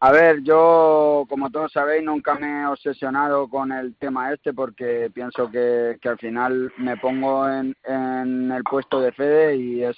A 0.00 0.12
ver, 0.12 0.44
yo, 0.44 1.24
como 1.28 1.50
todos 1.50 1.72
sabéis, 1.72 2.04
nunca 2.04 2.36
me 2.36 2.62
he 2.62 2.66
obsesionado 2.66 3.48
con 3.48 3.72
el 3.72 3.96
tema 3.96 4.32
este 4.32 4.52
porque 4.52 5.10
pienso 5.12 5.50
que, 5.50 5.98
que 6.00 6.08
al 6.08 6.18
final 6.18 6.72
me 6.76 6.96
pongo 6.98 7.48
en, 7.48 7.74
en 7.82 8.52
el 8.52 8.62
puesto 8.62 9.00
de 9.00 9.10
Fede 9.10 9.56
y 9.56 9.82
es 9.82 9.96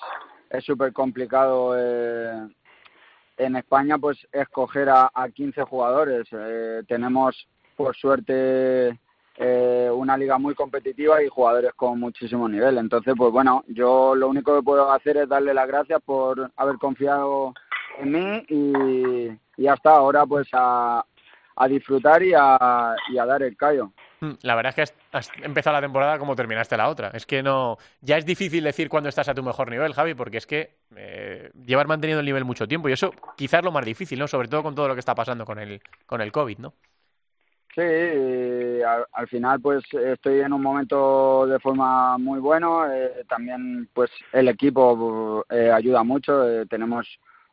súper 0.65 0.95
complicado 0.95 1.75
eh, 1.77 2.49
en 3.37 3.57
España 3.57 3.99
pues 3.99 4.27
escoger 4.33 4.89
a, 4.89 5.11
a 5.13 5.29
15 5.29 5.65
jugadores. 5.65 6.27
Eh, 6.33 6.83
tenemos, 6.89 7.47
por 7.77 7.95
suerte, 7.95 8.99
eh, 9.37 9.91
una 9.93 10.17
liga 10.17 10.39
muy 10.39 10.55
competitiva 10.55 11.23
y 11.23 11.29
jugadores 11.29 11.73
con 11.75 12.01
muchísimo 12.01 12.49
nivel. 12.49 12.79
Entonces, 12.79 13.13
pues 13.19 13.31
bueno, 13.33 13.65
yo 13.69 14.15
lo 14.15 14.29
único 14.29 14.57
que 14.57 14.63
puedo 14.63 14.91
hacer 14.91 15.19
es 15.19 15.29
darle 15.29 15.53
las 15.53 15.69
gracias 15.69 16.01
por 16.03 16.51
haber 16.57 16.77
confiado 16.77 17.53
en 17.99 18.13
mí 18.13 18.45
y, 18.49 19.63
y 19.63 19.67
hasta 19.67 19.91
ahora 19.91 20.25
pues 20.27 20.49
a, 20.53 21.05
a 21.57 21.69
disfrutar 21.69 22.23
y 22.23 22.33
a, 22.35 22.95
y 23.13 23.19
a 23.19 23.27
dar 23.27 23.43
el 23.43 23.57
callo. 23.57 23.93
Mm, 24.21 24.33
la 24.43 24.55
verdad 24.55 24.71
es 24.77 24.91
que 24.91 24.95
has, 25.13 25.31
empezado 25.43 25.77
la 25.77 25.83
temporada 25.83 26.19
como 26.19 26.37
terminaste 26.37 26.77
la 26.77 26.89
otra. 26.89 27.11
Es 27.13 27.27
que 27.27 27.43
no. 27.43 27.77
Ya 28.01 28.17
es 28.17 28.25
difícil 28.25 28.65
decir 28.65 28.89
cuándo 28.89 29.09
estás 29.09 29.29
a 29.29 29.35
tu 29.35 29.43
mejor 29.43 29.71
nivel, 29.71 29.95
Javi, 29.95 30.15
porque 30.15 30.39
es 30.39 30.47
que 30.47 30.77
eh, 30.97 31.51
llevas 31.67 31.87
manteniendo 31.87 32.21
el 32.21 32.27
nivel 32.27 32.45
mucho 32.45 32.67
tiempo 32.67 32.89
y 32.89 32.93
eso 32.93 33.13
quizás 33.37 33.61
es 33.61 33.65
lo 33.65 33.73
más 33.73 33.85
difícil, 33.85 34.19
¿no? 34.19 34.27
Sobre 34.27 34.49
todo 34.49 34.63
con 34.63 34.75
todo 34.75 34.89
lo 34.89 34.95
que 34.95 35.01
está 35.01 35.15
pasando 35.15 35.45
con 35.45 35.59
el, 35.59 35.81
con 36.07 36.21
el 36.21 36.33
COVID, 36.33 36.59
¿no? 36.59 36.75
Sí, 37.75 37.83
al, 39.13 39.29
final 39.29 39.61
pues 39.61 39.85
estoy 39.93 40.41
en 40.41 40.53
un 40.53 40.63
momento 40.63 41.47
de 41.47 41.61
forma 41.61 42.19
muy 42.19 42.41
bueno. 42.41 42.91
Eh, 42.93 43.25
también 43.29 43.89
pues 43.93 44.11
el 44.33 44.49
equipo 44.49 45.45
eh, 45.49 45.71
ayuda 45.71 46.03
mucho. 46.03 46.49
Eh, 46.49 46.67
tenemos 46.67 47.07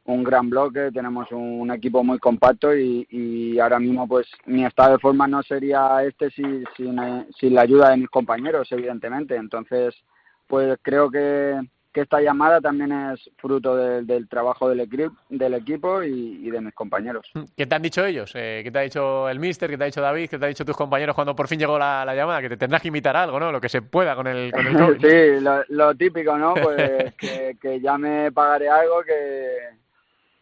un 0.08 0.24
gran 0.24 0.50
bloque, 0.50 0.90
tenemos 0.92 1.32
un, 1.32 1.72
equipo 1.72 2.04
muy 2.04 2.18
compacto 2.18 2.76
y, 2.76 3.06
y, 3.10 3.60
ahora 3.60 3.80
mismo 3.80 4.08
pues 4.08 4.28
mi 4.46 4.66
estado 4.66 4.94
de 4.94 5.00
forma 5.00 5.28
no 5.28 5.44
sería 5.44 6.04
este 6.04 6.30
sin, 6.32 6.66
sin 6.76 7.54
la 7.54 7.62
ayuda 7.62 7.92
de 7.92 7.98
mis 7.98 8.10
compañeros, 8.10 8.72
evidentemente. 8.72 9.36
Entonces 9.36 9.94
pues 10.48 10.78
creo 10.82 11.12
que 11.12 11.60
que 11.98 12.04
esta 12.04 12.22
llamada 12.22 12.62
también 12.62 12.92
es 12.92 13.28
fruto 13.38 13.76
del 13.76 14.30
trabajo 14.30 14.70
del, 14.70 14.88
del 15.30 15.54
equipo 15.56 16.04
y, 16.04 16.48
de 16.48 16.62
mis 16.62 16.76
compañeros. 16.76 17.28
Mm, 17.34 17.46
¿Qué 17.56 17.66
te 17.66 17.74
han 17.74 17.82
dicho 17.82 18.06
ellos? 18.06 18.32
Eh, 18.36 18.62
¿Qué 18.64 18.70
te 18.70 18.78
ha 18.78 18.82
dicho 18.84 19.28
el 19.28 19.40
míster? 19.40 19.68
¿Qué 19.68 19.80
te 19.80 19.84
ha 19.84 19.88
dicho 19.88 20.02
David? 20.02 20.30
¿Qué 20.30 20.38
te 20.38 20.46
ha 20.46 20.48
dicho 20.48 20.64
tus 20.64 20.78
compañeros 20.78 21.16
cuando 21.16 21.36
por 21.36 21.48
fin 21.48 21.58
llegó 21.58 21.80
la, 21.80 22.06
llamada? 22.14 22.40
Que 22.40 22.50
te 22.50 22.58
tendrás 22.58 22.84
que 22.84 22.90
imitar 22.90 23.18
algo, 23.18 23.40
¿no? 23.40 23.52
Lo 23.52 23.60
que 23.60 23.68
se 23.68 23.82
pueda 23.82 24.16
con 24.16 24.28
el, 24.28 24.52
con 24.52 24.68
el 24.68 25.02
sí, 25.02 25.44
lo, 25.70 25.96
típico, 25.96 26.38
¿no? 26.38 26.54
Pues 26.54 27.16
que, 27.16 27.82
ya 27.82 27.98
me 27.98 28.32
pagaré 28.32 28.70
algo 28.70 29.02
que, 29.02 29.58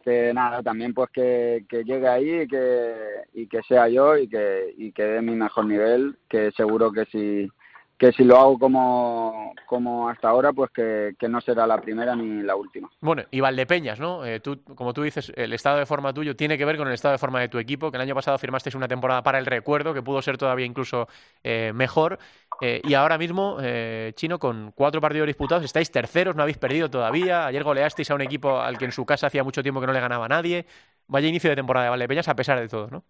que 0.06 0.32
nada, 0.32 0.62
también 0.62 0.94
pues 0.94 1.10
que, 1.10 1.66
que 1.68 1.82
llegue 1.82 2.06
ahí 2.06 2.42
y 2.42 2.46
que, 2.46 2.94
y 3.34 3.48
que 3.48 3.60
sea 3.64 3.88
yo 3.88 4.16
y 4.16 4.28
que, 4.28 4.72
y 4.78 4.92
que 4.92 5.02
dé 5.02 5.20
mi 5.20 5.34
mejor 5.34 5.66
nivel, 5.66 6.16
que 6.28 6.52
seguro 6.52 6.92
que 6.92 7.06
si 7.06 7.50
que 7.98 8.12
si 8.12 8.24
lo 8.24 8.36
hago 8.36 8.58
como, 8.58 9.54
como 9.66 10.08
hasta 10.08 10.28
ahora, 10.28 10.52
pues 10.52 10.70
que, 10.70 11.14
no 11.28 11.40
será 11.40 11.66
la 11.66 11.80
primera 11.80 12.14
ni 12.14 12.42
la 12.42 12.54
última. 12.54 12.90
Bueno, 13.00 13.22
y 13.30 13.40
Valdepeñas, 13.40 13.98
¿no? 13.98 14.24
Eh, 14.24 14.40
tú, 14.40 14.62
como 14.74 14.92
tú 14.92 15.02
dices, 15.02 15.32
el 15.34 15.52
estado 15.54 15.78
de 15.78 15.86
forma 15.86 16.12
tuyo 16.12 16.36
tiene 16.36 16.58
que 16.58 16.64
ver 16.66 16.76
con 16.76 16.88
el 16.88 16.94
estado 16.94 17.12
de 17.12 17.18
forma 17.18 17.40
de 17.40 17.48
tu 17.48 17.58
equipo, 17.58 17.90
que 17.90 17.96
el 17.96 18.02
año 18.02 18.14
pasado 18.14 18.36
firmasteis 18.38 18.74
una 18.74 18.86
temporada 18.86 19.22
para 19.22 19.38
el 19.38 19.46
recuerdo, 19.46 19.94
que 19.94 20.02
pudo 20.02 20.20
ser 20.20 20.36
todavía 20.36 20.66
incluso 20.66 21.08
eh, 21.42 21.72
mejor, 21.74 22.18
eh, 22.60 22.82
y 22.84 22.94
ahora 22.94 23.16
mismo, 23.16 23.58
Chino, 24.14 24.38
con 24.38 24.72
cuatro 24.74 25.00
partidos 25.00 25.26
disputados, 25.26 25.64
estáis 25.64 25.90
terceros, 25.90 26.36
no 26.36 26.42
habéis 26.42 26.58
perdido 26.58 26.90
todavía, 26.90 27.46
ayer 27.46 27.62
goleasteis 27.62 28.10
a 28.10 28.14
un 28.14 28.22
equipo 28.22 28.60
al 28.60 28.76
que 28.76 28.84
en 28.84 28.92
su 28.92 29.06
casa 29.06 29.28
hacía 29.28 29.42
mucho 29.42 29.62
tiempo 29.62 29.80
que 29.80 29.86
no 29.86 29.92
le 29.92 30.00
ganaba 30.00 30.28
nadie, 30.28 30.66
vaya 31.06 31.28
inicio 31.28 31.48
de 31.50 31.56
temporada 31.56 31.84
de 31.84 31.90
Valdepeñas 31.90 32.28
a 32.28 32.36
pesar 32.36 32.60
de 32.60 32.68
todo, 32.68 32.88
¿no? 32.90 33.04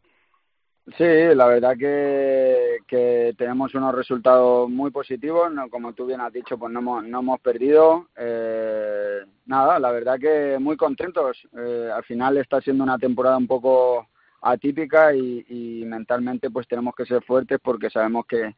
Sí, 0.95 1.05
la 1.35 1.47
verdad 1.47 1.77
que, 1.77 2.79
que 2.87 3.35
tenemos 3.37 3.75
unos 3.75 3.93
resultados 3.93 4.71
muy 4.71 4.93
positivos, 4.93 5.53
no, 5.53 5.69
como 5.69 5.93
tú 5.95 6.07
bien 6.07 6.21
has 6.21 6.33
dicho, 6.33 6.57
pues 6.57 6.73
no 6.73 6.79
hemos, 6.79 7.05
no 7.05 7.19
hemos 7.19 7.41
perdido. 7.41 8.07
Eh, 8.17 9.23
nada, 9.47 9.81
la 9.81 9.91
verdad 9.91 10.17
que 10.21 10.59
muy 10.61 10.77
contentos. 10.77 11.37
Eh, 11.59 11.91
al 11.93 12.05
final 12.05 12.37
está 12.39 12.61
siendo 12.61 12.85
una 12.85 12.99
temporada 12.99 13.37
un 13.37 13.49
poco 13.49 14.07
atípica 14.43 15.13
y, 15.13 15.45
y, 15.49 15.85
mentalmente 15.87 16.51
pues 16.51 16.69
tenemos 16.69 16.95
que 16.95 17.05
ser 17.05 17.21
fuertes 17.25 17.59
porque 17.61 17.91
sabemos 17.91 18.25
que, 18.27 18.55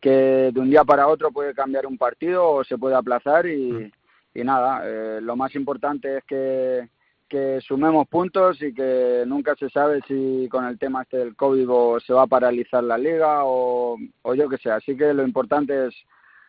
que 0.00 0.50
de 0.52 0.60
un 0.60 0.70
día 0.70 0.82
para 0.82 1.06
otro 1.06 1.30
puede 1.30 1.54
cambiar 1.54 1.86
un 1.86 1.96
partido 1.96 2.50
o 2.50 2.64
se 2.64 2.78
puede 2.78 2.96
aplazar 2.96 3.46
y, 3.46 3.70
mm. 3.70 3.92
y 4.34 4.42
nada, 4.42 4.82
eh, 4.84 5.20
lo 5.22 5.36
más 5.36 5.54
importante 5.54 6.18
es 6.18 6.24
que 6.24 6.88
que 7.30 7.60
sumemos 7.62 8.08
puntos 8.08 8.60
y 8.60 8.74
que 8.74 9.24
nunca 9.26 9.54
se 9.54 9.70
sabe 9.70 10.02
si 10.06 10.48
con 10.50 10.66
el 10.66 10.78
tema 10.78 11.02
este 11.02 11.18
del 11.18 11.36
COVID 11.36 12.00
se 12.04 12.12
va 12.12 12.24
a 12.24 12.26
paralizar 12.26 12.82
la 12.82 12.98
liga 12.98 13.44
o, 13.44 13.96
o 14.22 14.34
yo 14.34 14.48
que 14.48 14.58
sé. 14.58 14.70
Así 14.70 14.96
que 14.96 15.14
lo 15.14 15.22
importante 15.22 15.86
es 15.86 15.94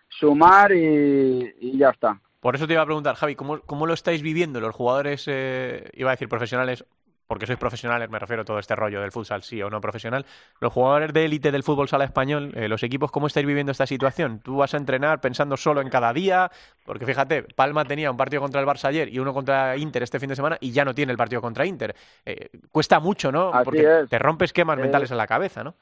sumar 0.10 0.74
y, 0.74 1.54
y 1.62 1.78
ya 1.78 1.92
está. 1.92 2.20
Por 2.42 2.56
eso 2.56 2.66
te 2.66 2.74
iba 2.74 2.82
a 2.82 2.86
preguntar, 2.86 3.16
Javi, 3.16 3.36
¿cómo, 3.36 3.62
cómo 3.62 3.86
lo 3.86 3.94
estáis 3.94 4.24
viviendo 4.24 4.60
los 4.60 4.76
jugadores, 4.76 5.26
eh, 5.28 5.92
iba 5.94 6.10
a 6.10 6.14
decir 6.14 6.28
profesionales, 6.28 6.84
porque 7.32 7.48
sois 7.48 7.58
profesionales, 7.58 8.10
me 8.10 8.20
refiero 8.20 8.42
a 8.42 8.46
todo 8.46 8.60
este 8.60 8.76
rollo 8.76 9.00
del 9.00 9.14
futsal, 9.14 9.42
sí 9.42 9.62
o 9.64 9.70
no 9.70 9.80
profesional, 9.80 10.26
los 10.60 10.74
jugadores 10.74 11.14
de 11.14 11.24
élite 11.24 11.50
del 11.50 11.64
fútbol 11.64 11.88
sala 11.88 12.04
español, 12.04 12.52
eh, 12.56 12.68
los 12.68 12.84
equipos, 12.84 13.10
¿cómo 13.10 13.28
estáis 13.28 13.46
viviendo 13.46 13.72
esta 13.72 13.88
situación? 13.88 14.42
¿Tú 14.42 14.58
vas 14.58 14.74
a 14.74 14.78
entrenar 14.78 15.22
pensando 15.22 15.56
solo 15.56 15.80
en 15.80 15.88
cada 15.88 16.12
día? 16.12 16.52
Porque 16.84 17.06
fíjate, 17.06 17.44
Palma 17.44 17.86
tenía 17.86 18.12
un 18.12 18.18
partido 18.18 18.42
contra 18.42 18.60
el 18.60 18.68
Barça 18.68 18.90
ayer 18.90 19.08
y 19.08 19.18
uno 19.20 19.34
contra 19.34 19.78
Inter 19.78 20.04
este 20.04 20.20
fin 20.20 20.28
de 20.28 20.36
semana 20.36 20.58
y 20.60 20.72
ya 20.72 20.84
no 20.84 20.94
tiene 20.94 21.14
el 21.14 21.18
partido 21.18 21.40
contra 21.40 21.66
Inter. 21.66 21.96
Eh, 22.26 22.50
cuesta 22.70 23.00
mucho, 23.00 23.32
¿no? 23.32 23.54
Porque 23.64 24.08
te 24.10 24.20
rompe 24.20 24.44
esquemas 24.44 24.78
eh, 24.78 24.82
mentales 24.82 25.10
en 25.10 25.16
la 25.16 25.26
cabeza, 25.26 25.64
¿no? 25.64 25.76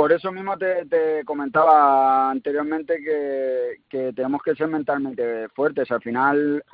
Por 0.00 0.12
eso 0.12 0.32
mismo 0.32 0.56
te, 0.56 1.22
comentaba 1.26 2.30
anteriormente 2.30 3.04
que, 3.86 4.12
tenemos 4.14 4.40
que 4.42 4.54
ser 4.54 4.66
mentalmente 4.66 5.46
fuertes. 5.50 5.90
Al 5.90 6.00
final, 6.00 6.64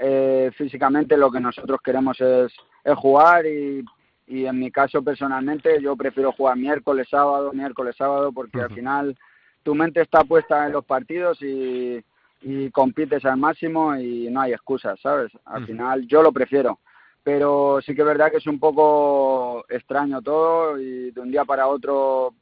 físicamente 0.57 1.17
lo 1.17 1.33
que 1.33 1.41
nosotros 1.41 1.81
queremos 1.83 2.21
es 2.21 2.53
es 2.85 2.95
jugar 2.95 3.45
y, 3.45 3.85
y 4.29 4.47
en 4.47 4.61
mi 4.61 4.71
caso 4.71 5.03
personalmente 5.03 5.83
yo 5.83 5.97
prefiero 5.97 6.31
jugar 6.31 6.57
miércoles, 6.57 7.09
sábado, 7.11 7.53
miércoles, 7.53 7.97
sábado, 7.99 8.31
porque 8.31 8.61
al 8.61 8.73
final 8.73 9.19
tu 9.65 9.75
mente 9.75 10.03
está 10.03 10.23
puesta 10.23 10.65
en 10.65 10.75
los 10.75 10.85
partidos 10.85 11.43
y, 11.43 12.01
y 12.43 12.71
compites 12.71 13.25
al 13.25 13.39
máximo 13.39 13.97
y 13.97 14.31
no 14.31 14.43
hay 14.43 14.53
excusas, 14.53 15.01
¿sabes? 15.01 15.33
Al 15.47 15.67
final 15.67 16.07
yo 16.07 16.23
lo 16.23 16.31
prefiero, 16.31 16.79
pero 17.25 17.81
sí 17.85 17.93
que 17.93 18.03
es 18.03 18.07
verdad 18.07 18.31
que 18.31 18.37
es 18.37 18.47
un 18.47 18.61
poco 18.61 19.65
extraño 19.69 20.23
todo 20.23 20.79
y 20.79 21.11
de 21.11 21.21
un 21.21 21.33
día 21.33 21.45
para 21.45 21.67
otro 21.67 22.33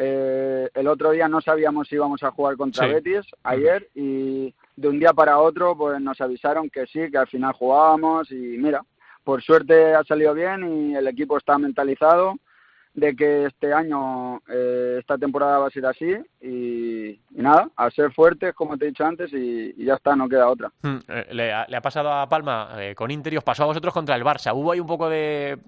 eh, 0.00 0.70
el 0.74 0.86
otro 0.86 1.10
día 1.10 1.28
no 1.28 1.40
sabíamos 1.40 1.88
si 1.88 1.96
íbamos 1.96 2.22
a 2.22 2.30
jugar 2.30 2.56
contra 2.56 2.86
Betis 2.86 3.26
ayer 3.42 3.88
y 3.96 4.54
de 4.76 4.88
un 4.88 5.00
día 5.00 5.12
para 5.12 5.40
otro 5.40 5.76
pues 5.76 6.00
nos 6.00 6.20
avisaron 6.20 6.70
que 6.70 6.86
sí, 6.86 7.10
que 7.10 7.18
al 7.18 7.26
final 7.26 7.52
jugábamos 7.52 8.30
y 8.30 8.36
mira, 8.36 8.84
por 9.24 9.42
suerte 9.42 9.94
ha 9.94 10.04
salido 10.04 10.34
bien 10.34 10.90
y 10.90 10.94
el 10.94 11.08
equipo 11.08 11.36
está 11.36 11.58
mentalizado 11.58 12.38
de 12.98 13.14
que 13.14 13.46
este 13.46 13.72
año, 13.72 14.38
eh, 14.48 14.96
esta 14.98 15.16
temporada 15.16 15.58
va 15.58 15.68
a 15.68 15.70
ser 15.70 15.86
así 15.86 16.14
y, 16.40 17.18
nada, 17.30 17.68
a 17.76 17.90
ser 17.90 18.12
fuertes, 18.12 18.54
como 18.54 18.76
te 18.76 18.84
he 18.84 18.88
dicho 18.88 19.04
antes, 19.04 19.32
y, 19.32 19.84
ya 19.84 19.94
está, 19.94 20.16
no 20.16 20.28
queda 20.28 20.48
otra. 20.48 20.70
Hmm, 20.82 20.98
eh, 21.08 21.26
le, 21.32 21.52
ha, 21.52 21.80
pasado 21.80 22.12
a 22.12 22.28
Palma 22.28 22.70
eh, 22.78 22.94
con 22.94 23.10
Inter 23.10 23.34
y 23.34 23.36
os 23.36 23.44
pasó 23.44 23.64
a 23.64 23.66
vosotros 23.66 23.94
contra 23.94 24.16
el 24.16 24.24
Barça. 24.24 24.54
Hubo 24.54 24.72
ahí 24.72 24.80
un 24.80 24.86
poco 24.86 25.08
de, 25.08 25.58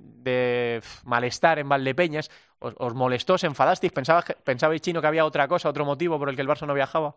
malestar 1.04 1.58
en 1.58 1.68
Valdepeñas. 1.68 2.30
¿Os, 2.58 2.94
molestó, 2.94 3.34
os 3.34 3.44
enfadasteis? 3.44 3.92
¿Pensabais, 3.92 4.82
Chino, 4.82 5.00
que 5.00 5.06
había 5.06 5.24
otra 5.24 5.48
cosa, 5.48 5.68
otro 5.68 5.84
motivo 5.84 6.18
por 6.18 6.28
el 6.28 6.36
que 6.36 6.42
el 6.42 6.48
Barça 6.48 6.66
no 6.66 6.74
viajaba? 6.74 7.14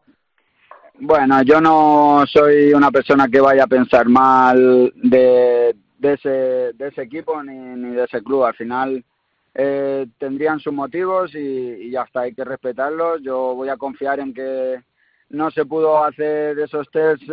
Bueno, 0.99 1.41
yo 1.41 1.59
no 1.59 2.23
soy 2.27 2.73
una 2.73 2.91
persona 2.91 3.27
que 3.27 3.41
vaya 3.41 3.63
a 3.63 3.67
pensar 3.67 4.07
mal 4.07 4.93
de, 4.95 5.75
de 5.97 6.13
ese, 6.13 6.29
de 6.29 6.87
ese 6.87 7.01
equipo 7.01 7.41
ni, 7.43 7.57
ni 7.57 7.95
de 7.95 8.03
ese 8.05 8.21
club. 8.21 8.45
Al 8.45 8.53
final 8.53 9.03
eh, 9.55 10.07
tendrían 10.17 10.59
sus 10.59 10.73
motivos 10.73 11.33
y, 11.35 11.91
ya 11.91 12.03
está, 12.03 12.21
hay 12.21 12.33
que 12.33 12.43
respetarlos. 12.43 13.21
Yo 13.21 13.55
voy 13.55 13.69
a 13.69 13.77
confiar 13.77 14.19
en 14.19 14.33
que 14.33 14.83
no 15.29 15.51
se 15.51 15.65
pudo 15.65 16.03
hacer 16.03 16.57
esos 16.59 16.89
test 16.91 17.23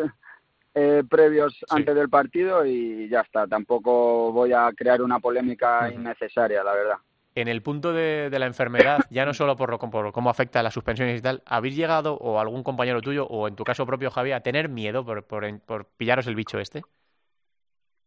eh, 0.74 1.02
previos 1.08 1.58
antes 1.70 1.94
del 1.94 2.08
partido 2.08 2.64
y 2.66 3.08
ya 3.08 3.20
está. 3.20 3.46
Tampoco 3.46 4.32
voy 4.32 4.52
a 4.52 4.70
crear 4.76 5.02
una 5.02 5.18
polémica 5.18 5.90
innecesaria, 5.90 6.62
la 6.62 6.74
verdad. 6.74 6.96
En 7.34 7.48
el 7.48 7.62
punto 7.62 7.92
de, 7.92 8.28
la 8.38 8.46
enfermedad, 8.46 8.98
ya 9.10 9.24
no 9.24 9.32
solo 9.32 9.56
por, 9.56 9.70
lo, 9.70 9.78
por 9.78 10.12
cómo 10.12 10.30
afecta 10.30 10.60
a 10.60 10.62
las 10.62 10.74
suspensiones 10.74 11.18
y 11.18 11.22
tal, 11.22 11.42
¿habéis 11.46 11.76
llegado, 11.76 12.14
o 12.14 12.40
algún 12.40 12.64
compañero 12.64 13.00
tuyo, 13.00 13.26
o 13.26 13.46
en 13.46 13.54
tu 13.54 13.62
caso 13.64 13.86
propio, 13.86 14.10
Javier, 14.10 14.34
a 14.34 14.40
tener 14.40 14.68
miedo 14.68 15.04
por, 15.04 15.24
por, 15.24 15.60
por 15.60 15.86
pillaros 15.96 16.26
el 16.26 16.34
bicho 16.34 16.58
este? 16.58 16.82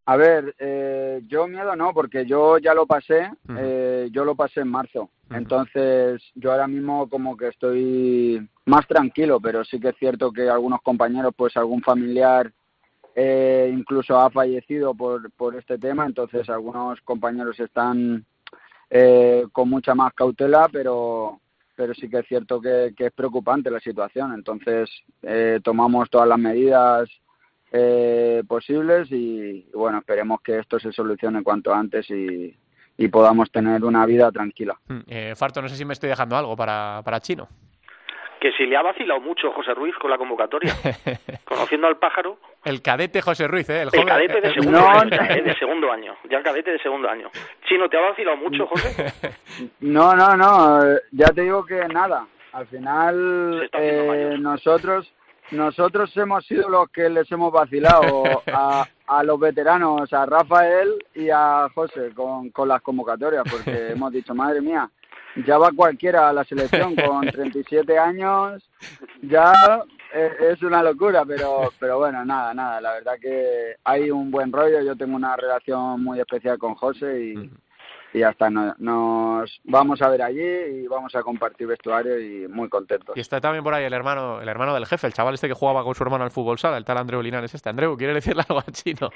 A 0.05 0.17
ver, 0.17 0.53
eh, 0.59 1.21
yo 1.27 1.47
miedo 1.47 1.75
no, 1.75 1.93
porque 1.93 2.25
yo 2.25 2.57
ya 2.57 2.73
lo 2.73 2.85
pasé, 2.85 3.31
eh, 3.57 4.09
yo 4.11 4.25
lo 4.25 4.35
pasé 4.35 4.61
en 4.61 4.67
marzo. 4.67 5.09
Entonces, 5.29 6.21
yo 6.35 6.51
ahora 6.51 6.67
mismo 6.67 7.09
como 7.09 7.35
que 7.37 7.47
estoy 7.47 8.47
más 8.65 8.85
tranquilo, 8.85 9.39
pero 9.39 9.63
sí 9.63 9.79
que 9.79 9.89
es 9.89 9.95
cierto 9.97 10.31
que 10.31 10.49
algunos 10.49 10.81
compañeros, 10.81 11.33
pues 11.35 11.55
algún 11.57 11.81
familiar 11.81 12.51
eh, 13.15 13.71
incluso 13.71 14.17
ha 14.19 14.29
fallecido 14.29 14.93
por, 14.93 15.31
por 15.31 15.55
este 15.55 15.77
tema, 15.77 16.05
entonces 16.05 16.49
algunos 16.49 16.99
compañeros 17.01 17.59
están 17.59 18.25
eh, 18.89 19.45
con 19.51 19.69
mucha 19.69 19.95
más 19.95 20.13
cautela, 20.13 20.67
pero, 20.71 21.39
pero 21.75 21.93
sí 21.93 22.09
que 22.09 22.19
es 22.19 22.27
cierto 22.27 22.59
que, 22.59 22.93
que 22.95 23.07
es 23.07 23.11
preocupante 23.13 23.71
la 23.71 23.79
situación. 23.79 24.33
Entonces, 24.33 24.89
eh, 25.21 25.59
tomamos 25.63 26.09
todas 26.09 26.27
las 26.27 26.39
medidas 26.39 27.09
eh, 27.73 28.43
posibles 28.47 29.11
y, 29.11 29.65
bueno, 29.73 29.97
esperemos 29.97 30.39
que 30.41 30.59
esto 30.59 30.79
se 30.79 30.91
solucione 30.91 31.41
cuanto 31.43 31.73
antes 31.73 32.09
y, 32.11 32.55
y 32.97 33.07
podamos 33.07 33.51
tener 33.51 33.83
una 33.83 34.05
vida 34.05 34.31
tranquila. 34.31 34.75
Hmm, 34.87 34.99
eh, 35.07 35.33
Farto, 35.35 35.61
no 35.61 35.67
sé 35.67 35.75
si 35.75 35.83
me 35.83 35.93
estoy 35.93 36.09
dejando 36.09 36.37
algo 36.37 36.55
para, 36.55 37.01
para 37.03 37.19
Chino. 37.19 37.47
que 38.39 38.51
si 38.51 38.65
le 38.67 38.77
ha 38.77 38.81
vacilado 38.83 39.19
mucho 39.21 39.51
José 39.53 39.73
Ruiz 39.73 39.95
con 39.95 40.11
la 40.11 40.17
convocatoria. 40.19 40.71
Conociendo 41.45 41.87
al 41.87 41.97
pájaro. 41.97 42.37
El 42.63 42.81
cadete 42.81 43.21
José 43.21 43.47
Ruiz, 43.47 43.67
¿eh? 43.69 43.81
El, 43.81 43.89
el 43.91 44.05
cadete 44.05 44.39
de 44.39 44.53
segundo, 44.53 44.79
no, 44.79 44.87
año, 44.87 45.09
ya, 45.09 45.33
¿eh? 45.33 45.41
de 45.41 45.55
segundo 45.55 45.91
año. 45.91 46.15
Ya 46.29 46.37
el 46.37 46.43
cadete 46.43 46.71
de 46.71 46.79
segundo 46.79 47.09
año. 47.09 47.29
Chino, 47.67 47.89
¿te 47.89 47.97
ha 47.97 48.01
vacilado 48.01 48.37
mucho, 48.37 48.67
José? 48.67 49.13
No, 49.79 50.13
no, 50.15 50.37
no. 50.37 50.79
Ya 51.11 51.27
te 51.27 51.41
digo 51.41 51.65
que 51.65 51.87
nada. 51.87 52.27
Al 52.51 52.67
final, 52.67 53.69
eh, 53.73 54.35
nosotros 54.39 55.11
nosotros 55.53 56.15
hemos 56.17 56.45
sido 56.45 56.69
los 56.69 56.89
que 56.89 57.09
les 57.09 57.31
hemos 57.31 57.51
vacilado 57.51 58.23
a, 58.47 58.85
a 59.07 59.23
los 59.23 59.39
veteranos, 59.39 60.11
a 60.13 60.25
Rafael 60.25 60.93
y 61.15 61.29
a 61.29 61.69
José 61.73 62.11
con, 62.13 62.49
con 62.49 62.67
las 62.67 62.81
convocatorias, 62.81 63.43
porque 63.49 63.91
hemos 63.91 64.11
dicho, 64.11 64.33
madre 64.35 64.61
mía, 64.61 64.89
ya 65.45 65.57
va 65.57 65.71
cualquiera 65.75 66.29
a 66.29 66.33
la 66.33 66.43
selección 66.43 66.95
con 66.95 67.21
37 67.31 67.97
años, 67.97 68.63
ya 69.21 69.53
es 70.13 70.61
una 70.61 70.83
locura, 70.83 71.25
pero, 71.25 71.71
pero 71.79 71.97
bueno, 71.97 72.23
nada, 72.23 72.53
nada, 72.53 72.79
la 72.79 72.93
verdad 72.93 73.13
que 73.19 73.75
hay 73.83 74.11
un 74.11 74.29
buen 74.29 74.51
rollo, 74.51 74.81
yo 74.81 74.95
tengo 74.95 75.15
una 75.15 75.35
relación 75.35 76.03
muy 76.03 76.19
especial 76.19 76.59
con 76.59 76.75
José 76.75 77.19
y, 77.19 77.49
y 78.13 78.21
hasta 78.21 78.49
nos 78.49 79.59
vamos 79.63 80.01
a 80.01 80.09
ver 80.09 80.21
allí 80.21 80.41
y 80.41 80.87
vamos 80.87 81.15
a 81.15 81.23
compartir 81.23 81.67
vestuario 81.67 82.19
y 82.19 82.47
muy 82.47 82.69
contentos. 82.69 83.17
Y 83.17 83.19
está 83.19 83.41
también 83.41 83.63
por 83.63 83.73
ahí 83.73 83.85
el 83.85 83.93
hermano 83.93 84.39
el 84.39 84.47
hermano 84.47 84.73
del 84.73 84.85
jefe, 84.85 85.07
el 85.07 85.13
chaval 85.13 85.33
este 85.33 85.47
que 85.47 85.53
jugaba 85.53 85.83
con 85.83 85.95
su 85.95 86.03
hermano 86.03 86.23
al 86.23 86.31
fútbol 86.31 86.59
sala, 86.59 86.77
el 86.77 86.85
tal 86.85 86.97
Andreu 86.97 87.21
Linares 87.21 87.53
este. 87.53 87.69
Andreu, 87.69 87.97
¿quiere 87.97 88.13
decirle 88.13 88.43
algo 88.47 88.59
a 88.59 88.71
Chino? 88.71 89.09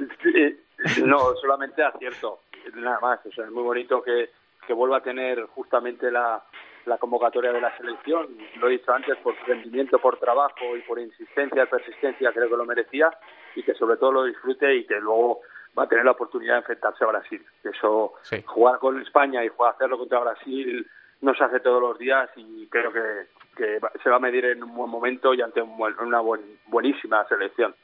no, 1.06 1.36
solamente 1.36 1.84
acierto, 1.84 2.40
nada 2.76 3.00
más. 3.00 3.26
O 3.26 3.32
sea, 3.32 3.46
es 3.46 3.52
muy 3.52 3.64
bonito 3.64 4.02
que, 4.02 4.32
que 4.66 4.74
vuelva 4.74 4.98
a 4.98 5.04
tener 5.04 5.44
justamente 5.54 6.10
la, 6.10 6.44
la 6.88 6.98
convocatoria 6.98 7.52
de 7.52 7.62
la 7.62 7.76
selección. 7.78 8.28
Lo 8.60 8.68
he 8.68 8.72
dicho 8.72 8.92
antes, 8.92 9.16
por 9.18 9.36
rendimiento, 9.46 10.00
por 10.00 10.18
trabajo 10.20 10.76
y 10.76 10.82
por 10.82 11.00
insistencia, 11.00 11.68
persistencia, 11.68 12.32
creo 12.32 12.50
que 12.50 12.58
lo 12.58 12.66
merecía 12.66 13.12
y 13.56 13.62
que 13.62 13.76
sobre 13.76 13.98
todo 13.98 14.12
lo 14.12 14.24
disfrute 14.24 14.76
y 14.76 14.86
que 14.86 15.00
luego 15.00 15.42
va 15.78 15.84
a 15.84 15.88
tener 15.88 16.06
la 16.06 16.12
oportunidad 16.12 16.54
de 16.54 16.60
enfrentarse 16.60 17.04
a 17.04 17.08
Brasil. 17.08 17.46
Eso, 17.64 18.14
jugar 18.46 18.80
con 18.80 19.02
España 19.02 19.44
y 19.44 19.50
jugar, 19.50 19.76
hacerlo 19.76 19.98
contra 19.98 20.20
Brasil 20.20 20.86
no 21.22 21.34
se 21.34 21.44
hace 21.44 21.60
todos 21.60 21.82
los 21.82 21.98
días 21.98 22.30
y 22.36 22.68
creo 22.68 22.92
que, 22.92 23.28
que 23.56 23.80
se 24.04 24.10
va 24.10 24.18
a 24.18 24.20
medir 24.20 24.46
en 24.46 24.64
un 24.64 24.76
buen 24.76 24.90
momento 24.90 25.34
y 25.34 25.42
ante 25.42 25.62
una 25.62 26.22
buenísima 26.68 27.26
selección. 27.28 27.76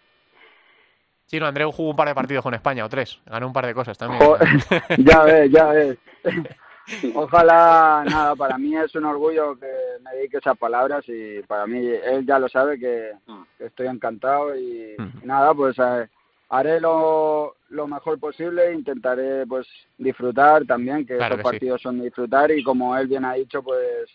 Sí, 1.25 1.39
no, 1.39 1.47
Andreu 1.47 1.71
jugó 1.71 1.91
un 1.91 1.95
par 1.95 2.07
de 2.07 2.15
partidos 2.15 2.43
con 2.43 2.53
España, 2.53 2.85
o 2.85 2.89
tres. 2.89 3.19
Ganó 3.25 3.47
un 3.47 3.53
par 3.53 3.65
de 3.65 3.73
cosas 3.73 3.97
también. 3.97 4.21
ya 4.99 5.23
ves, 5.23 5.51
ya 5.51 5.65
ves. 5.67 5.97
Ojalá, 7.15 8.03
nada, 8.05 8.35
para 8.35 8.57
mí 8.57 8.75
es 8.75 8.93
un 8.95 9.05
orgullo 9.05 9.57
que 9.57 9.71
me 10.03 10.11
dedique 10.15 10.37
esas 10.37 10.57
palabras 10.57 11.03
y 11.07 11.41
para 11.43 11.65
mí, 11.65 11.79
él 11.79 12.25
ya 12.25 12.37
lo 12.37 12.49
sabe 12.49 12.77
que, 12.77 13.13
mm. 13.25 13.43
estoy 13.59 13.87
encantado 13.87 14.55
y, 14.55 14.95
mm. 14.97 15.25
nada, 15.25 15.53
pues 15.53 15.79
eh, 15.79 16.09
haré 16.49 16.79
lo, 16.79 17.55
lo 17.69 17.87
mejor 17.87 18.19
posible, 18.19 18.73
intentaré 18.73 19.45
pues 19.47 19.67
disfrutar 19.97 20.65
también, 20.65 21.05
que 21.05 21.17
estos 21.17 21.41
partidos 21.41 21.81
son 21.81 21.99
de 21.99 22.05
disfrutar 22.05 22.51
y 22.51 22.63
como 22.63 22.95
él 22.95 23.07
bien 23.07 23.25
ha 23.25 23.33
dicho, 23.33 23.63
pues 23.63 24.09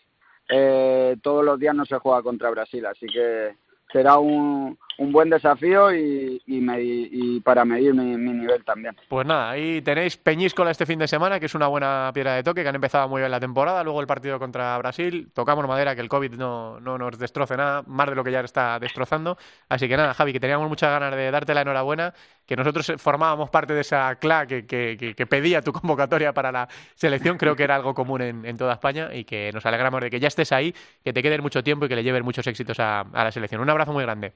eh, 0.48 1.16
todos 1.22 1.44
los 1.44 1.58
días 1.58 1.74
no 1.74 1.84
se 1.84 1.98
juega 1.98 2.22
contra 2.22 2.50
Brasil, 2.50 2.86
así 2.86 3.06
que 3.06 3.56
será 3.92 4.18
un, 4.18 4.78
un 4.98 5.12
buen 5.12 5.30
desafío 5.30 5.94
y, 5.94 6.42
y, 6.46 7.40
para 7.40 7.64
medir 7.64 7.94
mi, 7.94 8.16
nivel 8.16 8.64
también. 8.64 8.96
Pues 9.08 9.26
nada, 9.26 9.50
ahí 9.50 9.80
tenéis 9.80 10.16
Peñíscola 10.16 10.72
este 10.72 10.86
fin 10.86 10.98
de 10.98 11.06
semana, 11.06 11.38
que 11.38 11.46
es 11.46 11.54
una 11.54 11.68
buena 11.68 12.10
piedra 12.12 12.34
de 12.34 12.42
toque, 12.42 12.62
que 12.62 12.68
han 12.68 12.74
empezado 12.74 13.08
muy 13.08 13.20
bien 13.20 13.30
la 13.30 13.38
temporada, 13.38 13.84
luego 13.84 14.00
el 14.00 14.08
partido 14.08 14.38
contra 14.40 14.76
Brasil, 14.78 15.30
tocamos 15.32 15.66
madera 15.68 15.94
que 15.94 16.00
el 16.00 16.08
COVID 16.08 16.32
no, 16.32 16.80
no 16.80 16.98
nos 16.98 17.16
destroce 17.16 17.56
nada, 17.56 17.82
más 17.86 18.08
de 18.08 18.16
lo 18.16 18.24
que 18.24 18.32
ya 18.32 18.40
está 18.40 18.78
destrozando, 18.80 19.38
así 19.68 19.88
que 19.88 19.96
nada, 19.96 20.14
Javi, 20.14 20.32
que 20.32 20.40
teníamos 20.40 20.68
muchas 20.68 20.90
ganas 20.90 21.14
de 21.14 21.30
darte 21.30 21.54
la 21.54 21.62
enhorabuena, 21.62 22.12
que 22.44 22.56
nosotros 22.56 22.92
formábamos 22.98 23.50
parte 23.50 23.74
de 23.74 23.82
esa 23.82 24.16
CLA 24.16 24.46
que, 24.46 24.66
que, 24.66 25.14
que, 25.16 25.26
pedía 25.26 25.62
tu 25.62 25.72
convocatoria 25.72 26.32
para 26.32 26.50
la 26.50 26.68
selección, 26.96 27.38
creo 27.38 27.54
que 27.54 27.62
era 27.62 27.76
algo 27.76 27.94
común 27.94 28.20
en, 28.20 28.44
en, 28.44 28.56
toda 28.56 28.72
España 28.72 29.10
y 29.14 29.24
que 29.24 29.52
nos 29.52 29.64
alegramos 29.64 30.00
de 30.00 30.10
que 30.10 30.18
ya 30.18 30.28
estés 30.28 30.50
ahí, 30.50 30.74
que 31.04 31.12
te 31.12 31.22
queden 31.22 31.40
mucho 31.40 31.62
tiempo 31.62 31.84
y 31.84 31.88
que 31.88 31.94
le 31.94 32.02
lleven 32.02 32.24
muchos 32.24 32.46
éxitos 32.46 32.80
a 32.80 33.04
la 33.12 33.30
selección. 33.30 33.60
Un 33.60 33.70
abrazo 33.70 33.92
muy 33.92 34.02
grande. 34.02 34.32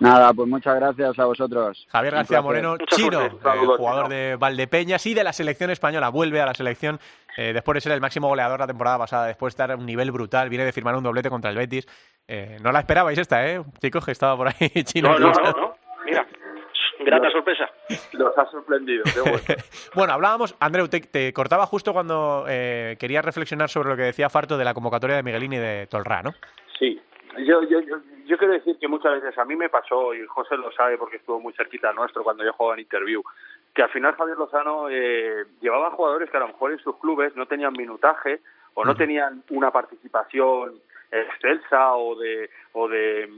Nada, 0.00 0.32
pues 0.32 0.48
muchas 0.48 0.74
gracias 0.74 1.18
a 1.18 1.24
vosotros. 1.24 1.86
Javier 1.90 2.14
García 2.14 2.42
Moreno, 2.42 2.76
chino, 2.78 3.22
eh, 3.22 3.30
jugador 3.76 4.08
de 4.08 4.36
Valdepeñas 4.36 5.06
y 5.06 5.14
de 5.14 5.22
la 5.22 5.32
selección 5.32 5.70
española. 5.70 6.08
Vuelve 6.08 6.40
a 6.40 6.46
la 6.46 6.54
selección 6.54 6.98
eh, 7.36 7.52
después 7.52 7.74
de 7.74 7.80
ser 7.80 7.92
el 7.92 8.00
máximo 8.00 8.28
goleador 8.28 8.60
la 8.60 8.66
temporada 8.66 8.98
pasada, 8.98 9.26
después 9.26 9.52
de 9.52 9.54
estar 9.54 9.72
a 9.72 9.76
un 9.76 9.86
nivel 9.86 10.10
brutal. 10.10 10.48
Viene 10.48 10.64
de 10.64 10.72
firmar 10.72 10.96
un 10.96 11.02
doblete 11.02 11.30
contra 11.30 11.50
el 11.50 11.56
Betis. 11.56 11.86
Eh, 12.26 12.58
no 12.62 12.72
la 12.72 12.80
esperabais 12.80 13.18
esta, 13.18 13.46
¿eh? 13.46 13.62
Chicos, 13.80 14.04
que 14.04 14.12
estaba 14.12 14.36
por 14.36 14.48
ahí 14.48 14.68
chino. 14.84 15.18
No, 15.18 15.30
no, 15.30 15.32
no, 15.32 15.74
Mira, 16.04 16.26
grata 17.04 17.30
sorpresa. 17.30 17.70
Nos 18.14 18.36
ha 18.36 18.50
sorprendido. 18.50 19.04
bueno, 19.94 20.12
hablábamos, 20.12 20.56
Andreu, 20.60 20.88
te, 20.88 21.32
cortaba 21.32 21.66
justo 21.66 21.92
cuando 21.92 22.46
eh, 22.48 22.96
querías 22.98 23.24
reflexionar 23.24 23.68
sobre 23.68 23.90
lo 23.90 23.96
que 23.96 24.02
decía 24.02 24.28
Farto 24.28 24.56
de 24.56 24.64
la 24.64 24.74
convocatoria 24.74 25.16
de 25.16 25.22
Miguelini 25.22 25.56
de 25.56 25.86
Tolrá, 25.86 26.22
¿no? 26.22 26.32
Sí, 26.78 27.00
yo, 27.46 27.62
yo, 27.62 27.80
yo, 27.80 27.96
quiero 28.38 28.52
decir 28.52 28.78
que 28.78 28.88
muchas 28.88 29.20
veces 29.20 29.36
a 29.38 29.44
mí 29.44 29.56
me 29.56 29.68
pasó, 29.68 30.14
y 30.14 30.26
José 30.26 30.56
lo 30.56 30.72
sabe 30.72 30.98
porque 30.98 31.16
estuvo 31.16 31.40
muy 31.40 31.52
cerquita 31.52 31.92
nuestro 31.92 32.22
cuando 32.22 32.44
yo 32.44 32.52
jugaba 32.52 32.74
en 32.74 32.80
Interview, 32.80 33.22
que 33.74 33.82
al 33.82 33.90
final 33.90 34.14
Javier 34.14 34.38
Lozano 34.38 34.88
eh, 34.88 35.44
llevaba 35.60 35.90
jugadores 35.90 36.30
que 36.30 36.36
a 36.36 36.40
lo 36.40 36.48
mejor 36.48 36.72
en 36.72 36.78
sus 36.78 36.96
clubes 36.98 37.34
no 37.36 37.46
tenían 37.46 37.72
minutaje 37.72 38.40
o 38.74 38.84
no 38.84 38.94
tenían 38.96 39.42
una 39.50 39.70
participación 39.70 40.74
excelsa 41.10 41.94
o 41.94 42.16
de 42.16 42.50
o 42.72 42.88
de 42.88 43.28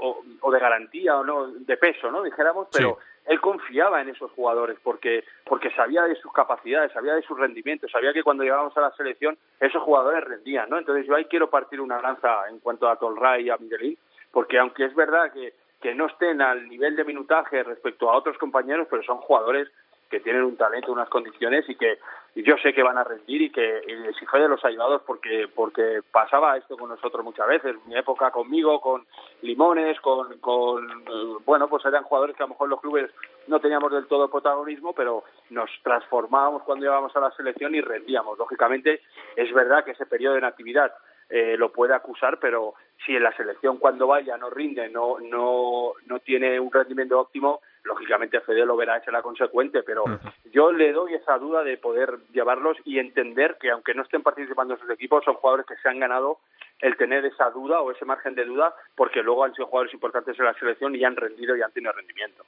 o, 0.00 0.52
de 0.52 0.58
garantía 0.60 1.16
o 1.16 1.24
no 1.24 1.48
de 1.48 1.76
peso 1.76 2.08
no 2.08 2.22
dijéramos 2.22 2.68
pero 2.70 2.98
él 3.26 3.40
confiaba 3.40 4.00
en 4.00 4.08
esos 4.08 4.30
jugadores 4.32 4.78
porque 4.82 5.24
porque 5.44 5.70
sabía 5.72 6.02
de 6.02 6.16
sus 6.16 6.32
capacidades, 6.32 6.92
sabía 6.92 7.14
de 7.14 7.22
sus 7.22 7.38
rendimientos, 7.38 7.90
sabía 7.90 8.12
que 8.12 8.22
cuando 8.22 8.42
llegábamos 8.42 8.76
a 8.76 8.80
la 8.80 8.90
selección 8.92 9.36
esos 9.60 9.82
jugadores 9.82 10.24
rendían, 10.24 10.68
¿no? 10.70 10.78
Entonces 10.78 11.06
yo 11.06 11.14
ahí 11.14 11.26
quiero 11.26 11.50
partir 11.50 11.80
una 11.80 12.00
lanza 12.00 12.48
en 12.48 12.58
cuanto 12.60 12.88
a 12.88 12.96
Tolray 12.96 13.46
y 13.46 13.50
a 13.50 13.56
Miguelín, 13.56 13.96
porque 14.32 14.58
aunque 14.58 14.84
es 14.84 14.94
verdad 14.94 15.32
que 15.32 15.54
que 15.80 15.94
no 15.94 16.06
estén 16.06 16.42
al 16.42 16.68
nivel 16.68 16.94
de 16.94 17.04
minutaje 17.04 17.62
respecto 17.62 18.10
a 18.10 18.16
otros 18.16 18.36
compañeros, 18.38 18.86
pero 18.90 19.02
son 19.02 19.18
jugadores 19.18 19.68
que 20.10 20.20
tienen 20.20 20.42
un 20.42 20.56
talento, 20.56 20.92
unas 20.92 21.08
condiciones 21.08 21.68
y 21.68 21.76
que 21.76 21.98
yo 22.34 22.56
sé 22.58 22.72
que 22.72 22.82
van 22.82 22.98
a 22.98 23.04
rendir 23.04 23.42
y 23.42 23.50
que 23.50 23.80
y 23.86 24.14
si 24.18 24.26
fue 24.26 24.40
de 24.40 24.48
los 24.48 24.64
ayudados 24.64 25.02
porque 25.06 25.48
porque 25.54 26.00
pasaba 26.10 26.56
esto 26.56 26.76
con 26.76 26.88
nosotros 26.88 27.24
muchas 27.24 27.46
veces, 27.46 27.76
mi 27.86 27.96
época 27.96 28.32
conmigo, 28.32 28.80
con 28.80 29.06
Limones, 29.42 30.00
con, 30.00 30.38
con 30.40 30.90
eh, 30.90 31.36
bueno, 31.46 31.68
pues 31.68 31.84
eran 31.84 32.02
jugadores 32.02 32.36
que 32.36 32.42
a 32.42 32.46
lo 32.46 32.50
mejor 32.50 32.68
los 32.68 32.80
clubes 32.80 33.10
no 33.46 33.60
teníamos 33.60 33.92
del 33.92 34.06
todo 34.06 34.28
protagonismo, 34.28 34.92
pero 34.92 35.22
nos 35.48 35.70
transformábamos 35.84 36.64
cuando 36.64 36.86
íbamos 36.86 37.14
a 37.14 37.20
la 37.20 37.30
selección 37.32 37.74
y 37.74 37.80
rendíamos. 37.80 38.36
Lógicamente, 38.36 39.02
es 39.36 39.52
verdad 39.52 39.84
que 39.84 39.92
ese 39.92 40.06
periodo 40.06 40.34
de 40.34 40.46
actividad 40.46 40.92
eh, 41.30 41.56
lo 41.56 41.72
puede 41.72 41.94
acusar, 41.94 42.38
pero 42.38 42.74
si 43.04 43.16
en 43.16 43.22
la 43.22 43.34
selección 43.36 43.78
cuando 43.78 44.06
vaya 44.06 44.36
no 44.36 44.50
rinde, 44.50 44.88
no, 44.88 45.18
no, 45.20 45.92
no 46.06 46.18
tiene 46.20 46.58
un 46.60 46.72
rendimiento 46.72 47.18
óptimo, 47.18 47.60
lógicamente 47.84 48.40
Fede 48.40 48.66
lo 48.66 48.76
verá, 48.76 49.00
será 49.02 49.22
consecuente, 49.22 49.82
pero 49.82 50.04
yo 50.52 50.72
le 50.72 50.92
doy 50.92 51.14
esa 51.14 51.38
duda 51.38 51.62
de 51.62 51.78
poder 51.78 52.18
llevarlos 52.32 52.76
y 52.84 52.98
entender 52.98 53.56
que 53.60 53.70
aunque 53.70 53.94
no 53.94 54.02
estén 54.02 54.22
participando 54.22 54.74
en 54.74 54.80
sus 54.80 54.90
equipos, 54.90 55.24
son 55.24 55.34
jugadores 55.34 55.66
que 55.66 55.76
se 55.76 55.88
han 55.88 56.00
ganado 56.00 56.38
el 56.80 56.96
tener 56.96 57.24
esa 57.24 57.50
duda 57.50 57.80
o 57.80 57.90
ese 57.90 58.04
margen 58.04 58.34
de 58.34 58.44
duda, 58.44 58.74
porque 58.94 59.22
luego 59.22 59.44
han 59.44 59.54
sido 59.54 59.66
jugadores 59.66 59.94
importantes 59.94 60.38
en 60.38 60.44
la 60.44 60.54
selección 60.54 60.94
y 60.94 61.04
han 61.04 61.16
rendido 61.16 61.56
y 61.56 61.62
han 61.62 61.72
tenido 61.72 61.92
rendimiento. 61.92 62.44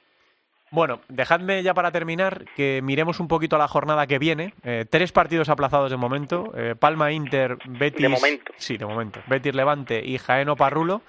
Bueno, 0.73 1.01
dejadme 1.07 1.61
ya 1.61 1.75
para 1.75 1.91
terminar 1.91 2.45
que 2.55 2.81
miremos 2.83 3.19
un 3.19 3.27
poquito 3.27 3.57
a 3.57 3.59
la 3.59 3.67
jornada 3.67 4.07
que 4.07 4.17
viene. 4.17 4.55
Eh, 4.63 4.85
tres 4.89 5.11
partidos 5.11 5.49
aplazados 5.49 5.91
de 5.91 5.97
momento. 5.97 6.51
Eh, 6.55 6.73
Palma, 6.73 7.11
Inter, 7.11 7.59
Betis... 7.67 8.01
De 8.01 8.09
momento. 8.09 8.51
Sí, 8.57 8.77
de 8.77 8.85
momento. 8.87 9.19
Betis, 9.27 9.53
Levante 9.53 10.03
y 10.03 10.17
Jaeno 10.17 10.55
Parrulo. 10.55 11.03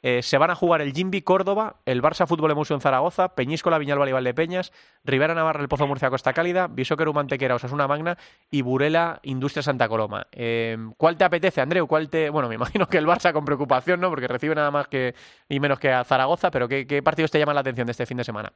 Eh, 0.00 0.22
se 0.22 0.38
van 0.38 0.50
a 0.50 0.54
jugar 0.54 0.80
el 0.80 0.92
Jimbi 0.92 1.22
Córdoba, 1.22 1.80
el 1.84 2.00
Barça 2.00 2.28
Fútbol 2.28 2.52
Emotion 2.52 2.80
Zaragoza, 2.80 3.34
Peñíscola 3.34 3.78
Viñalba 3.78 4.08
y 4.08 4.32
Peñas, 4.32 4.72
Rivera 5.02 5.34
Navarra 5.34 5.60
El 5.60 5.68
Pozo 5.68 5.88
Murcia 5.88 6.10
Costa 6.10 6.32
Cálida, 6.32 6.68
Bisóqueru 6.68 7.12
Mantequera 7.12 7.56
Osasuna 7.56 7.88
Magna 7.88 8.16
y 8.52 8.62
Burela 8.62 9.18
Industria 9.24 9.64
Santa 9.64 9.88
Coloma. 9.88 10.28
Eh, 10.30 10.78
¿Cuál 10.96 11.16
te 11.16 11.24
apetece, 11.24 11.60
Andreu? 11.60 11.88
¿Cuál 11.88 12.08
te... 12.08 12.30
Bueno, 12.30 12.48
me 12.48 12.54
imagino 12.60 12.86
que 12.86 12.98
el 12.98 13.06
Barça 13.06 13.32
con 13.32 13.44
preocupación, 13.44 14.00
¿no? 14.00 14.10
Porque 14.10 14.28
recibe 14.28 14.54
nada 14.54 14.70
más 14.70 14.86
que 14.86 15.16
y 15.48 15.58
menos 15.58 15.80
que 15.80 15.90
a 15.90 16.04
Zaragoza, 16.04 16.52
pero 16.52 16.68
¿qué, 16.68 17.02
partidos 17.02 17.32
te 17.32 17.40
llaman 17.40 17.56
la 17.56 17.62
atención 17.62 17.86
de 17.86 17.90
este 17.90 18.06
fin 18.06 18.18
de 18.18 18.24
semana? 18.24 18.52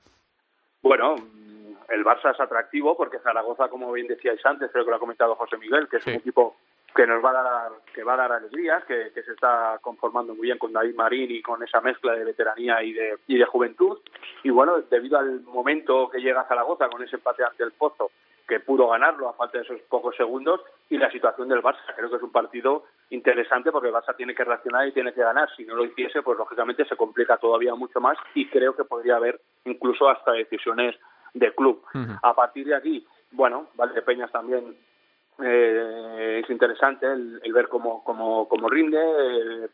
Bueno, 0.82 1.14
el 1.88 2.04
Barça 2.04 2.32
es 2.32 2.40
atractivo 2.40 2.96
porque 2.96 3.18
Zaragoza, 3.20 3.68
como 3.68 3.92
bien 3.92 4.08
decíais 4.08 4.44
antes, 4.44 4.70
creo 4.72 4.84
que 4.84 4.90
lo 4.90 4.96
ha 4.96 5.00
comentado 5.00 5.36
José 5.36 5.56
Miguel, 5.56 5.88
que 5.88 5.98
es 5.98 6.06
un 6.06 6.14
equipo 6.14 6.56
que 6.94 7.06
nos 7.06 7.24
va 7.24 7.30
a 7.30 7.42
dar 7.42 7.72
que 7.94 8.04
va 8.04 8.14
a 8.14 8.16
dar 8.16 8.32
alegrías, 8.32 8.84
que, 8.84 9.10
se 9.10 9.32
está 9.32 9.78
conformando 9.80 10.34
muy 10.34 10.46
bien 10.46 10.58
con 10.58 10.72
David 10.72 10.94
Marín 10.94 11.30
y 11.30 11.40
con 11.40 11.62
esa 11.62 11.80
mezcla 11.80 12.12
de 12.12 12.24
veteranía 12.24 12.82
y 12.82 12.92
de, 12.92 13.18
y 13.26 13.38
de 13.38 13.44
juventud. 13.44 13.98
Y 14.42 14.50
bueno, 14.50 14.80
debido 14.90 15.18
al 15.18 15.40
momento 15.42 16.10
que 16.10 16.20
llega 16.20 16.46
Zaragoza 16.48 16.88
con 16.88 17.02
ese 17.02 17.16
empate 17.16 17.44
ante 17.44 17.62
el 17.62 17.72
Pozo, 17.72 18.10
que 18.46 18.60
pudo 18.60 18.88
ganarlo 18.88 19.28
a 19.28 19.34
falta 19.34 19.58
de 19.58 19.64
esos 19.64 19.80
pocos 19.82 20.16
segundos, 20.16 20.60
y 20.90 20.98
la 20.98 21.10
situación 21.10 21.48
del 21.48 21.62
Barça, 21.62 21.94
creo 21.96 22.10
que 22.10 22.16
es 22.16 22.22
un 22.22 22.32
partido 22.32 22.84
interesante 23.12 23.70
porque 23.70 23.88
el 23.88 23.94
Barça 23.94 24.16
tiene 24.16 24.34
que 24.34 24.44
reaccionar 24.44 24.88
y 24.88 24.92
tiene 24.92 25.12
que 25.12 25.20
ganar. 25.20 25.48
Si 25.56 25.64
no 25.64 25.76
lo 25.76 25.84
hiciese, 25.84 26.22
pues 26.22 26.38
lógicamente 26.38 26.84
se 26.86 26.96
complica 26.96 27.36
todavía 27.36 27.74
mucho 27.74 28.00
más 28.00 28.16
y 28.34 28.48
creo 28.48 28.74
que 28.74 28.84
podría 28.84 29.16
haber 29.16 29.40
incluso 29.64 30.08
hasta 30.08 30.32
decisiones 30.32 30.96
de 31.34 31.54
club. 31.54 31.82
A 32.22 32.34
partir 32.34 32.66
de 32.66 32.74
aquí, 32.74 33.06
bueno, 33.30 33.68
Valdepeñas 33.74 34.32
también 34.32 34.76
eh, 35.42 36.40
es 36.42 36.50
interesante 36.50 37.06
el, 37.06 37.52
ver 37.52 37.68
cómo, 37.68 38.02
cómo, 38.04 38.48
cómo 38.48 38.68
rinde. 38.68 38.98
Eh, 38.98 39.68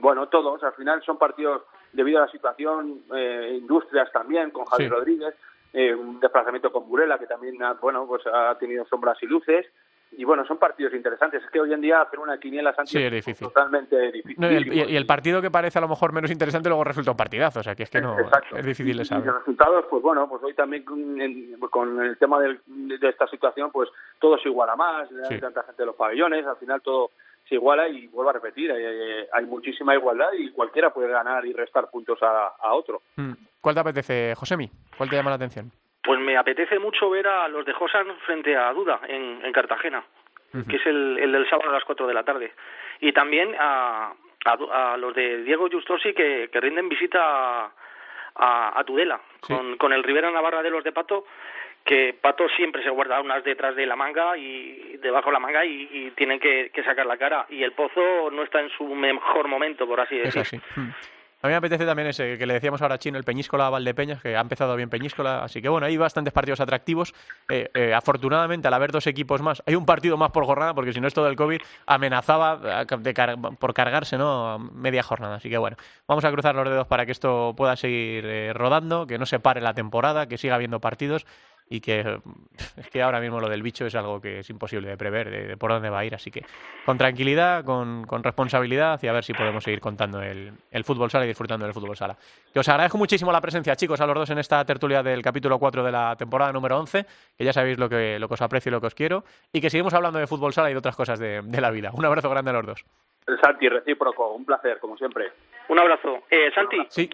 bueno, 0.00 0.28
todos, 0.28 0.62
al 0.62 0.74
final 0.74 1.02
son 1.02 1.18
partidos 1.18 1.62
debido 1.92 2.18
a 2.18 2.26
la 2.26 2.32
situación, 2.32 3.04
eh, 3.14 3.56
industrias 3.58 4.10
también, 4.12 4.50
con 4.50 4.64
Javier 4.66 4.90
Rodríguez, 4.90 5.34
eh, 5.72 5.94
un 5.94 6.20
desplazamiento 6.20 6.70
con 6.70 6.88
Burela 6.88 7.18
que 7.18 7.26
también 7.26 7.62
ha, 7.62 7.74
bueno, 7.74 8.06
pues 8.06 8.22
ha 8.26 8.56
tenido 8.58 8.84
sombras 8.86 9.20
y 9.22 9.26
luces 9.26 9.66
y 10.16 10.24
bueno, 10.24 10.44
son 10.46 10.58
partidos 10.58 10.94
interesantes. 10.94 11.42
Es 11.42 11.50
que 11.50 11.60
hoy 11.60 11.72
en 11.72 11.80
día 11.80 12.00
hacer 12.00 12.18
una 12.18 12.38
quiniela 12.38 12.74
Sánchez 12.74 13.02
es 13.02 13.12
difícil. 13.12 13.46
totalmente 13.48 14.12
difícil. 14.12 14.72
y, 14.72 14.96
el, 14.96 15.06
partido 15.06 15.40
que 15.42 15.50
parece 15.50 15.78
a 15.78 15.82
lo 15.82 15.88
mejor 15.88 16.12
menos 16.12 16.30
interesante 16.30 16.68
luego 16.68 16.84
resulta 16.84 17.10
un 17.10 17.16
partidazo, 17.16 17.60
o 17.60 17.62
sea 17.62 17.74
que 17.74 17.84
es 17.84 17.90
que 17.90 18.00
no 18.00 18.16
es 18.18 18.66
difícil 18.66 18.96
de 18.96 19.04
saber. 19.04 19.24
Y 19.24 19.26
los 19.26 19.38
resultados, 19.38 19.84
pues 19.90 20.02
bueno, 20.02 20.28
pues 20.28 20.42
hoy 20.42 20.54
también 20.54 20.84
con, 20.84 21.20
el 21.20 22.18
tema 22.18 22.40
de 22.40 23.08
esta 23.08 23.26
situación, 23.28 23.70
pues 23.70 23.88
todo 24.18 24.38
se 24.38 24.48
iguala 24.48 24.76
más, 24.76 25.08
hay 25.30 25.40
tanta 25.40 25.62
gente 25.62 25.82
en 25.82 25.86
los 25.86 25.96
pabellones, 25.96 26.46
al 26.46 26.56
final 26.56 26.80
todo 26.82 27.10
se 27.48 27.56
iguala 27.56 27.88
y 27.88 28.06
vuelvo 28.06 28.30
a 28.30 28.34
repetir, 28.34 28.72
hay, 28.72 29.44
muchísima 29.46 29.94
igualdad 29.94 30.32
y 30.38 30.50
cualquiera 30.50 30.92
puede 30.92 31.08
ganar 31.08 31.44
y 31.44 31.52
restar 31.52 31.90
puntos 31.90 32.18
a, 32.22 32.72
otro. 32.72 33.02
Mm. 33.16 33.32
¿Cuál 33.60 33.74
te 33.74 33.80
apetece, 33.80 34.34
Josemi? 34.34 34.70
¿Cuál 34.96 35.10
te 35.10 35.16
llama 35.16 35.30
la 35.30 35.36
atención? 35.36 35.70
Pues 36.04 36.20
me 36.20 36.36
apetece 36.36 36.78
mucho 36.78 37.08
ver 37.10 37.26
a 37.26 37.48
los 37.48 37.64
de 37.64 37.72
Josan 37.72 38.06
frente 38.26 38.54
a 38.56 38.72
Duda 38.72 39.00
en, 39.08 39.40
en 39.42 39.52
Cartagena, 39.52 40.04
que 40.68 40.76
es 40.76 40.86
el, 40.86 41.18
el, 41.18 41.32
del 41.32 41.48
sábado 41.48 41.70
a 41.70 41.72
las 41.72 41.84
4 41.84 42.06
de 42.06 42.14
la 42.14 42.22
tarde. 42.22 42.52
Y 43.00 43.12
también 43.12 43.54
a, 43.58 44.12
a, 44.44 44.96
los 44.96 45.14
de 45.14 45.42
Diego 45.42 45.68
Justosi 45.70 46.12
que, 46.12 46.50
que 46.52 46.60
rinden 46.60 46.88
visita 46.88 47.72
a, 48.36 48.78
a, 48.78 48.84
Tudela, 48.84 49.20
con, 49.40 49.76
con 49.76 49.92
el 49.92 50.02
Rivera 50.02 50.30
Navarra 50.30 50.62
de 50.62 50.70
los 50.70 50.84
de 50.84 50.92
Pato, 50.92 51.24
que 51.84 52.14
Pato 52.20 52.48
siempre 52.50 52.82
se 52.82 52.90
guarda 52.90 53.20
unas 53.20 53.44
detrás 53.44 53.76
de 53.76 53.86
la 53.86 53.96
manga 53.96 54.36
y 54.36 54.96
debajo 54.98 55.30
de 55.30 55.34
la 55.34 55.38
manga 55.38 55.64
y, 55.64 56.12
tienen 56.16 56.40
que, 56.40 56.70
que, 56.72 56.82
sacar 56.82 57.06
la 57.06 57.18
cara. 57.18 57.46
Y 57.50 57.62
el 57.62 57.72
Pozo 57.72 58.30
no 58.30 58.42
está 58.42 58.60
en 58.60 58.70
su 58.70 58.84
mejor 58.94 59.48
momento, 59.48 59.86
por 59.86 60.00
así 60.00 60.16
decirlo. 60.16 60.60
A 61.44 61.46
mí 61.46 61.50
me 61.50 61.56
apetece 61.58 61.84
también 61.84 62.08
ese 62.08 62.38
que 62.38 62.46
le 62.46 62.54
decíamos 62.54 62.80
ahora 62.80 62.94
a 62.94 62.98
Chino, 62.98 63.18
el 63.18 63.24
Peñíscola 63.24 63.68
Valdepeñas, 63.68 64.22
que 64.22 64.34
ha 64.34 64.40
empezado 64.40 64.74
bien 64.76 64.88
Peñíscola. 64.88 65.44
Así 65.44 65.60
que 65.60 65.68
bueno, 65.68 65.86
hay 65.86 65.94
bastantes 65.98 66.32
partidos 66.32 66.58
atractivos. 66.60 67.12
Eh, 67.50 67.68
eh, 67.74 67.92
afortunadamente, 67.92 68.66
al 68.66 68.72
haber 68.72 68.92
dos 68.92 69.06
equipos 69.06 69.42
más, 69.42 69.62
hay 69.66 69.74
un 69.74 69.84
partido 69.84 70.16
más 70.16 70.30
por 70.30 70.46
jornada, 70.46 70.72
porque 70.72 70.94
si 70.94 71.02
no 71.02 71.06
esto 71.06 71.22
del 71.22 71.36
COVID 71.36 71.60
amenazaba 71.84 72.86
de 72.86 73.36
por 73.58 73.74
cargarse 73.74 74.16
¿no? 74.16 74.58
media 74.58 75.02
jornada. 75.02 75.34
Así 75.34 75.50
que 75.50 75.58
bueno, 75.58 75.76
vamos 76.08 76.24
a 76.24 76.32
cruzar 76.32 76.54
los 76.54 76.66
dedos 76.66 76.86
para 76.86 77.04
que 77.04 77.12
esto 77.12 77.52
pueda 77.54 77.76
seguir 77.76 78.24
eh, 78.24 78.54
rodando, 78.54 79.06
que 79.06 79.18
no 79.18 79.26
se 79.26 79.38
pare 79.38 79.60
la 79.60 79.74
temporada, 79.74 80.26
que 80.26 80.38
siga 80.38 80.54
habiendo 80.54 80.80
partidos 80.80 81.26
y 81.68 81.80
que 81.80 82.00
es 82.76 82.90
que 82.90 83.02
ahora 83.02 83.20
mismo 83.20 83.40
lo 83.40 83.48
del 83.48 83.62
bicho 83.62 83.86
es 83.86 83.94
algo 83.94 84.20
que 84.20 84.40
es 84.40 84.50
imposible 84.50 84.88
de 84.88 84.96
prever, 84.96 85.30
de, 85.30 85.56
por 85.56 85.70
dónde 85.70 85.90
va 85.90 86.00
a 86.00 86.04
ir. 86.04 86.14
Así 86.14 86.30
que 86.30 86.44
con 86.84 86.98
tranquilidad, 86.98 87.64
con, 87.64 88.04
con, 88.04 88.22
responsabilidad 88.22 89.00
y 89.02 89.08
a 89.08 89.12
ver 89.12 89.24
si 89.24 89.32
podemos 89.32 89.64
seguir 89.64 89.80
contando 89.80 90.22
el, 90.22 90.52
el, 90.70 90.84
fútbol 90.84 91.10
sala 91.10 91.24
y 91.24 91.28
disfrutando 91.28 91.64
del 91.66 91.74
fútbol 91.74 91.96
sala. 91.96 92.16
Que 92.52 92.60
os 92.60 92.68
agradezco 92.68 92.98
muchísimo 92.98 93.32
la 93.32 93.40
presencia, 93.40 93.76
chicos, 93.76 94.00
a 94.00 94.06
los 94.06 94.14
dos 94.14 94.30
en 94.30 94.38
esta 94.38 94.64
tertulia 94.64 95.02
del 95.02 95.22
capítulo 95.22 95.58
4 95.58 95.82
de 95.84 95.92
la 95.92 96.16
temporada 96.16 96.52
número 96.52 96.78
11, 96.78 97.06
que 97.36 97.44
ya 97.44 97.52
sabéis 97.52 97.78
lo 97.78 97.88
que, 97.88 98.18
lo 98.18 98.28
que 98.28 98.34
os 98.34 98.42
aprecio 98.42 98.70
y 98.70 98.72
lo 98.72 98.80
que 98.80 98.86
os 98.86 98.94
quiero, 98.94 99.24
y 99.52 99.60
que 99.60 99.70
seguimos 99.70 99.94
hablando 99.94 100.18
de 100.18 100.26
fútbol 100.26 100.52
sala 100.52 100.70
y 100.70 100.74
de 100.74 100.78
otras 100.78 100.96
cosas 100.96 101.18
de, 101.18 101.42
de 101.42 101.60
la 101.60 101.70
vida. 101.70 101.90
Un 101.92 102.04
abrazo 102.04 102.30
grande 102.30 102.50
a 102.50 102.54
los 102.54 102.66
dos. 102.66 102.84
Santi, 103.42 103.68
recíproco, 103.68 104.32
un 104.34 104.44
placer, 104.44 104.78
como 104.78 104.96
siempre. 104.96 105.32
Un 105.68 105.78
abrazo. 105.78 106.24
Eh, 106.30 106.50
Santi. 106.54 106.76
Sí. 106.88 107.10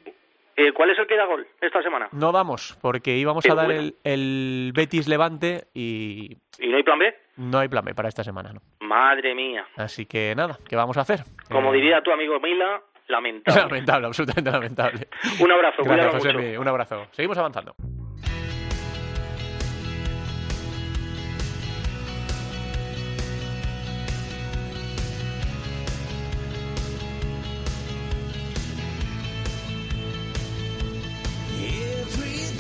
Eh, 0.60 0.72
¿Cuál 0.74 0.90
es 0.90 0.98
el 0.98 1.06
que 1.06 1.16
da 1.16 1.24
gol 1.24 1.46
esta 1.58 1.82
semana? 1.82 2.08
No 2.12 2.32
damos, 2.32 2.78
porque 2.82 3.16
íbamos 3.16 3.48
a 3.48 3.54
dar 3.54 3.70
el, 3.70 4.72
Betis 4.74 5.08
Levante 5.08 5.68
y... 5.72 6.36
¿Y 6.58 6.68
no 6.68 6.76
hay 6.76 6.82
plan 6.82 6.98
B? 6.98 7.14
No 7.38 7.58
hay 7.60 7.68
plan 7.68 7.82
B 7.82 7.94
para 7.94 8.10
esta 8.10 8.22
semana, 8.22 8.52
¿no? 8.52 8.60
Madre 8.86 9.34
mía. 9.34 9.66
Así 9.76 10.04
que 10.04 10.34
nada, 10.36 10.58
¿qué 10.68 10.76
vamos 10.76 10.98
a 10.98 11.00
hacer? 11.00 11.20
Como 11.50 11.72
eh, 11.72 11.76
diría 11.76 12.02
tu 12.02 12.12
amigo 12.12 12.38
Mila, 12.40 12.82
lamentable. 13.08 13.60
lamentable, 13.68 14.06
absolutamente 14.08 14.50
lamentable. 14.50 15.08
un 15.40 15.50
abrazo, 15.50 15.82
Gracias, 15.82 16.14
José, 16.14 16.58
un 16.58 16.68
abrazo. 16.68 17.06
Seguimos 17.12 17.38
avanzando. 17.38 17.74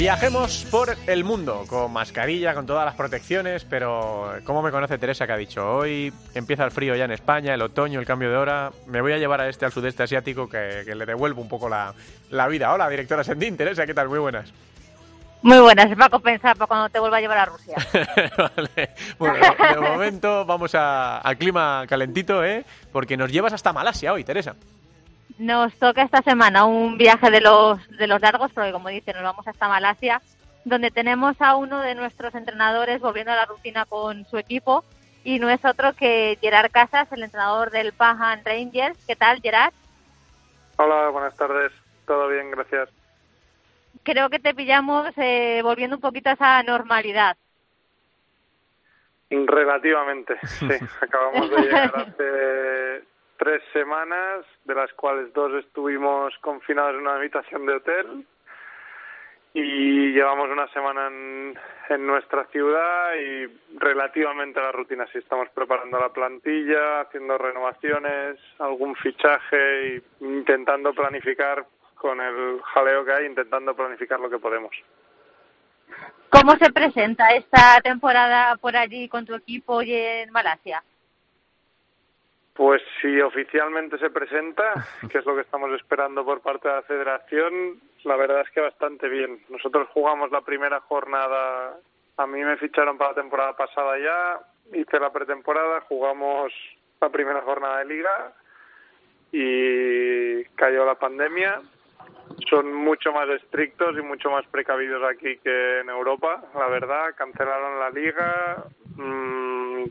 Viajemos 0.00 0.66
por 0.70 0.96
el 1.06 1.24
mundo, 1.24 1.66
con 1.68 1.92
mascarilla, 1.92 2.54
con 2.54 2.64
todas 2.64 2.86
las 2.86 2.94
protecciones, 2.94 3.66
pero 3.66 4.32
¿cómo 4.44 4.62
me 4.62 4.70
conoce 4.70 4.96
Teresa 4.96 5.26
que 5.26 5.32
ha 5.34 5.36
dicho? 5.36 5.76
Hoy 5.76 6.10
empieza 6.32 6.64
el 6.64 6.70
frío 6.70 6.96
ya 6.96 7.04
en 7.04 7.10
España, 7.10 7.52
el 7.52 7.60
otoño, 7.60 8.00
el 8.00 8.06
cambio 8.06 8.30
de 8.30 8.36
hora, 8.38 8.72
me 8.86 9.02
voy 9.02 9.12
a 9.12 9.18
llevar 9.18 9.42
a 9.42 9.48
este 9.50 9.66
al 9.66 9.72
sudeste 9.72 10.02
asiático 10.02 10.48
que, 10.48 10.84
le 10.86 11.04
devuelvo 11.04 11.42
un 11.42 11.50
poco 11.50 11.68
la, 11.68 11.92
vida. 12.48 12.72
Hola, 12.72 12.88
directora 12.88 13.22
Sendín, 13.22 13.58
Teresa, 13.58 13.84
¿qué 13.84 13.92
tal? 13.92 14.08
Muy 14.08 14.20
buenas. 14.20 14.50
Muy 15.42 15.58
buenas, 15.58 15.90
va 16.00 16.06
a 16.06 16.08
compensar 16.08 16.56
para 16.56 16.66
cuando 16.66 16.88
te 16.88 16.98
vuelva 16.98 17.18
a 17.18 17.20
llevar 17.20 17.36
a 17.36 17.44
Rusia. 17.44 17.76
vale. 18.38 18.94
Bueno, 19.18 19.36
de 19.74 19.80
momento 19.80 20.46
vamos 20.46 20.74
al 20.74 21.36
clima 21.36 21.84
calentito, 21.86 22.42
¿eh? 22.42 22.64
Porque 22.90 23.18
nos 23.18 23.30
llevas 23.30 23.52
hasta 23.52 23.74
Malasia 23.74 24.14
hoy, 24.14 24.24
Teresa. 24.24 24.56
Nos 25.40 25.72
toca 25.78 26.02
esta 26.02 26.20
semana 26.20 26.66
un 26.66 26.98
viaje 26.98 27.30
de 27.30 27.40
los, 27.40 27.88
de 27.96 28.06
los 28.06 28.20
largos, 28.20 28.52
porque 28.52 28.72
como 28.72 28.90
dice, 28.90 29.14
nos 29.14 29.22
vamos 29.22 29.48
hasta 29.48 29.68
Malasia, 29.68 30.20
donde 30.66 30.90
tenemos 30.90 31.40
a 31.40 31.56
uno 31.56 31.80
de 31.80 31.94
nuestros 31.94 32.34
entrenadores 32.34 33.00
volviendo 33.00 33.32
a 33.32 33.36
la 33.36 33.46
rutina 33.46 33.86
con 33.86 34.26
su 34.26 34.36
equipo, 34.36 34.84
y 35.24 35.38
no 35.38 35.48
es 35.48 35.64
otro 35.64 35.94
que 35.94 36.36
Gerard 36.42 36.70
Casas, 36.70 37.10
el 37.12 37.22
entrenador 37.22 37.70
del 37.70 37.94
Pahan 37.94 38.44
Rangers. 38.44 39.02
¿Qué 39.06 39.16
tal, 39.16 39.40
Gerard? 39.40 39.72
Hola, 40.76 41.08
buenas 41.08 41.34
tardes. 41.36 41.72
Todo 42.06 42.28
bien, 42.28 42.50
gracias. 42.50 42.90
Creo 44.02 44.28
que 44.28 44.40
te 44.40 44.52
pillamos 44.52 45.10
eh, 45.16 45.62
volviendo 45.62 45.96
un 45.96 46.02
poquito 46.02 46.28
a 46.28 46.34
esa 46.34 46.62
normalidad. 46.64 47.38
Relativamente, 49.30 50.36
sí. 50.44 50.68
Acabamos 51.00 51.48
de 51.48 51.56
llegar 51.62 51.94
hace 51.96 53.09
tres 53.40 53.62
semanas, 53.72 54.44
de 54.64 54.74
las 54.74 54.92
cuales 54.92 55.32
dos 55.32 55.50
estuvimos 55.64 56.36
confinados 56.42 56.94
en 56.94 57.00
una 57.00 57.14
habitación 57.14 57.64
de 57.64 57.72
hotel 57.72 58.26
y 59.54 60.12
llevamos 60.12 60.50
una 60.50 60.68
semana 60.68 61.06
en, 61.06 61.58
en, 61.88 62.06
nuestra 62.06 62.44
ciudad 62.48 63.14
y 63.14 63.46
relativamente 63.78 64.60
a 64.60 64.64
la 64.64 64.72
rutina. 64.72 65.06
Sí, 65.10 65.18
estamos 65.18 65.48
preparando 65.54 65.98
la 65.98 66.10
plantilla, 66.10 67.00
haciendo 67.00 67.38
renovaciones, 67.38 68.38
algún 68.58 68.94
fichaje 68.96 69.96
e 69.96 70.02
intentando 70.20 70.92
planificar 70.92 71.64
con 71.94 72.20
el 72.20 72.60
jaleo 72.62 73.06
que 73.06 73.12
hay, 73.12 73.26
intentando 73.26 73.74
planificar 73.74 74.20
lo 74.20 74.28
que 74.28 74.38
podemos. 74.38 74.72
¿Cómo 76.28 76.56
se 76.56 76.70
presenta 76.72 77.30
esta 77.30 77.80
temporada 77.80 78.56
por 78.56 78.76
allí 78.76 79.08
con 79.08 79.24
tu 79.24 79.34
equipo 79.34 79.80
y 79.80 79.94
en 79.94 80.30
Malasia? 80.30 80.84
Pues 82.60 82.82
si 83.00 83.18
oficialmente 83.22 83.96
se 83.96 84.10
presenta, 84.10 84.74
que 85.10 85.16
es 85.16 85.24
lo 85.24 85.34
que 85.34 85.40
estamos 85.40 85.72
esperando 85.72 86.26
por 86.26 86.42
parte 86.42 86.68
de 86.68 86.74
la 86.74 86.82
federación, 86.82 87.80
la 88.04 88.16
verdad 88.16 88.42
es 88.42 88.50
que 88.50 88.60
bastante 88.60 89.08
bien. 89.08 89.40
Nosotros 89.48 89.88
jugamos 89.94 90.30
la 90.30 90.42
primera 90.42 90.78
jornada, 90.80 91.78
a 92.18 92.26
mí 92.26 92.44
me 92.44 92.58
ficharon 92.58 92.98
para 92.98 93.12
la 93.12 93.22
temporada 93.22 93.56
pasada 93.56 93.98
ya, 93.98 94.78
hice 94.78 95.00
la 95.00 95.10
pretemporada, 95.10 95.80
jugamos 95.88 96.52
la 97.00 97.08
primera 97.08 97.40
jornada 97.40 97.78
de 97.78 97.84
liga 97.86 98.34
y 99.32 100.44
cayó 100.54 100.84
la 100.84 100.96
pandemia. 100.96 101.62
Son 102.50 102.74
mucho 102.74 103.10
más 103.10 103.30
estrictos 103.30 103.96
y 103.96 104.02
mucho 104.02 104.30
más 104.30 104.46
precavidos 104.48 105.02
aquí 105.10 105.38
que 105.38 105.80
en 105.80 105.88
Europa, 105.88 106.44
la 106.54 106.68
verdad. 106.68 107.14
Cancelaron 107.16 107.80
la 107.80 107.88
liga. 107.88 108.64
Mmm, 108.96 109.84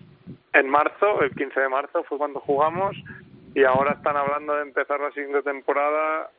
en 0.54 0.70
marzo, 0.70 1.22
el 1.22 1.32
15 1.32 1.60
de 1.60 1.70
marzo 1.70 2.04
fue 2.04 2.18
cuando 2.18 2.39
jugamos 2.39 2.95
y 3.56 3.64
ahora 3.64 3.93
están 3.93 4.18
hablando 4.18 4.56
de 4.56 4.64
empezar 4.64 5.00
la 5.00 5.12
siguiente 5.12 5.41
temporada 5.43 6.30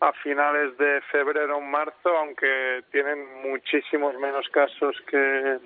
a 0.00 0.12
finales 0.12 0.76
de 0.78 1.00
febrero 1.10 1.56
o 1.56 1.60
marzo, 1.60 2.08
aunque 2.16 2.84
tienen 2.92 3.26
muchísimos 3.42 4.14
menos 4.18 4.48
casos 4.50 4.96
que, 5.10 5.58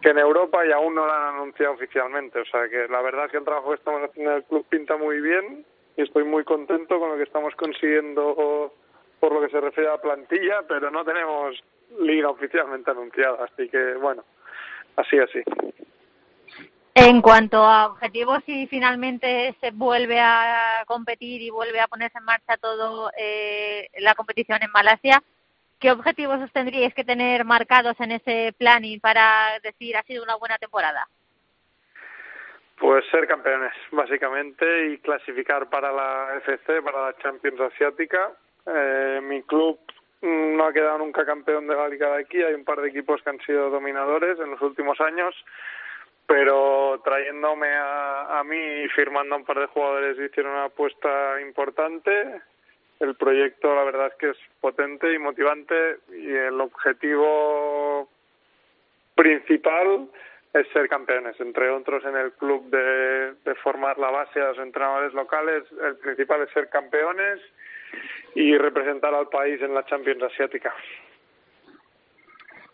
que 0.00 0.08
en 0.08 0.18
Europa 0.18 0.64
y 0.64 0.72
aún 0.72 0.94
no 0.94 1.06
lo 1.06 1.12
han 1.12 1.34
anunciado 1.34 1.74
oficialmente. 1.74 2.40
O 2.40 2.44
sea 2.46 2.68
que 2.68 2.88
la 2.88 3.02
verdad 3.02 3.26
es 3.26 3.32
que 3.32 3.38
el 3.38 3.44
trabajo 3.44 3.70
que 3.70 3.76
estamos 3.76 4.02
haciendo 4.02 4.30
en 4.30 4.36
el 4.38 4.44
club 4.44 4.66
pinta 4.68 4.96
muy 4.96 5.20
bien 5.20 5.64
y 5.96 6.02
estoy 6.02 6.24
muy 6.24 6.44
contento 6.44 6.98
con 6.98 7.10
lo 7.10 7.16
que 7.16 7.24
estamos 7.24 7.54
consiguiendo 7.56 8.72
por 9.20 9.32
lo 9.32 9.40
que 9.42 9.50
se 9.50 9.60
refiere 9.60 9.90
a 9.90 9.96
la 9.96 10.02
plantilla, 10.02 10.62
pero 10.66 10.90
no 10.90 11.04
tenemos 11.04 11.62
liga 12.00 12.30
oficialmente 12.30 12.90
anunciada, 12.90 13.44
así 13.44 13.68
que 13.68 13.94
bueno, 13.94 14.24
así 14.96 15.18
así. 15.18 15.42
En 17.02 17.22
cuanto 17.22 17.64
a 17.64 17.86
objetivos, 17.86 18.44
si 18.44 18.66
finalmente 18.66 19.54
se 19.58 19.70
vuelve 19.70 20.20
a 20.20 20.84
competir 20.86 21.40
y 21.40 21.48
vuelve 21.48 21.80
a 21.80 21.88
ponerse 21.88 22.18
en 22.18 22.24
marcha 22.24 22.58
todo 22.58 23.10
eh, 23.16 23.88
la 24.00 24.14
competición 24.14 24.62
en 24.62 24.70
Malasia, 24.70 25.22
¿qué 25.78 25.92
objetivos 25.92 26.42
os 26.42 26.52
tendríais 26.52 26.92
que 26.92 27.02
tener 27.02 27.46
marcados 27.46 27.98
en 28.00 28.12
ese 28.12 28.54
planning 28.58 29.00
para 29.00 29.58
decir 29.62 29.96
ha 29.96 30.02
sido 30.02 30.22
una 30.22 30.36
buena 30.36 30.58
temporada? 30.58 31.08
Pues 32.78 33.02
ser 33.10 33.26
campeones, 33.26 33.72
básicamente, 33.92 34.88
y 34.88 34.98
clasificar 34.98 35.70
para 35.70 35.90
la 35.90 36.36
FC, 36.44 36.82
para 36.82 37.06
la 37.06 37.16
Champions 37.16 37.62
Asiática. 37.62 38.30
Eh, 38.66 39.20
mi 39.22 39.40
club 39.44 39.78
no 40.20 40.66
ha 40.66 40.72
quedado 40.74 40.98
nunca 40.98 41.24
campeón 41.24 41.66
de 41.66 41.76
la 41.76 41.88
Liga 41.88 42.10
de 42.10 42.20
aquí. 42.20 42.42
Hay 42.42 42.52
un 42.52 42.64
par 42.64 42.78
de 42.82 42.90
equipos 42.90 43.22
que 43.22 43.30
han 43.30 43.40
sido 43.40 43.70
dominadores 43.70 44.38
en 44.38 44.50
los 44.50 44.60
últimos 44.60 45.00
años 45.00 45.34
pero 46.30 47.00
trayéndome 47.02 47.66
a, 47.66 48.38
a 48.38 48.44
mí 48.44 48.56
y 48.56 48.88
firmando 48.90 49.34
a 49.34 49.38
un 49.38 49.44
par 49.44 49.58
de 49.58 49.66
jugadores 49.66 50.16
hicieron 50.16 50.52
una 50.52 50.66
apuesta 50.66 51.40
importante. 51.40 52.40
El 53.00 53.16
proyecto, 53.16 53.74
la 53.74 53.82
verdad 53.82 54.06
es 54.06 54.14
que 54.14 54.30
es 54.30 54.36
potente 54.60 55.12
y 55.12 55.18
motivante 55.18 55.98
y 56.12 56.30
el 56.30 56.60
objetivo 56.60 58.08
principal 59.16 60.08
es 60.54 60.68
ser 60.68 60.88
campeones, 60.88 61.34
entre 61.40 61.68
otros 61.68 62.04
en 62.04 62.16
el 62.16 62.30
club 62.34 62.70
de, 62.70 63.34
de 63.44 63.54
formar 63.56 63.98
la 63.98 64.12
base 64.12 64.40
a 64.40 64.50
los 64.50 64.58
entrenadores 64.58 65.12
locales. 65.12 65.64
El 65.82 65.96
principal 65.96 66.42
es 66.42 66.50
ser 66.50 66.68
campeones 66.68 67.40
y 68.36 68.56
representar 68.56 69.12
al 69.12 69.28
país 69.30 69.60
en 69.62 69.74
la 69.74 69.84
Champions 69.84 70.22
Asiática. 70.22 70.72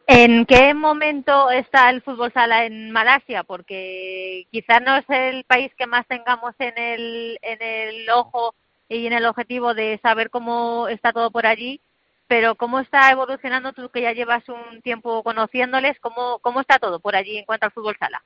¿En 0.08 0.46
qué 0.46 0.72
momento 0.72 1.50
está 1.50 1.90
el 1.90 2.00
fútbol 2.00 2.32
sala 2.32 2.64
en 2.64 2.92
Malasia? 2.92 3.42
Porque 3.42 4.46
quizás 4.52 4.80
no 4.80 4.94
es 4.96 5.04
el 5.08 5.42
país 5.44 5.74
que 5.74 5.86
más 5.86 6.06
tengamos 6.06 6.54
en 6.60 6.78
el, 6.78 7.38
en 7.42 7.60
el 7.60 8.08
ojo 8.10 8.54
y 8.88 9.08
en 9.08 9.12
el 9.14 9.26
objetivo 9.26 9.74
de 9.74 9.98
saber 10.00 10.30
cómo 10.30 10.86
está 10.86 11.12
todo 11.12 11.32
por 11.32 11.44
allí, 11.44 11.80
pero 12.28 12.54
¿cómo 12.54 12.78
está 12.78 13.10
evolucionando 13.10 13.72
tú 13.72 13.88
que 13.90 14.02
ya 14.02 14.12
llevas 14.12 14.48
un 14.48 14.80
tiempo 14.82 15.24
conociéndoles? 15.24 15.98
¿Cómo, 15.98 16.38
cómo 16.38 16.60
está 16.60 16.78
todo 16.78 17.00
por 17.00 17.16
allí 17.16 17.38
en 17.38 17.44
cuanto 17.44 17.66
al 17.66 17.72
fútbol 17.72 17.96
sala? 17.98 18.22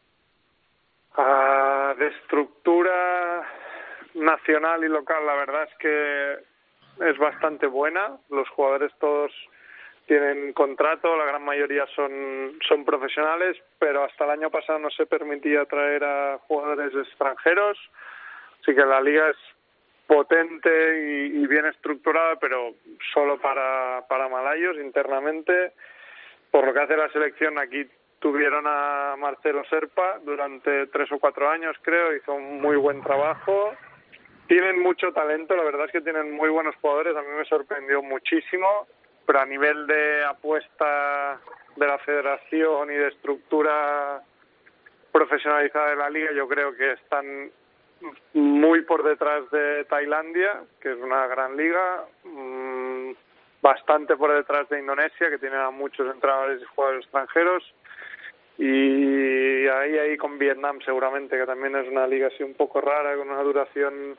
Ah, 1.16 1.94
de 1.98 2.08
estructura 2.08 3.42
nacional 4.14 4.84
y 4.84 4.88
local, 4.88 5.24
la 5.24 5.34
verdad 5.34 5.62
es 5.62 5.74
que 5.78 7.08
es 7.10 7.16
bastante 7.16 7.66
buena. 7.66 8.18
Los 8.28 8.48
jugadores 8.50 8.92
todos 9.00 9.32
tienen 10.10 10.52
contrato, 10.54 11.16
la 11.16 11.24
gran 11.24 11.44
mayoría 11.44 11.86
son, 11.94 12.58
son 12.66 12.84
profesionales, 12.84 13.56
pero 13.78 14.02
hasta 14.02 14.24
el 14.24 14.30
año 14.30 14.50
pasado 14.50 14.80
no 14.80 14.90
se 14.90 15.06
permitía 15.06 15.66
traer 15.66 16.02
a 16.02 16.38
jugadores 16.48 16.92
extranjeros, 16.96 17.78
así 18.60 18.74
que 18.74 18.84
la 18.84 19.00
liga 19.00 19.30
es 19.30 19.36
potente 20.08 21.28
y, 21.28 21.46
bien 21.46 21.66
estructurada, 21.66 22.34
pero 22.40 22.74
solo 23.14 23.38
para, 23.38 24.04
para 24.08 24.28
malayos 24.28 24.78
internamente. 24.78 25.74
Por 26.50 26.66
lo 26.66 26.74
que 26.74 26.80
hace 26.80 26.96
la 26.96 27.08
selección, 27.10 27.56
aquí 27.60 27.86
tuvieron 28.18 28.64
a 28.66 29.14
Marcelo 29.16 29.62
Serpa 29.70 30.18
durante 30.24 30.88
tres 30.88 31.12
o 31.12 31.20
cuatro 31.20 31.48
años, 31.48 31.76
creo, 31.82 32.16
hizo 32.16 32.34
un 32.34 32.60
muy 32.60 32.74
buen 32.74 33.00
trabajo. 33.00 33.76
Tienen 34.48 34.80
mucho 34.80 35.12
talento, 35.12 35.54
la 35.54 35.62
verdad 35.62 35.86
es 35.86 35.92
que 35.92 36.00
tienen 36.00 36.32
muy 36.32 36.48
buenos 36.48 36.74
jugadores, 36.80 37.16
a 37.16 37.22
mí 37.22 37.28
me 37.38 37.44
sorprendió 37.44 38.02
muchísimo 38.02 38.88
pero 39.30 39.42
a 39.42 39.46
nivel 39.46 39.86
de 39.86 40.24
apuesta 40.24 41.38
de 41.76 41.86
la 41.86 41.98
federación 41.98 42.90
y 42.90 42.96
de 42.96 43.06
estructura 43.10 44.20
profesionalizada 45.12 45.90
de 45.90 45.96
la 45.96 46.10
liga, 46.10 46.32
yo 46.32 46.48
creo 46.48 46.74
que 46.74 46.94
están 46.94 47.48
muy 48.34 48.82
por 48.82 49.04
detrás 49.04 49.48
de 49.52 49.84
Tailandia, 49.84 50.62
que 50.80 50.90
es 50.90 50.98
una 50.98 51.28
gran 51.28 51.56
liga, 51.56 52.06
mm, 52.24 53.10
bastante 53.62 54.16
por 54.16 54.34
detrás 54.34 54.68
de 54.68 54.80
Indonesia, 54.80 55.30
que 55.30 55.38
tiene 55.38 55.58
a 55.58 55.70
muchos 55.70 56.12
entrenadores 56.12 56.60
y 56.60 56.64
jugadores 56.64 57.04
extranjeros, 57.04 57.62
y 58.58 59.68
ahí 59.68 59.96
ahí 59.96 60.16
con 60.16 60.40
Vietnam 60.40 60.80
seguramente, 60.84 61.38
que 61.38 61.46
también 61.46 61.76
es 61.76 61.86
una 61.86 62.08
liga 62.08 62.26
así 62.26 62.42
un 62.42 62.54
poco 62.54 62.80
rara, 62.80 63.14
con 63.16 63.30
una 63.30 63.42
duración 63.42 64.16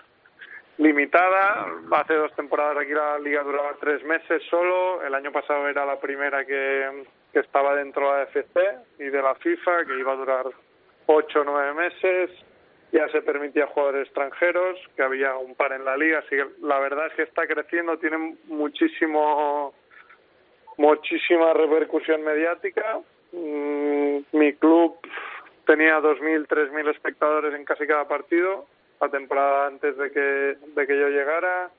limitada. 0.82 1.68
Hace 1.92 2.16
dos 2.16 2.34
temporadas 2.36 2.78
aquí 2.78 2.92
la 2.92 3.20
liga 3.20 3.44
duraba 3.44 3.76
tres 3.80 4.04
meses 4.04 4.42
solo. 4.50 5.04
El 5.04 5.14
año 5.14 5.32
pasado 5.32 5.68
era 5.68 5.86
la 5.86 6.00
primera 6.00 6.44
que, 6.44 7.06
que 7.32 7.40
estaba 7.40 7.76
dentro 7.76 8.12
de 8.12 8.18
la 8.18 8.24
FC 8.24 8.62
y 9.00 9.06
de 9.06 9.22
la 9.22 9.36
FIFA, 9.36 9.86
que 9.86 10.00
iba 10.00 10.14
a 10.14 10.16
durar 10.16 10.46
ocho 11.06 11.42
o 11.42 11.44
nueve 11.44 11.74
meses. 11.74 12.32
Ya 12.92 13.08
se 13.10 13.22
permitía 13.22 13.68
jugadores 13.68 14.08
extranjeros, 14.08 14.78
que 14.96 15.04
había 15.04 15.36
un 15.38 15.56
par 15.56 15.72
en 15.72 15.86
la 15.86 15.96
liga. 15.96 16.20
Así 16.20 16.36
que 16.36 16.46
la 16.62 16.80
verdad 16.80 17.08
es 17.08 17.14
que 17.14 17.24
está 17.24 17.48
creciendo, 17.48 17.98
tiene 17.98 18.38
muchísimo, 18.48 19.74
muchísima 20.78 21.54
repercusión 21.54 22.24
mediática. 22.24 23.00
Mm, 23.32 24.18
mi 24.34 24.54
club 24.54 24.98
tenía 25.66 26.00
2.000, 26.00 26.48
3.000 26.48 26.90
espectadores 26.90 27.54
en 27.54 27.64
casi 27.66 27.86
cada 27.86 28.08
partido 28.08 28.66
la 29.02 29.10
temporada 29.10 29.68
antes 29.68 29.97
de 29.97 30.12
que, 30.12 30.20
de 30.20 30.88
que 30.88 30.99
yo 30.99 31.10
llegara. 31.10 31.72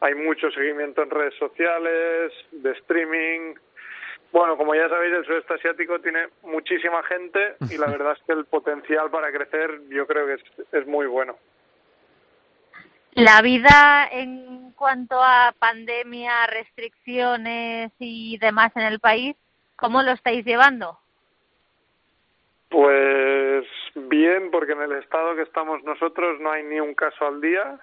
Hay 0.00 0.14
mucho 0.14 0.50
seguimiento 0.50 1.02
en 1.02 1.10
redes 1.10 1.34
sociales, 1.38 2.32
de 2.50 2.72
streaming. 2.72 3.54
Bueno, 4.32 4.56
como 4.56 4.74
ya 4.74 4.88
sabéis, 4.88 5.14
el 5.14 5.24
sudeste 5.24 5.54
asiático 5.54 6.00
tiene 6.00 6.26
muchísima 6.42 7.02
gente 7.04 7.54
y 7.70 7.78
la 7.78 7.86
verdad 7.90 8.16
es 8.18 8.22
que 8.26 8.32
el 8.32 8.44
potencial 8.46 9.10
para 9.10 9.30
crecer 9.30 9.80
yo 9.88 10.06
creo 10.06 10.26
que 10.26 10.34
es, 10.34 10.42
es 10.72 10.86
muy 10.86 11.06
bueno. 11.06 11.36
La 13.12 13.40
vida 13.42 14.08
en 14.10 14.72
cuanto 14.72 15.22
a 15.22 15.54
pandemia, 15.56 16.48
restricciones 16.48 17.92
y 18.00 18.36
demás 18.38 18.72
en 18.74 18.82
el 18.82 18.98
país, 18.98 19.36
¿cómo 19.76 20.02
lo 20.02 20.10
estáis 20.10 20.44
llevando? 20.44 20.98
Pues 22.68 23.64
bien, 23.94 24.50
porque 24.50 24.72
en 24.72 24.82
el 24.82 24.92
estado 24.92 25.34
que 25.36 25.42
estamos 25.42 25.82
nosotros 25.84 26.40
no 26.40 26.50
hay 26.50 26.62
ni 26.64 26.80
un 26.80 26.94
caso 26.94 27.26
al 27.26 27.40
día. 27.40 27.78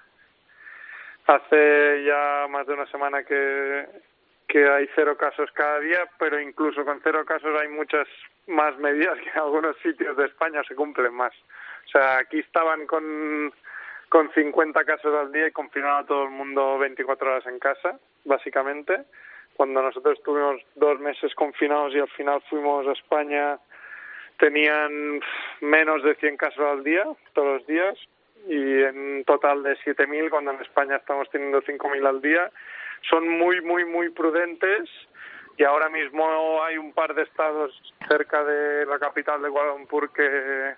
Hace 1.28 2.04
ya 2.06 2.48
más 2.50 2.68
de 2.68 2.74
una 2.74 2.88
semana 2.88 3.24
que, 3.24 3.88
que 4.48 4.68
hay 4.68 4.90
cero 4.96 5.16
casos 5.18 5.50
cada 5.54 5.80
día, 5.80 6.10
pero 6.18 6.40
incluso 6.40 6.84
con 6.84 7.00
cero 7.04 7.24
casos 7.26 7.58
hay 7.62 7.70
muchas 7.70 8.08
más 8.48 8.78
medidas 8.78 9.18
que 9.20 9.30
en 9.30 9.38
algunos 9.38 9.78
sitios 9.78 10.18
de 10.18 10.26
España 10.26 10.62
se 10.68 10.76
cumplen 10.76 11.14
más. 11.14 11.34
O 11.86 11.90
sea, 11.90 12.18
aquí 12.18 12.40
estaban 12.40 12.86
con, 12.86 13.54
con 14.10 14.32
50 14.34 14.84
casos 14.84 15.14
al 15.16 15.32
día 15.32 15.48
y 15.48 15.52
confinaron 15.52 16.04
a 16.04 16.08
todo 16.08 16.24
el 16.24 16.32
mundo 16.32 16.78
24 16.80 17.32
horas 17.32 17.46
en 17.46 17.60
casa, 17.60 17.98
básicamente. 18.26 19.04
Cuando 19.56 19.82
nosotros 19.82 20.18
estuvimos 20.18 20.62
dos 20.76 21.00
meses 21.00 21.34
confinados 21.36 21.94
y 21.94 22.00
al 22.00 22.10
final 22.10 22.42
fuimos 22.50 22.88
a 22.88 22.94
España 22.94 23.60
tenían 24.38 25.22
menos 25.62 26.04
de 26.04 26.16
100 26.16 26.38
casos 26.38 26.66
al 26.66 26.84
día, 26.84 27.06
todos 27.34 27.60
los 27.60 27.68
días, 27.68 27.98
y 28.48 28.84
en 28.84 29.24
total 29.26 29.64
de 29.64 29.78
7.000, 29.78 30.30
cuando 30.30 30.52
en 30.52 30.62
España 30.62 30.96
estamos 30.96 31.30
teniendo 31.30 31.62
5.000 31.62 32.08
al 32.08 32.22
día. 32.22 32.52
Son 33.10 33.28
muy, 33.28 33.62
muy, 33.62 33.86
muy 33.86 34.10
prudentes 34.10 34.90
y 35.58 35.64
ahora 35.64 35.90
mismo 35.90 36.64
hay 36.64 36.78
un 36.78 36.94
par 36.94 37.14
de 37.14 37.24
estados 37.24 37.72
cerca 38.08 38.44
de 38.44 38.86
la 38.86 39.00
capital 39.00 39.42
de 39.42 39.50
Kuala 39.50 39.76
que, 40.16 40.76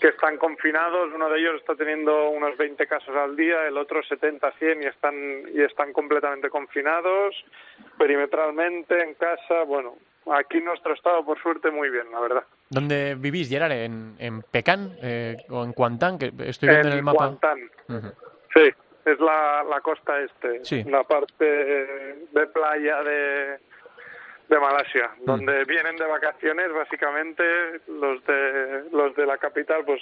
que 0.00 0.08
están 0.08 0.38
confinados. 0.38 1.12
Uno 1.14 1.28
de 1.28 1.40
ellos 1.40 1.56
está 1.56 1.74
teniendo 1.74 2.30
unos 2.30 2.56
20 2.56 2.86
casos 2.86 3.14
al 3.16 3.36
día, 3.36 3.66
el 3.66 3.76
otro 3.76 4.02
70, 4.02 4.52
100 4.52 4.82
y 4.82 4.86
están, 4.86 5.14
y 5.52 5.62
están 5.62 5.92
completamente 5.92 6.48
confinados, 6.48 7.34
perimetralmente, 7.98 9.02
en 9.02 9.14
casa. 9.14 9.64
Bueno, 9.64 9.96
aquí 10.32 10.60
nuestro 10.60 10.94
estado, 10.94 11.24
por 11.24 11.40
suerte, 11.40 11.70
muy 11.70 11.90
bien, 11.90 12.10
la 12.10 12.20
verdad. 12.20 12.44
¿Dónde 12.70 13.14
vivís, 13.14 13.48
Gerard? 13.48 13.72
¿En, 13.72 14.16
en 14.18 14.42
Pekán 14.42 14.96
eh, 15.02 15.36
o 15.50 15.64
en 15.64 15.72
Kuantan? 15.72 16.18
Que 16.18 16.32
estoy 16.46 16.68
viendo 16.68 16.88
en, 16.88 16.94
el 16.94 17.02
mapa. 17.02 17.18
Kuantan. 17.18 17.58
Sí, 18.54 18.70
es 19.04 19.20
la, 19.20 19.64
la 19.68 19.80
costa 19.80 20.14
este, 20.20 20.84
la 20.90 21.04
parte 21.04 21.44
de 21.44 22.46
playa 22.52 23.02
de, 23.02 23.58
de 24.48 24.58
Malasia, 24.60 25.10
mm. 25.18 25.24
donde 25.24 25.64
vienen 25.64 25.96
de 25.96 26.06
vacaciones 26.06 26.72
básicamente 26.72 27.44
los 27.88 28.24
de 28.24 28.84
los 28.92 29.14
de 29.14 29.26
la 29.26 29.38
capital, 29.38 29.84
pues 29.84 30.00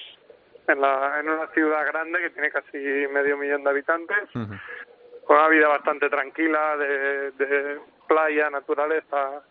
en, 0.68 0.80
la, 0.80 1.18
en 1.20 1.28
una 1.28 1.46
ciudad 1.48 1.84
grande 1.86 2.20
que 2.20 2.30
tiene 2.30 2.50
casi 2.50 2.78
medio 3.12 3.36
millón 3.36 3.64
de 3.64 3.70
habitantes, 3.70 4.30
con 4.32 5.36
una 5.36 5.48
vida 5.48 5.68
bastante 5.68 6.08
tranquila 6.08 6.76
de, 6.76 7.30
de 7.32 7.80
playa, 8.06 8.50
naturaleza, 8.50 9.42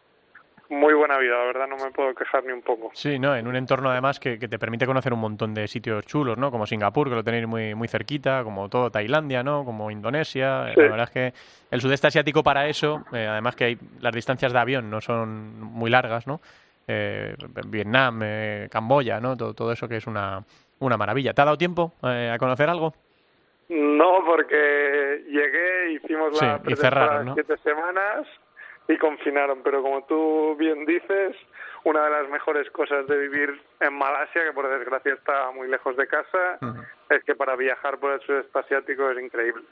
muy 0.72 0.93
buena 0.93 1.17
vida, 1.17 1.38
la 1.38 1.43
verdad 1.45 1.67
no 1.67 1.78
me 1.78 1.91
puedo 1.91 2.15
quejar 2.15 2.43
ni 2.43 2.51
un 2.51 2.61
poco. 2.61 2.89
Sí, 2.93 3.19
no, 3.19 3.36
en 3.36 3.47
un 3.47 3.55
entorno 3.55 3.91
además 3.91 4.19
que, 4.19 4.38
te 4.38 4.57
permite 4.57 4.86
conocer 4.86 5.13
un 5.13 5.19
montón 5.19 5.53
de 5.53 5.67
sitios 5.67 6.05
chulos, 6.05 6.38
¿no? 6.38 6.49
Como 6.49 6.65
Singapur, 6.65 7.09
que 7.09 7.15
lo 7.15 7.24
tenéis 7.24 7.47
muy, 7.47 7.76
muy 7.76 7.88
cerquita, 7.88 8.43
como 8.43 8.69
todo 8.69 8.89
Tailandia, 8.89 9.43
¿no? 9.43 9.63
Como 9.65 9.91
Indonesia. 9.91 10.74
La 10.76 10.76
verdad 10.76 11.03
es 11.03 11.11
que 11.11 11.34
el 11.69 11.82
sudeste 11.82 12.07
asiático 12.07 12.41
para 12.41 12.67
eso, 12.67 13.03
eh, 13.13 13.28
además 13.28 13.55
que 13.55 13.63
hay, 13.65 13.78
las 13.99 14.13
distancias 14.13 14.51
de 14.51 14.59
avión 14.59 14.89
no 14.89 15.01
son 15.01 15.61
muy 15.61 15.91
largas, 15.91 16.26
¿no? 16.26 16.41
eh, 16.88 17.36
Vietnam, 17.67 18.22
eh, 18.24 18.67
Camboya, 18.72 19.19
¿no? 19.19 19.38
Todo, 19.38 19.53
todo, 19.53 19.72
eso 19.72 19.88
que 19.88 19.97
es 19.97 20.07
una, 20.07 20.43
una 20.80 20.97
maravilla. 20.97 21.34
¿Te 21.34 21.41
ha 21.41 21.45
dado 21.45 21.57
tiempo 21.57 21.93
eh, 22.03 22.32
a 22.34 22.38
conocer 22.38 22.69
algo? 22.69 22.93
No, 23.69 24.24
porque 24.26 25.24
llegué, 25.28 25.93
hicimos 25.93 26.41
la 26.41 26.57
sí, 26.57 26.74
y 26.74 26.76
cerraron, 26.76 27.28
¿no? 27.28 27.34
siete 27.36 27.55
semanas 27.63 28.28
y 28.92 28.98
confinaron, 28.98 29.62
pero 29.64 29.82
como 29.82 30.04
tú 30.04 30.56
bien 30.58 30.86
dices, 30.86 31.36
una 31.84 32.04
de 32.04 32.10
las 32.12 32.30
mejores 32.30 32.70
cosas 32.72 33.08
de 33.08 33.18
vivir 33.18 33.62
en 33.80 33.94
Malasia, 33.94 34.44
que 34.46 34.54
por 34.54 34.70
desgracia 34.70 35.14
está 35.14 35.52
muy 35.52 35.68
lejos 35.70 35.96
de 35.96 36.08
casa, 36.08 36.58
uh 36.62 36.66
-huh. 36.66 36.88
es 37.10 37.24
que 37.24 37.36
para 37.36 37.56
viajar 37.56 37.98
por 37.98 38.12
el 38.12 38.22
sudeste 38.22 38.60
asiático 38.60 39.10
es 39.10 39.24
increíble. 39.24 39.64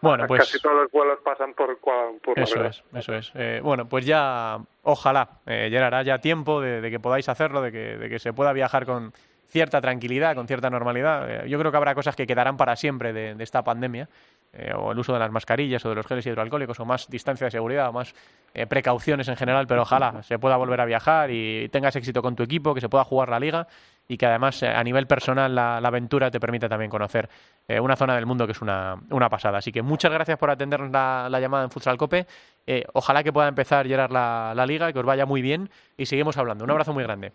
Bueno, 0.00 0.26
pues 0.28 0.42
casi 0.42 0.60
todos 0.60 0.76
los 0.82 0.92
vuelos 0.92 1.18
pasan 1.24 1.54
por, 1.54 1.76
por 1.78 2.38
eso 2.38 2.64
es, 2.64 2.84
eso 2.94 3.14
es. 3.14 3.32
Eh, 3.34 3.60
bueno, 3.62 3.88
pues 3.88 4.06
ya, 4.06 4.58
ojalá, 4.84 5.28
eh, 5.44 5.68
Gerard, 5.70 5.94
haya 5.94 6.18
tiempo 6.18 6.60
de, 6.60 6.80
de, 6.80 6.90
que 6.90 7.00
podáis 7.00 7.28
hacerlo, 7.28 7.62
de 7.62 7.72
que, 7.72 7.98
de 7.98 8.08
que 8.08 8.20
se 8.20 8.32
pueda 8.32 8.52
viajar 8.52 8.86
con 8.86 9.12
cierta 9.48 9.80
tranquilidad, 9.80 10.36
con 10.36 10.46
cierta 10.46 10.70
normalidad. 10.70 11.28
Eh, 11.28 11.48
yo 11.48 11.58
creo 11.58 11.72
que 11.72 11.76
habrá 11.78 11.96
cosas 11.96 12.14
que 12.14 12.28
quedarán 12.28 12.56
para 12.56 12.76
siempre 12.76 13.12
de, 13.12 13.34
de 13.34 13.42
esta 13.42 13.64
pandemia, 13.64 14.08
eh, 14.52 14.72
o 14.74 14.92
el 14.92 14.98
uso 14.98 15.12
de 15.12 15.18
las 15.18 15.30
mascarillas 15.30 15.84
o 15.84 15.90
de 15.90 15.94
los 15.94 16.06
geles 16.06 16.26
hidroalcohólicos, 16.26 16.80
o 16.80 16.84
más 16.84 17.08
distancia 17.08 17.46
de 17.46 17.50
seguridad, 17.50 17.88
o 17.88 17.92
más 17.92 18.14
eh, 18.54 18.66
precauciones 18.66 19.28
en 19.28 19.36
general, 19.36 19.66
pero 19.66 19.82
ojalá 19.82 20.22
se 20.22 20.38
pueda 20.38 20.56
volver 20.56 20.80
a 20.80 20.84
viajar 20.84 21.30
y 21.30 21.68
tengas 21.68 21.94
éxito 21.96 22.22
con 22.22 22.34
tu 22.34 22.42
equipo, 22.42 22.74
que 22.74 22.80
se 22.80 22.88
pueda 22.88 23.04
jugar 23.04 23.28
la 23.28 23.38
liga 23.38 23.66
y 24.08 24.16
que 24.16 24.26
además 24.26 24.62
a 24.62 24.82
nivel 24.82 25.06
personal 25.06 25.54
la, 25.54 25.76
aventura 25.76 26.30
te 26.30 26.40
permita 26.40 26.68
también 26.68 26.90
conocer 26.90 27.28
eh, 27.68 27.78
una 27.78 27.94
zona 27.94 28.14
del 28.14 28.24
mundo 28.24 28.46
que 28.46 28.52
es 28.52 28.62
una, 28.62 28.96
una, 29.10 29.28
pasada. 29.28 29.58
Así 29.58 29.70
que 29.70 29.82
muchas 29.82 30.10
gracias 30.10 30.38
por 30.38 30.50
atendernos 30.50 30.90
la, 30.90 31.28
la 31.30 31.40
llamada 31.40 31.64
en 31.64 31.70
Futsal 31.70 31.98
Cope. 31.98 32.26
Eh, 32.66 32.84
ojalá 32.94 33.22
que 33.22 33.32
pueda 33.32 33.48
empezar 33.48 33.86
llegar 33.86 34.10
la, 34.10 34.54
la 34.56 34.64
liga, 34.64 34.92
que 34.92 34.98
os 34.98 35.04
vaya 35.04 35.26
muy 35.26 35.42
bien 35.42 35.68
y 35.96 36.06
seguimos 36.06 36.38
hablando. 36.38 36.64
Un 36.64 36.70
abrazo 36.70 36.94
muy 36.94 37.04
grande. 37.04 37.32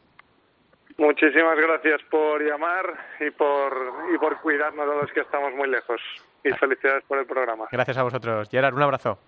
Muchísimas 0.98 1.58
gracias 1.58 2.02
por 2.10 2.42
llamar 2.42 2.86
y 3.20 3.30
por, 3.32 3.94
y 4.14 4.18
por 4.18 4.40
cuidarnos 4.42 4.90
a 4.90 5.02
los 5.02 5.12
que 5.12 5.22
estamos 5.22 5.54
muy 5.54 5.70
lejos. 5.70 6.02
Y 6.44 6.52
felicidades 6.52 7.04
por 7.08 7.18
el 7.20 7.26
programa. 7.26 7.66
Gracias 7.72 7.98
a 7.98 8.04
vosotros. 8.04 8.50
Gerard, 8.50 8.74
un 8.74 8.82
abrazo. 8.82 9.20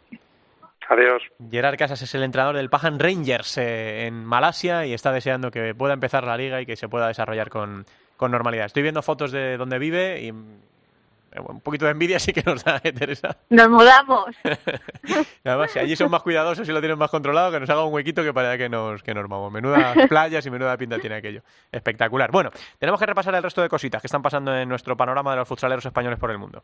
Adiós. 0.88 1.24
Gerard 1.50 1.78
Casas 1.78 2.02
es 2.02 2.14
el 2.14 2.24
entrenador 2.24 2.56
del 2.58 2.70
Pajan 2.70 3.00
Rangers 3.00 3.58
eh, 3.58 4.06
en 4.06 4.24
Malasia 4.24 4.86
y 4.86 4.94
está 4.94 5.12
deseando 5.12 5.50
que 5.50 5.74
pueda 5.74 5.94
empezar 5.94 6.24
la 6.26 6.38
liga 6.38 6.62
y 6.62 6.66
que 6.66 6.76
se 6.76 6.88
pueda 6.88 7.08
desarrollar 7.08 7.50
con, 7.50 7.86
con 8.18 8.32
normalidad. 8.32 8.68
Estoy 8.68 8.84
viendo 8.84 9.02
fotos 9.02 9.32
de 9.32 9.58
donde 9.58 9.80
vive 9.80 10.22
y 10.22 10.32
un 11.42 11.62
poquito 11.62 11.86
de 11.86 11.92
envidia 11.92 12.20
sí 12.20 12.34
que 12.34 12.44
nos 12.44 12.64
da, 12.64 12.80
¿eh, 12.84 12.94
Teresa? 12.94 13.38
Nos 13.50 13.70
mudamos. 13.70 14.28
Además, 15.44 15.72
si 15.72 15.80
allí 15.80 15.96
son 15.96 16.10
más 16.10 16.22
cuidadosos 16.22 16.68
y 16.68 16.72
lo 16.72 16.80
tienen 16.80 16.98
más 16.98 17.10
controlado, 17.10 17.52
que 17.52 17.60
nos 17.60 17.70
haga 17.70 17.84
un 17.84 17.94
huequito 17.94 18.24
que 18.24 18.34
para 18.34 18.58
que 18.58 18.70
nos, 18.70 19.04
que 19.04 19.14
nos 19.14 19.28
vamos. 19.28 19.52
Menudas 19.52 19.96
playas 20.10 20.46
y 20.46 20.50
menuda 20.50 20.78
pinta 20.78 21.00
tiene 21.00 21.16
aquello. 21.16 21.42
Espectacular. 21.72 22.32
Bueno, 22.32 22.52
tenemos 22.80 23.00
que 23.00 23.06
repasar 23.06 23.36
el 23.36 23.44
resto 23.44 23.62
de 23.62 23.70
cositas 23.70 24.02
que 24.02 24.08
están 24.08 24.22
pasando 24.22 24.56
en 24.56 24.70
nuestro 24.70 24.96
panorama 24.96 25.32
de 25.32 25.38
los 25.38 25.48
futsaleros 25.48 25.86
españoles 25.86 26.20
por 26.20 26.32
el 26.32 26.38
mundo. 26.38 26.64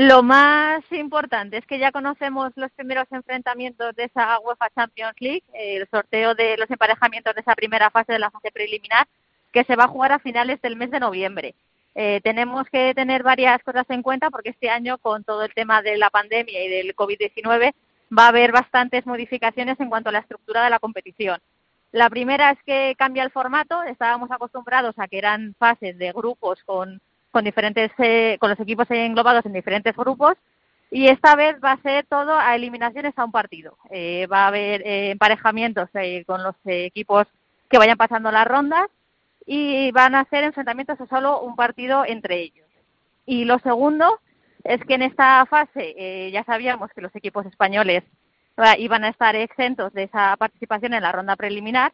Lo 0.00 0.22
más 0.22 0.84
importante 0.92 1.56
es 1.56 1.66
que 1.66 1.80
ya 1.80 1.90
conocemos 1.90 2.52
los 2.54 2.70
primeros 2.70 3.10
enfrentamientos 3.10 3.96
de 3.96 4.04
esa 4.04 4.38
UEFA 4.38 4.70
Champions 4.70 5.16
League, 5.18 5.42
el 5.52 5.88
sorteo 5.88 6.36
de 6.36 6.56
los 6.56 6.70
emparejamientos 6.70 7.34
de 7.34 7.40
esa 7.40 7.56
primera 7.56 7.90
fase 7.90 8.12
de 8.12 8.20
la 8.20 8.30
fase 8.30 8.52
preliminar, 8.52 9.08
que 9.52 9.64
se 9.64 9.74
va 9.74 9.86
a 9.86 9.88
jugar 9.88 10.12
a 10.12 10.20
finales 10.20 10.62
del 10.62 10.76
mes 10.76 10.92
de 10.92 11.00
noviembre. 11.00 11.56
Eh, 11.96 12.20
tenemos 12.22 12.68
que 12.70 12.94
tener 12.94 13.24
varias 13.24 13.60
cosas 13.64 13.86
en 13.88 14.02
cuenta 14.02 14.30
porque 14.30 14.50
este 14.50 14.70
año, 14.70 14.98
con 14.98 15.24
todo 15.24 15.42
el 15.42 15.52
tema 15.52 15.82
de 15.82 15.98
la 15.98 16.10
pandemia 16.10 16.64
y 16.64 16.68
del 16.68 16.94
COVID-19, 16.94 17.74
va 18.16 18.26
a 18.26 18.28
haber 18.28 18.52
bastantes 18.52 19.04
modificaciones 19.04 19.80
en 19.80 19.88
cuanto 19.88 20.10
a 20.10 20.12
la 20.12 20.20
estructura 20.20 20.62
de 20.62 20.70
la 20.70 20.78
competición. 20.78 21.40
La 21.90 22.08
primera 22.08 22.52
es 22.52 22.62
que 22.64 22.94
cambia 22.96 23.24
el 23.24 23.32
formato. 23.32 23.82
Estábamos 23.82 24.30
acostumbrados 24.30 24.96
a 24.96 25.08
que 25.08 25.18
eran 25.18 25.56
fases 25.58 25.98
de 25.98 26.12
grupos 26.12 26.62
con 26.62 27.00
con 27.30 27.44
diferentes 27.44 27.90
eh, 27.98 28.36
con 28.40 28.50
los 28.50 28.60
equipos 28.60 28.90
englobados 28.90 29.44
en 29.46 29.52
diferentes 29.52 29.94
grupos 29.96 30.36
y 30.90 31.08
esta 31.08 31.36
vez 31.36 31.56
va 31.62 31.72
a 31.72 31.82
ser 31.82 32.06
todo 32.06 32.38
a 32.38 32.54
eliminaciones 32.54 33.12
a 33.16 33.24
un 33.24 33.32
partido. 33.32 33.76
Eh, 33.90 34.26
va 34.26 34.44
a 34.44 34.48
haber 34.48 34.82
eh, 34.86 35.10
emparejamientos 35.10 35.88
eh, 35.94 36.24
con 36.24 36.42
los 36.42 36.54
equipos 36.64 37.26
que 37.68 37.78
vayan 37.78 37.98
pasando 37.98 38.30
las 38.30 38.46
rondas 38.46 38.88
y 39.46 39.90
van 39.92 40.14
a 40.14 40.24
ser 40.26 40.44
enfrentamientos 40.44 41.00
a 41.00 41.06
solo 41.06 41.40
un 41.40 41.56
partido 41.56 42.04
entre 42.06 42.40
ellos. 42.40 42.66
Y 43.26 43.44
lo 43.44 43.58
segundo 43.58 44.20
es 44.64 44.82
que 44.84 44.94
en 44.94 45.02
esta 45.02 45.44
fase 45.46 45.94
eh, 45.96 46.30
ya 46.32 46.44
sabíamos 46.44 46.90
que 46.92 47.02
los 47.02 47.14
equipos 47.14 47.44
españoles 47.46 48.02
iban 48.78 49.04
a 49.04 49.08
estar 49.10 49.36
exentos 49.36 49.92
de 49.92 50.02
esa 50.04 50.36
participación 50.36 50.92
en 50.92 51.04
la 51.04 51.12
ronda 51.12 51.36
preliminar, 51.36 51.92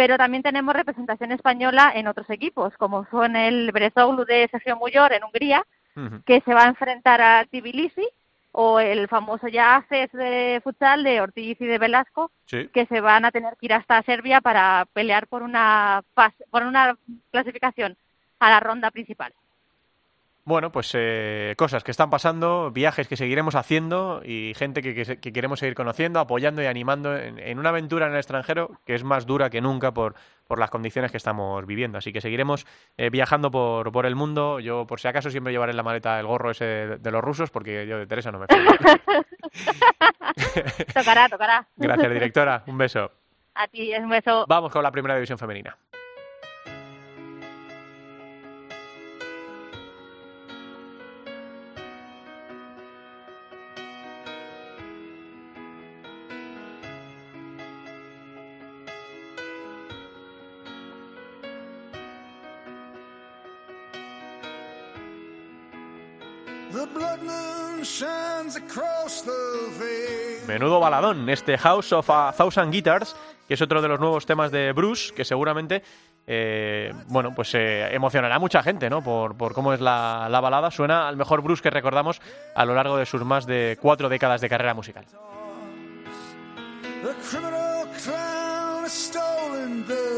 pero 0.00 0.16
también 0.16 0.42
tenemos 0.42 0.74
representación 0.74 1.30
española 1.30 1.92
en 1.94 2.06
otros 2.06 2.30
equipos, 2.30 2.74
como 2.78 3.06
son 3.10 3.36
el 3.36 3.70
Brezoğlu 3.70 4.24
de 4.24 4.48
Sergio 4.50 4.74
Muyor 4.76 5.12
en 5.12 5.24
Hungría, 5.24 5.62
uh 5.94 6.00
-huh. 6.00 6.24
que 6.24 6.40
se 6.40 6.54
va 6.54 6.62
a 6.62 6.68
enfrentar 6.68 7.20
a 7.20 7.44
Tbilisi, 7.44 8.08
o 8.50 8.80
el 8.80 9.08
famoso 9.08 9.46
ya 9.48 9.76
ACES 9.76 10.10
de 10.12 10.60
futsal 10.64 11.04
de 11.04 11.20
Ortiz 11.20 11.60
y 11.60 11.66
de 11.66 11.76
Velasco, 11.76 12.30
sí. 12.46 12.68
que 12.72 12.86
se 12.86 13.02
van 13.02 13.26
a 13.26 13.30
tener 13.30 13.58
que 13.58 13.66
ir 13.66 13.74
hasta 13.74 14.02
Serbia 14.04 14.40
para 14.40 14.86
pelear 14.94 15.26
por 15.26 15.42
una, 15.42 16.02
por 16.50 16.62
una 16.62 16.96
clasificación 17.30 17.94
a 18.38 18.48
la 18.48 18.60
ronda 18.60 18.90
principal. 18.90 19.34
Bueno, 20.44 20.72
pues 20.72 20.90
eh, 20.94 21.54
cosas 21.58 21.84
que 21.84 21.90
están 21.90 22.08
pasando, 22.08 22.70
viajes 22.70 23.06
que 23.06 23.16
seguiremos 23.16 23.54
haciendo 23.54 24.22
y 24.24 24.54
gente 24.56 24.82
que, 24.82 24.94
que, 24.94 25.18
que 25.18 25.32
queremos 25.32 25.58
seguir 25.58 25.74
conociendo, 25.74 26.18
apoyando 26.18 26.62
y 26.62 26.66
animando 26.66 27.16
en, 27.16 27.38
en, 27.38 27.58
una 27.58 27.68
aventura 27.68 28.06
en 28.06 28.12
el 28.12 28.18
extranjero 28.18 28.80
que 28.86 28.94
es 28.94 29.04
más 29.04 29.26
dura 29.26 29.50
que 29.50 29.60
nunca 29.60 29.92
por, 29.92 30.14
por 30.46 30.58
las 30.58 30.70
condiciones 30.70 31.10
que 31.10 31.18
estamos 31.18 31.64
viviendo. 31.66 31.98
Así 31.98 32.12
que 32.12 32.20
seguiremos 32.20 32.66
eh, 32.96 33.10
viajando 33.10 33.50
por, 33.50 33.92
por 33.92 34.06
el 34.06 34.16
mundo. 34.16 34.60
Yo, 34.60 34.86
por 34.86 34.98
si 34.98 35.08
acaso, 35.08 35.30
siempre 35.30 35.52
llevaré 35.52 35.70
en 35.70 35.76
la 35.76 35.82
maleta 35.82 36.18
el 36.18 36.26
gorro 36.26 36.50
ese 36.50 36.64
de, 36.64 36.98
de 36.98 37.10
los 37.10 37.22
rusos 37.22 37.50
porque 37.50 37.86
yo 37.86 37.98
de 37.98 38.06
Teresa 38.06 38.32
no 38.32 38.38
me 38.38 38.46
fío. 38.46 38.58
tocará, 40.94 41.28
tocará. 41.28 41.66
Gracias, 41.76 42.12
directora. 42.12 42.62
Un 42.66 42.78
beso. 42.78 43.12
A 43.54 43.68
ti, 43.68 43.92
un 43.94 44.08
beso. 44.08 44.46
Vamos 44.48 44.72
con 44.72 44.82
la 44.82 44.90
primera 44.90 45.14
división 45.14 45.38
femenina. 45.38 45.76
Menudo 70.60 70.78
baladón, 70.78 71.26
este 71.30 71.56
House 71.56 71.90
of 71.94 72.10
a 72.10 72.34
Thousand 72.36 72.70
Guitars, 72.70 73.16
que 73.48 73.54
es 73.54 73.62
otro 73.62 73.80
de 73.80 73.88
los 73.88 73.98
nuevos 73.98 74.26
temas 74.26 74.50
de 74.50 74.72
Bruce, 74.72 75.14
que 75.14 75.24
seguramente, 75.24 75.82
eh, 76.26 76.92
bueno, 77.06 77.34
pues 77.34 77.54
eh, 77.54 77.88
emocionará 77.94 78.34
a 78.34 78.38
mucha 78.38 78.62
gente, 78.62 78.90
¿no? 78.90 79.02
Por, 79.02 79.38
por 79.38 79.54
cómo 79.54 79.72
es 79.72 79.80
la, 79.80 80.28
la, 80.30 80.38
balada. 80.38 80.70
Suena 80.70 81.08
al 81.08 81.16
mejor 81.16 81.40
Bruce 81.40 81.62
que 81.62 81.70
recordamos 81.70 82.20
a 82.54 82.66
lo 82.66 82.74
largo 82.74 82.98
de 82.98 83.06
sus 83.06 83.24
más 83.24 83.46
de 83.46 83.78
cuatro 83.80 84.10
décadas 84.10 84.42
de 84.42 84.50
carrera 84.50 84.74
musical. 84.74 85.06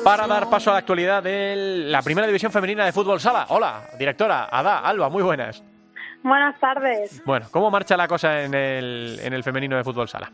Para 0.02 0.26
dar 0.26 0.50
paso 0.50 0.70
a 0.70 0.72
la 0.72 0.78
actualidad 0.80 1.22
de 1.22 1.84
la 1.86 2.02
primera 2.02 2.26
división 2.26 2.50
femenina 2.50 2.84
de 2.84 2.90
fútbol 2.90 3.20
sala. 3.20 3.46
Hola, 3.50 3.90
directora, 3.96 4.48
Ada, 4.50 4.80
Alba, 4.80 5.08
muy 5.08 5.22
buenas. 5.22 5.62
Buenas 6.22 6.58
tardes. 6.60 7.22
Bueno, 7.24 7.46
¿cómo 7.50 7.70
marcha 7.70 7.96
la 7.96 8.08
cosa 8.08 8.42
en 8.42 8.54
el, 8.54 9.18
en 9.22 9.32
el 9.32 9.42
femenino 9.42 9.76
de 9.76 9.84
fútbol 9.84 10.08
sala? 10.08 10.30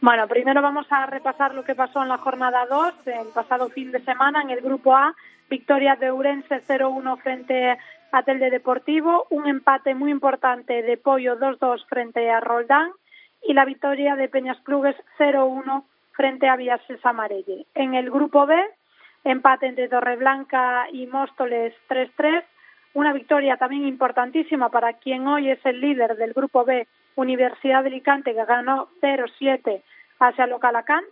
Bueno, 0.00 0.26
primero 0.26 0.60
vamos 0.60 0.86
a 0.90 1.06
repasar 1.06 1.54
lo 1.54 1.62
que 1.62 1.74
pasó 1.74 2.02
en 2.02 2.08
la 2.08 2.18
jornada 2.18 2.66
2, 2.66 2.94
el 3.06 3.28
pasado 3.32 3.68
fin 3.70 3.92
de 3.92 4.04
semana, 4.04 4.42
en 4.42 4.50
el 4.50 4.60
grupo 4.60 4.96
A, 4.96 5.14
victoria 5.48 5.94
de 5.96 6.10
Urense 6.10 6.60
0-1 6.66 7.20
frente 7.22 7.78
a 8.10 8.22
Telde 8.24 8.50
Deportivo, 8.50 9.26
un 9.30 9.46
empate 9.46 9.94
muy 9.94 10.10
importante 10.10 10.82
de 10.82 10.96
Pollo 10.96 11.38
2-2 11.38 11.86
frente 11.86 12.30
a 12.30 12.40
Roldán 12.40 12.90
y 13.46 13.54
la 13.54 13.64
victoria 13.64 14.16
de 14.16 14.28
Peñas 14.28 14.58
Clubes 14.62 14.96
0-1 15.18 15.84
frente 16.12 16.48
a 16.48 16.56
Villases 16.56 17.04
Amarelle. 17.04 17.66
En 17.74 17.94
el 17.94 18.10
grupo 18.10 18.46
B, 18.46 18.56
empate 19.24 19.66
entre 19.66 19.88
Torreblanca 19.88 20.86
y 20.92 21.06
Móstoles 21.06 21.74
3-3, 21.88 22.42
una 22.94 23.12
victoria 23.12 23.56
también 23.56 23.86
importantísima 23.86 24.68
para 24.68 24.94
quien 24.94 25.26
hoy 25.26 25.50
es 25.50 25.64
el 25.64 25.80
líder 25.80 26.16
del 26.16 26.32
grupo 26.32 26.64
B, 26.64 26.86
Universidad 27.14 27.82
de 27.82 27.88
Alicante, 27.88 28.34
que 28.34 28.44
ganó 28.44 28.88
0-7 29.00 29.82
hacia 30.18 30.46
Localacán, 30.46 31.04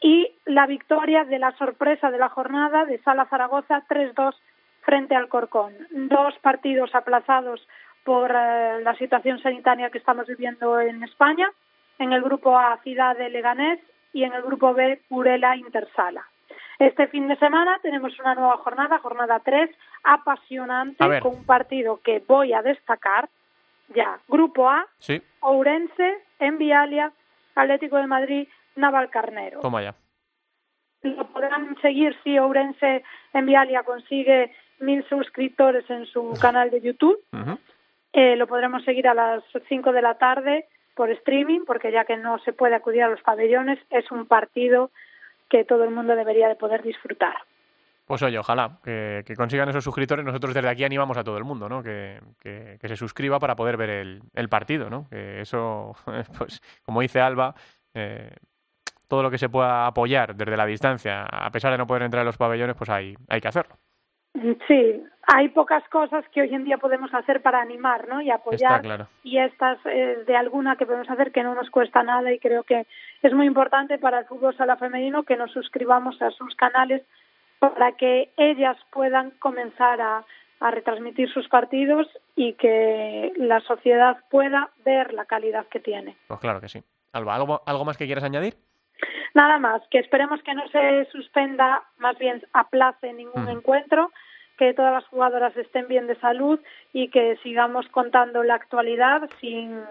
y 0.00 0.32
la 0.46 0.66
victoria 0.66 1.24
de 1.24 1.38
la 1.38 1.52
sorpresa 1.52 2.10
de 2.10 2.18
la 2.18 2.28
jornada 2.28 2.84
de 2.84 2.98
Sala 3.02 3.26
Zaragoza 3.26 3.84
3-2 3.88 4.34
frente 4.80 5.14
al 5.14 5.28
Corcón. 5.28 5.74
Dos 5.90 6.34
partidos 6.40 6.94
aplazados 6.94 7.66
por 8.04 8.30
eh, 8.30 8.82
la 8.82 8.94
situación 8.96 9.40
sanitaria 9.40 9.90
que 9.90 9.98
estamos 9.98 10.26
viviendo 10.26 10.80
en 10.80 11.04
España. 11.04 11.50
En 11.98 12.12
el 12.12 12.22
grupo 12.22 12.58
A, 12.58 12.78
Ciudad 12.82 13.16
de 13.16 13.30
Leganés 13.30 13.78
y 14.12 14.24
en 14.24 14.32
el 14.32 14.42
grupo 14.42 14.74
B, 14.74 15.00
Purela 15.08 15.56
Intersala. 15.56 16.26
Este 16.82 17.06
fin 17.06 17.28
de 17.28 17.36
semana 17.36 17.78
tenemos 17.80 18.18
una 18.18 18.34
nueva 18.34 18.56
jornada, 18.56 18.98
jornada 18.98 19.38
3, 19.38 19.70
apasionante, 20.02 21.20
con 21.20 21.36
un 21.36 21.46
partido 21.46 22.00
que 22.02 22.20
voy 22.26 22.52
a 22.52 22.60
destacar 22.60 23.28
ya. 23.94 24.18
Grupo 24.26 24.68
A, 24.68 24.88
sí. 24.98 25.22
Ourense, 25.42 26.24
Envialia, 26.40 27.12
Atlético 27.54 27.98
de 27.98 28.08
Madrid, 28.08 28.48
Navalcarnero. 28.74 29.60
Toma 29.60 29.80
ya. 29.80 29.94
Lo 31.02 31.24
podrán 31.28 31.76
seguir 31.80 32.16
si 32.24 32.36
Ourense 32.36 33.04
Envialia 33.32 33.84
consigue 33.84 34.52
mil 34.80 35.04
suscriptores 35.08 35.88
en 35.88 36.04
su 36.06 36.36
canal 36.40 36.72
de 36.72 36.80
YouTube. 36.80 37.16
eh, 38.12 38.34
lo 38.34 38.48
podremos 38.48 38.82
seguir 38.82 39.06
a 39.06 39.14
las 39.14 39.44
5 39.68 39.92
de 39.92 40.02
la 40.02 40.18
tarde 40.18 40.66
por 40.96 41.10
streaming, 41.10 41.60
porque 41.64 41.92
ya 41.92 42.04
que 42.04 42.16
no 42.16 42.40
se 42.40 42.52
puede 42.52 42.74
acudir 42.74 43.04
a 43.04 43.08
los 43.08 43.22
pabellones, 43.22 43.78
es 43.90 44.10
un 44.10 44.26
partido 44.26 44.90
que 45.52 45.66
todo 45.66 45.84
el 45.84 45.90
mundo 45.90 46.16
debería 46.16 46.48
de 46.48 46.56
poder 46.56 46.82
disfrutar. 46.82 47.34
Pues 48.06 48.22
oye, 48.22 48.38
ojalá 48.38 48.78
que, 48.82 49.22
consigan 49.36 49.68
esos 49.68 49.84
suscriptores. 49.84 50.24
Nosotros 50.24 50.54
desde 50.54 50.68
aquí 50.68 50.82
animamos 50.82 51.18
a 51.18 51.22
todo 51.22 51.36
el 51.36 51.44
mundo, 51.44 51.68
¿no? 51.68 51.82
Que, 51.82 52.20
que, 52.40 52.78
se 52.80 52.96
suscriba 52.96 53.38
para 53.38 53.54
poder 53.54 53.76
ver 53.76 53.90
el, 53.90 54.22
el, 54.34 54.48
partido, 54.48 54.88
¿no? 54.88 55.06
Que 55.10 55.42
eso, 55.42 55.94
pues, 56.38 56.62
como 56.84 57.02
dice 57.02 57.20
Alba, 57.20 57.54
eh, 57.92 58.30
todo 59.08 59.22
lo 59.22 59.30
que 59.30 59.36
se 59.36 59.50
pueda 59.50 59.86
apoyar 59.86 60.34
desde 60.34 60.56
la 60.56 60.64
distancia, 60.64 61.24
a 61.24 61.50
pesar 61.50 61.70
de 61.70 61.78
no 61.78 61.86
poder 61.86 62.04
entrar 62.04 62.22
a 62.22 62.24
los 62.24 62.38
pabellones, 62.38 62.74
pues 62.74 62.88
hay, 62.88 63.14
hay 63.28 63.42
que 63.42 63.48
hacerlo. 63.48 63.76
Sí, 64.66 65.04
hay 65.26 65.48
pocas 65.48 65.86
cosas 65.88 66.24
que 66.30 66.42
hoy 66.42 66.54
en 66.54 66.64
día 66.64 66.78
podemos 66.78 67.12
hacer 67.14 67.42
para 67.42 67.60
animar, 67.60 68.08
¿no? 68.08 68.20
Y 68.20 68.30
apoyar. 68.30 69.06
Y 69.22 69.38
estas 69.38 69.78
es 69.86 70.26
de 70.26 70.36
alguna 70.36 70.76
que 70.76 70.86
podemos 70.86 71.08
hacer 71.08 71.32
que 71.32 71.42
no 71.42 71.54
nos 71.54 71.70
cuesta 71.70 72.02
nada 72.02 72.32
y 72.32 72.38
creo 72.38 72.64
que 72.64 72.86
es 73.22 73.32
muy 73.32 73.46
importante 73.46 73.98
para 73.98 74.20
el 74.20 74.26
fútbol 74.26 74.56
sala 74.56 74.76
femenino 74.76 75.22
que 75.22 75.36
nos 75.36 75.52
suscribamos 75.52 76.20
a 76.22 76.30
sus 76.30 76.54
canales 76.56 77.02
para 77.60 77.92
que 77.92 78.30
ellas 78.36 78.76
puedan 78.90 79.30
comenzar 79.38 80.00
a, 80.00 80.24
a 80.58 80.70
retransmitir 80.70 81.28
sus 81.32 81.48
partidos 81.48 82.08
y 82.34 82.54
que 82.54 83.32
la 83.36 83.60
sociedad 83.60 84.18
pueda 84.30 84.70
ver 84.84 85.12
la 85.12 85.24
calidad 85.24 85.66
que 85.66 85.80
tiene. 85.80 86.16
Pues 86.26 86.40
claro 86.40 86.60
que 86.60 86.68
sí. 86.68 86.82
Alba, 87.12 87.36
¿algo, 87.36 87.62
algo 87.66 87.84
más 87.84 87.96
que 87.96 88.06
quieras 88.06 88.24
añadir? 88.24 88.54
Nada 89.34 89.58
más, 89.58 89.82
que 89.90 89.98
esperemos 89.98 90.42
que 90.42 90.54
no 90.54 90.66
se 90.68 91.06
suspenda, 91.10 91.82
más 91.98 92.18
bien 92.18 92.42
aplace 92.52 93.12
ningún 93.12 93.48
encuentro, 93.48 94.10
que 94.58 94.74
todas 94.74 94.92
las 94.92 95.06
jugadoras 95.06 95.56
estén 95.56 95.88
bien 95.88 96.06
de 96.06 96.16
salud 96.16 96.60
y 96.92 97.08
que 97.08 97.36
sigamos 97.42 97.86
contando 97.88 98.42
la 98.42 98.54
actualidad 98.54 99.28
sin 99.40 99.82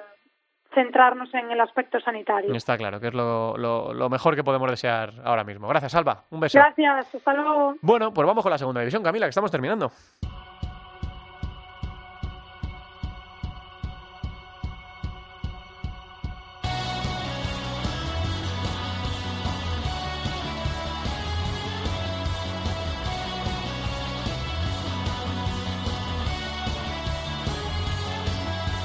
centrarnos 0.74 1.34
en 1.34 1.52
el 1.52 1.60
aspecto 1.60 2.00
sanitario. 2.00 2.54
Está 2.54 2.78
claro, 2.78 3.00
que 3.00 3.08
es 3.08 3.14
lo, 3.14 3.58
lo, 3.58 4.10
mejor 4.10 4.36
que 4.36 4.44
podemos 4.44 4.70
desear 4.70 5.12
ahora 5.24 5.44
mismo. 5.44 5.68
Gracias, 5.68 5.94
Alba. 5.96 6.24
Un 6.30 6.40
beso. 6.40 6.58
Gracias, 6.58 7.16
hasta 7.16 7.34
luego. 7.34 7.76
Bueno, 7.82 8.14
pues 8.14 8.26
vamos 8.26 8.44
con 8.44 8.52
la 8.52 8.58
segunda 8.58 8.82
división, 8.82 9.04
Camila, 9.04 9.26
que 9.26 9.32
estamos 9.32 9.52
terminando. 9.52 9.92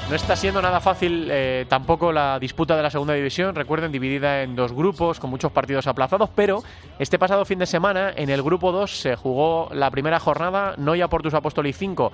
No 0.09 0.15
está 0.15 0.37
siendo 0.37 0.61
nada 0.61 0.79
fácil 0.79 1.27
eh, 1.29 1.65
tampoco 1.67 2.13
la 2.13 2.39
disputa 2.39 2.77
de 2.77 2.81
la 2.81 2.89
segunda 2.89 3.13
división, 3.13 3.55
recuerden, 3.55 3.91
dividida 3.91 4.41
en 4.41 4.55
dos 4.55 4.71
grupos, 4.71 5.19
con 5.19 5.29
muchos 5.29 5.51
partidos 5.51 5.85
aplazados, 5.85 6.29
pero 6.33 6.63
este 6.97 7.19
pasado 7.19 7.43
fin 7.43 7.59
de 7.59 7.65
semana 7.65 8.13
en 8.15 8.29
el 8.29 8.41
grupo 8.41 8.71
2 8.71 9.01
se 9.01 9.17
jugó 9.17 9.67
la 9.73 9.91
primera 9.91 10.21
jornada, 10.21 10.75
Noia 10.77 11.09
Portus 11.09 11.33
Apóstoles 11.33 11.77
5, 11.77 12.13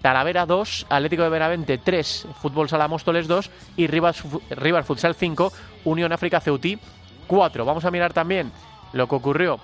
Talavera 0.00 0.46
2, 0.46 0.86
Atlético 0.88 1.24
de 1.24 1.30
Benavente 1.30 1.78
3, 1.78 2.28
Fútbol 2.40 2.68
Sala 2.68 2.86
Móstoles 2.86 3.26
2 3.26 3.50
y 3.76 3.88
Rivas, 3.88 4.22
Rivas 4.50 4.86
Futsal 4.86 5.16
5, 5.16 5.52
Unión 5.84 6.12
África 6.12 6.40
Ceutí 6.40 6.78
4. 7.26 7.64
Vamos 7.64 7.84
a 7.84 7.90
mirar 7.90 8.12
también 8.12 8.52
lo 8.92 9.08
que 9.08 9.16
ocurrió 9.16 9.58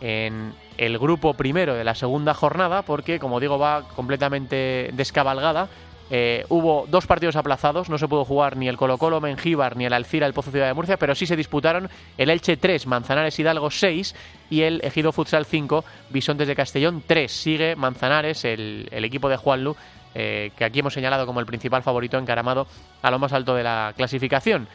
en 0.00 0.52
el 0.78 0.98
grupo 0.98 1.34
primero 1.34 1.74
de 1.74 1.84
la 1.84 1.94
segunda 1.94 2.34
jornada, 2.34 2.82
porque 2.82 3.20
como 3.20 3.38
digo 3.38 3.56
va 3.56 3.84
completamente 3.94 4.90
descabalgada. 4.94 5.68
Eh, 6.12 6.44
hubo 6.48 6.86
dos 6.88 7.06
partidos 7.06 7.36
aplazados, 7.36 7.88
no 7.88 7.96
se 7.96 8.08
pudo 8.08 8.24
jugar 8.24 8.56
ni 8.56 8.68
el 8.68 8.76
Colo 8.76 8.98
Colo 8.98 9.20
Mengíbar 9.20 9.76
ni 9.76 9.84
el 9.84 9.92
Alcira 9.92 10.26
el 10.26 10.34
Pozo 10.34 10.50
Ciudad 10.50 10.66
de 10.66 10.74
Murcia, 10.74 10.96
pero 10.96 11.14
sí 11.14 11.24
se 11.24 11.36
disputaron 11.36 11.88
el 12.18 12.30
Elche 12.30 12.56
3, 12.56 12.88
Manzanares 12.88 13.38
Hidalgo 13.38 13.70
6 13.70 14.16
y 14.50 14.62
el 14.62 14.80
Ejido 14.82 15.12
Futsal 15.12 15.46
5, 15.46 15.84
Bisontes 16.10 16.48
de 16.48 16.56
Castellón 16.56 17.04
3. 17.06 17.30
Sigue 17.30 17.76
Manzanares, 17.76 18.44
el, 18.44 18.88
equipo 18.90 19.28
de 19.28 19.36
Juanlu, 19.36 19.76
eh, 20.16 20.50
que 20.56 20.64
aquí 20.64 20.80
hemos 20.80 20.94
señalado 20.94 21.26
como 21.26 21.38
el 21.38 21.46
principal 21.46 21.84
favorito 21.84 22.18
encaramado 22.18 22.66
a 23.02 23.10
lo 23.12 23.20
más 23.20 23.32
alto 23.32 23.54
de 23.54 23.62
la 23.62 23.94
clasificación. 23.96 24.66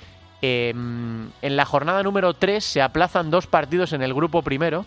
Em, 0.41 1.29
en 1.41 1.55
la 1.55 1.65
jornada 1.65 2.03
número 2.03 2.33
3 2.33 2.63
se 2.63 2.81
aplazan 2.81 3.29
dos 3.29 3.47
partidos 3.47 3.93
en 3.93 4.01
el 4.01 4.13
grupo 4.13 4.41
primero 4.41 4.85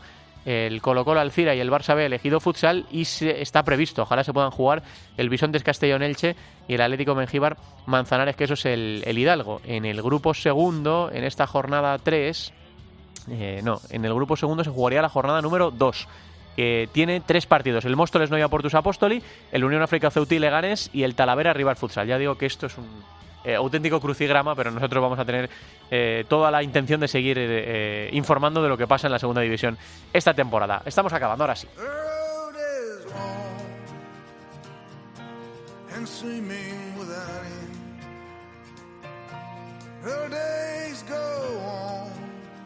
el 0.48 0.80
Colo 0.80 1.04
Colo 1.04 1.20
Alcira 1.20 1.54
y 1.54 1.60
el 1.60 1.70
Barça 1.70 1.94
B 1.94 2.06
elegido 2.06 2.40
futsal 2.40 2.86
y 2.90 3.02
está 3.02 3.62
previsto, 3.64 4.02
ojalá 4.02 4.24
se 4.24 4.32
puedan 4.32 4.50
jugar 4.50 4.82
el 5.18 5.28
Bisontes 5.28 5.62
Castellón 5.62 6.02
Elche 6.02 6.36
y 6.66 6.74
el 6.74 6.80
Atlético 6.80 7.14
Mengíbar 7.14 7.58
Manzanares, 7.84 8.34
que 8.34 8.44
eso 8.44 8.54
es 8.54 8.64
el, 8.64 9.04
Hidalgo. 9.06 9.60
En 9.64 9.84
el 9.84 10.00
grupo 10.00 10.32
segundo, 10.32 11.10
en 11.12 11.24
esta 11.24 11.46
jornada 11.46 11.98
3, 11.98 12.52
eh, 13.30 13.60
no, 13.62 13.78
en 13.90 14.06
el 14.06 14.14
grupo 14.14 14.36
segundo 14.36 14.64
se 14.64 14.70
jugaría 14.70 15.02
la 15.02 15.10
jornada 15.10 15.42
número 15.42 15.70
2 15.70 16.08
que 16.56 16.88
tiene 16.90 17.20
tres 17.20 17.46
partidos, 17.46 17.84
el 17.84 17.94
Móstoles 17.94 18.30
Noia 18.30 18.48
Portus 18.48 18.74
Apóstoli, 18.74 19.22
el 19.52 19.62
Unión 19.62 19.82
África 19.82 20.10
Ceutí 20.10 20.40
Leganes 20.40 20.90
y 20.92 21.04
el 21.04 21.14
Talavera 21.14 21.52
Rival 21.52 21.76
Futsal. 21.76 22.08
Ya 22.08 22.18
digo 22.18 22.36
que 22.36 22.46
esto 22.46 22.66
es 22.66 22.76
un 22.78 22.88
eh, 23.48 23.54
auténtico 23.54 23.98
crucigrama, 23.98 24.54
pero 24.54 24.70
nosotros 24.70 25.02
vamos 25.02 25.18
a 25.18 25.24
tener 25.24 25.48
eh, 25.90 26.26
toda 26.28 26.50
la 26.50 26.62
intención 26.62 27.00
de 27.00 27.08
seguir 27.08 27.38
eh, 27.40 28.10
informando 28.12 28.62
de 28.62 28.68
lo 28.68 28.76
que 28.76 28.86
pasa 28.86 29.06
en 29.06 29.12
la 29.12 29.18
segunda 29.18 29.40
división 29.40 29.78
esta 30.12 30.34
temporada. 30.34 30.82
Estamos 30.84 31.14
acabando, 31.14 31.44
ahora 31.44 31.56
sí. 31.56 31.66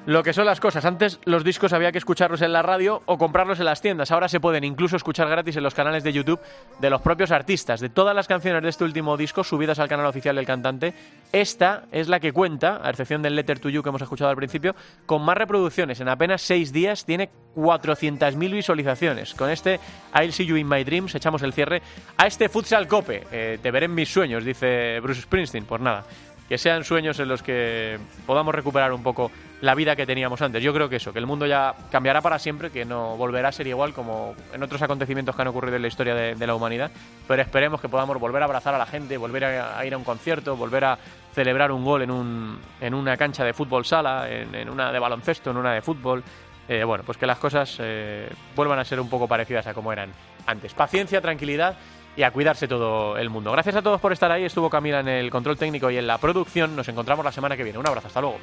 Lo 0.05 0.25
que 0.25 0.33
son 0.33 0.47
las 0.47 0.59
cosas. 0.59 0.85
Antes 0.85 1.21
los 1.27 1.45
discos 1.45 1.73
había 1.73 1.93
que 1.93 1.99
escucharlos 1.99 2.43
en 2.43 2.53
la 2.53 2.61
radio 2.61 3.03
o 3.07 3.19
comprarlos 3.19 3.61
en 3.61 3.67
las 3.67 3.81
tiendas. 3.81 4.11
Ahora 4.11 4.29
se 4.29 4.41
pueden 4.41 4.65
incluso 4.65 4.97
escuchar 4.97 5.29
gratis 5.29 5.57
en 5.57 5.63
los 5.63 5.75
canales 5.75 6.03
de 6.03 6.13
YouTube 6.13 6.41
de 6.81 6.91
los 6.91 7.01
propios 7.03 7.31
artistas. 7.31 7.79
De 7.79 7.89
todas 7.89 8.13
las 8.13 8.27
canciones 8.27 8.65
de 8.65 8.69
este 8.69 8.83
último 8.83 9.17
disco 9.17 9.45
subidas 9.45 9.79
al 9.79 9.89
canal 9.89 10.07
oficial 10.07 10.35
del 10.35 10.45
cantante, 10.45 10.93
esta 11.31 11.85
es 11.93 12.09
la 12.09 12.19
que 12.19 12.33
cuenta, 12.33 12.81
a 12.83 12.91
excepción 12.91 13.23
del 13.23 13.37
Letter 13.37 13.61
to 13.61 13.69
You 13.69 13.81
que 13.85 13.91
hemos 13.91 14.03
escuchado 14.03 14.29
al 14.29 14.37
principio, 14.37 14.75
con 15.07 15.23
más 15.23 15.37
reproducciones. 15.37 16.01
En 16.01 16.09
apenas 16.09 16.43
seis 16.43 16.73
días 16.73 17.05
tiene 17.05 17.31
400.000 17.55 18.37
visualizaciones. 18.51 19.35
Con 19.35 19.51
este 19.51 19.79
I'll 20.21 20.33
See 20.33 20.47
You 20.47 20.57
in 20.57 20.69
My 20.69 20.83
Dreams 20.83 21.15
echamos 21.15 21.43
el 21.43 21.53
cierre 21.53 21.81
a 22.17 22.27
este 22.27 22.49
Futsal 22.49 22.89
Cope. 22.89 23.23
Eh, 23.31 23.61
te 23.63 23.71
veré 23.71 23.87
en 23.87 23.95
mis 23.95 24.13
sueños, 24.13 24.45
dice 24.45 24.99
Bruce 24.99 25.23
Springsteen. 25.23 25.65
Pues 25.65 25.81
nada, 25.81 26.05
que 26.53 26.59
sean 26.59 26.85
sueños 26.85 27.19
en 27.19 27.29
los 27.29 27.43
que 27.43 27.99
podamos 28.27 28.55
recuperar 28.55 28.93
un 28.93 29.03
poco 29.03 29.31
la 29.63 29.75
vida 29.75 29.97
que 29.97 30.05
teníamos 30.05 30.43
antes. 30.43 30.63
Yo 30.63 30.75
creo 30.75 30.87
que 30.87 30.97
eso, 30.97 31.11
que 31.11 31.19
el 31.19 31.25
mundo 31.25 31.47
ya 31.47 31.75
cambiará 31.91 32.21
para 32.21 32.39
siempre, 32.39 32.69
que 32.69 32.85
no 32.85 33.17
volverá 33.17 33.49
a 33.49 33.53
ser 33.53 33.67
igual 33.69 33.95
como 33.95 34.35
en 34.53 34.63
otros 34.63 34.83
acontecimientos 34.83 35.35
que 35.35 35.41
han 35.41 35.49
ocurrido 35.49 35.77
en 35.77 35.81
la 35.81 35.89
historia 35.89 36.15
de, 36.15 36.47
la 36.47 36.55
humanidad, 36.55 36.91
pero 37.27 37.41
esperemos 37.41 37.81
que 37.81 37.89
podamos 37.89 38.21
volver 38.21 38.43
a 38.43 38.45
abrazar 38.45 38.75
a 38.75 38.79
la 38.79 38.85
gente, 38.85 39.17
volver 39.17 39.47
a, 39.47 39.83
ir 39.87 39.95
a 39.95 39.97
un 39.97 40.05
concierto, 40.05 40.55
volver 40.55 40.85
a 40.85 40.99
celebrar 41.35 41.73
un 41.73 41.87
gol 41.87 42.03
en, 42.03 42.11
un, 42.11 42.59
en 42.83 42.93
una 42.93 43.17
cancha 43.17 43.45
de 43.45 43.55
fútbol 43.55 43.87
sala, 43.87 44.29
en, 44.29 44.69
una 44.69 44.93
de 44.93 44.99
baloncesto, 44.99 45.53
en 45.53 45.57
una 45.57 45.73
de 45.73 45.81
fútbol. 45.81 46.23
Eh, 46.69 46.85
bueno, 46.85 47.03
pues 47.03 47.17
que 47.17 47.27
las 47.27 47.39
cosas 47.39 47.79
eh, 47.81 48.29
vuelvan 48.55 48.79
a 48.79 48.85
ser 48.85 49.01
un 49.01 49.09
poco 49.09 49.27
parecidas 49.27 49.67
a 49.69 49.73
como 49.73 49.91
eran 49.91 50.11
antes. 50.47 50.75
Paciencia, 50.75 51.23
tranquilidad 51.23 51.79
y 52.17 52.23
a 52.23 52.31
cuidarse 52.31 52.69
todo 52.69 53.17
el 53.17 53.31
mundo. 53.31 53.53
Gracias 53.53 53.77
a 53.77 53.83
todos 53.83 54.01
por 54.01 54.13
estar 54.13 54.31
ahí. 54.31 54.45
Estuvo 54.45 54.69
Camila 54.69 55.01
en 55.01 55.09
el 55.09 55.31
control 55.31 55.57
técnico 55.57 55.91
y 55.91 55.97
en 55.97 56.07
la 56.07 56.19
producción. 56.19 56.77
Nos 56.77 56.89
encontramos 56.89 57.25
la 57.25 57.33
semana 57.33 57.57
que 57.57 57.65
viene. 57.65 57.79
Un 57.79 57.87
abrazo, 57.87 58.09
hasta 58.09 58.21
luego. 58.21 58.39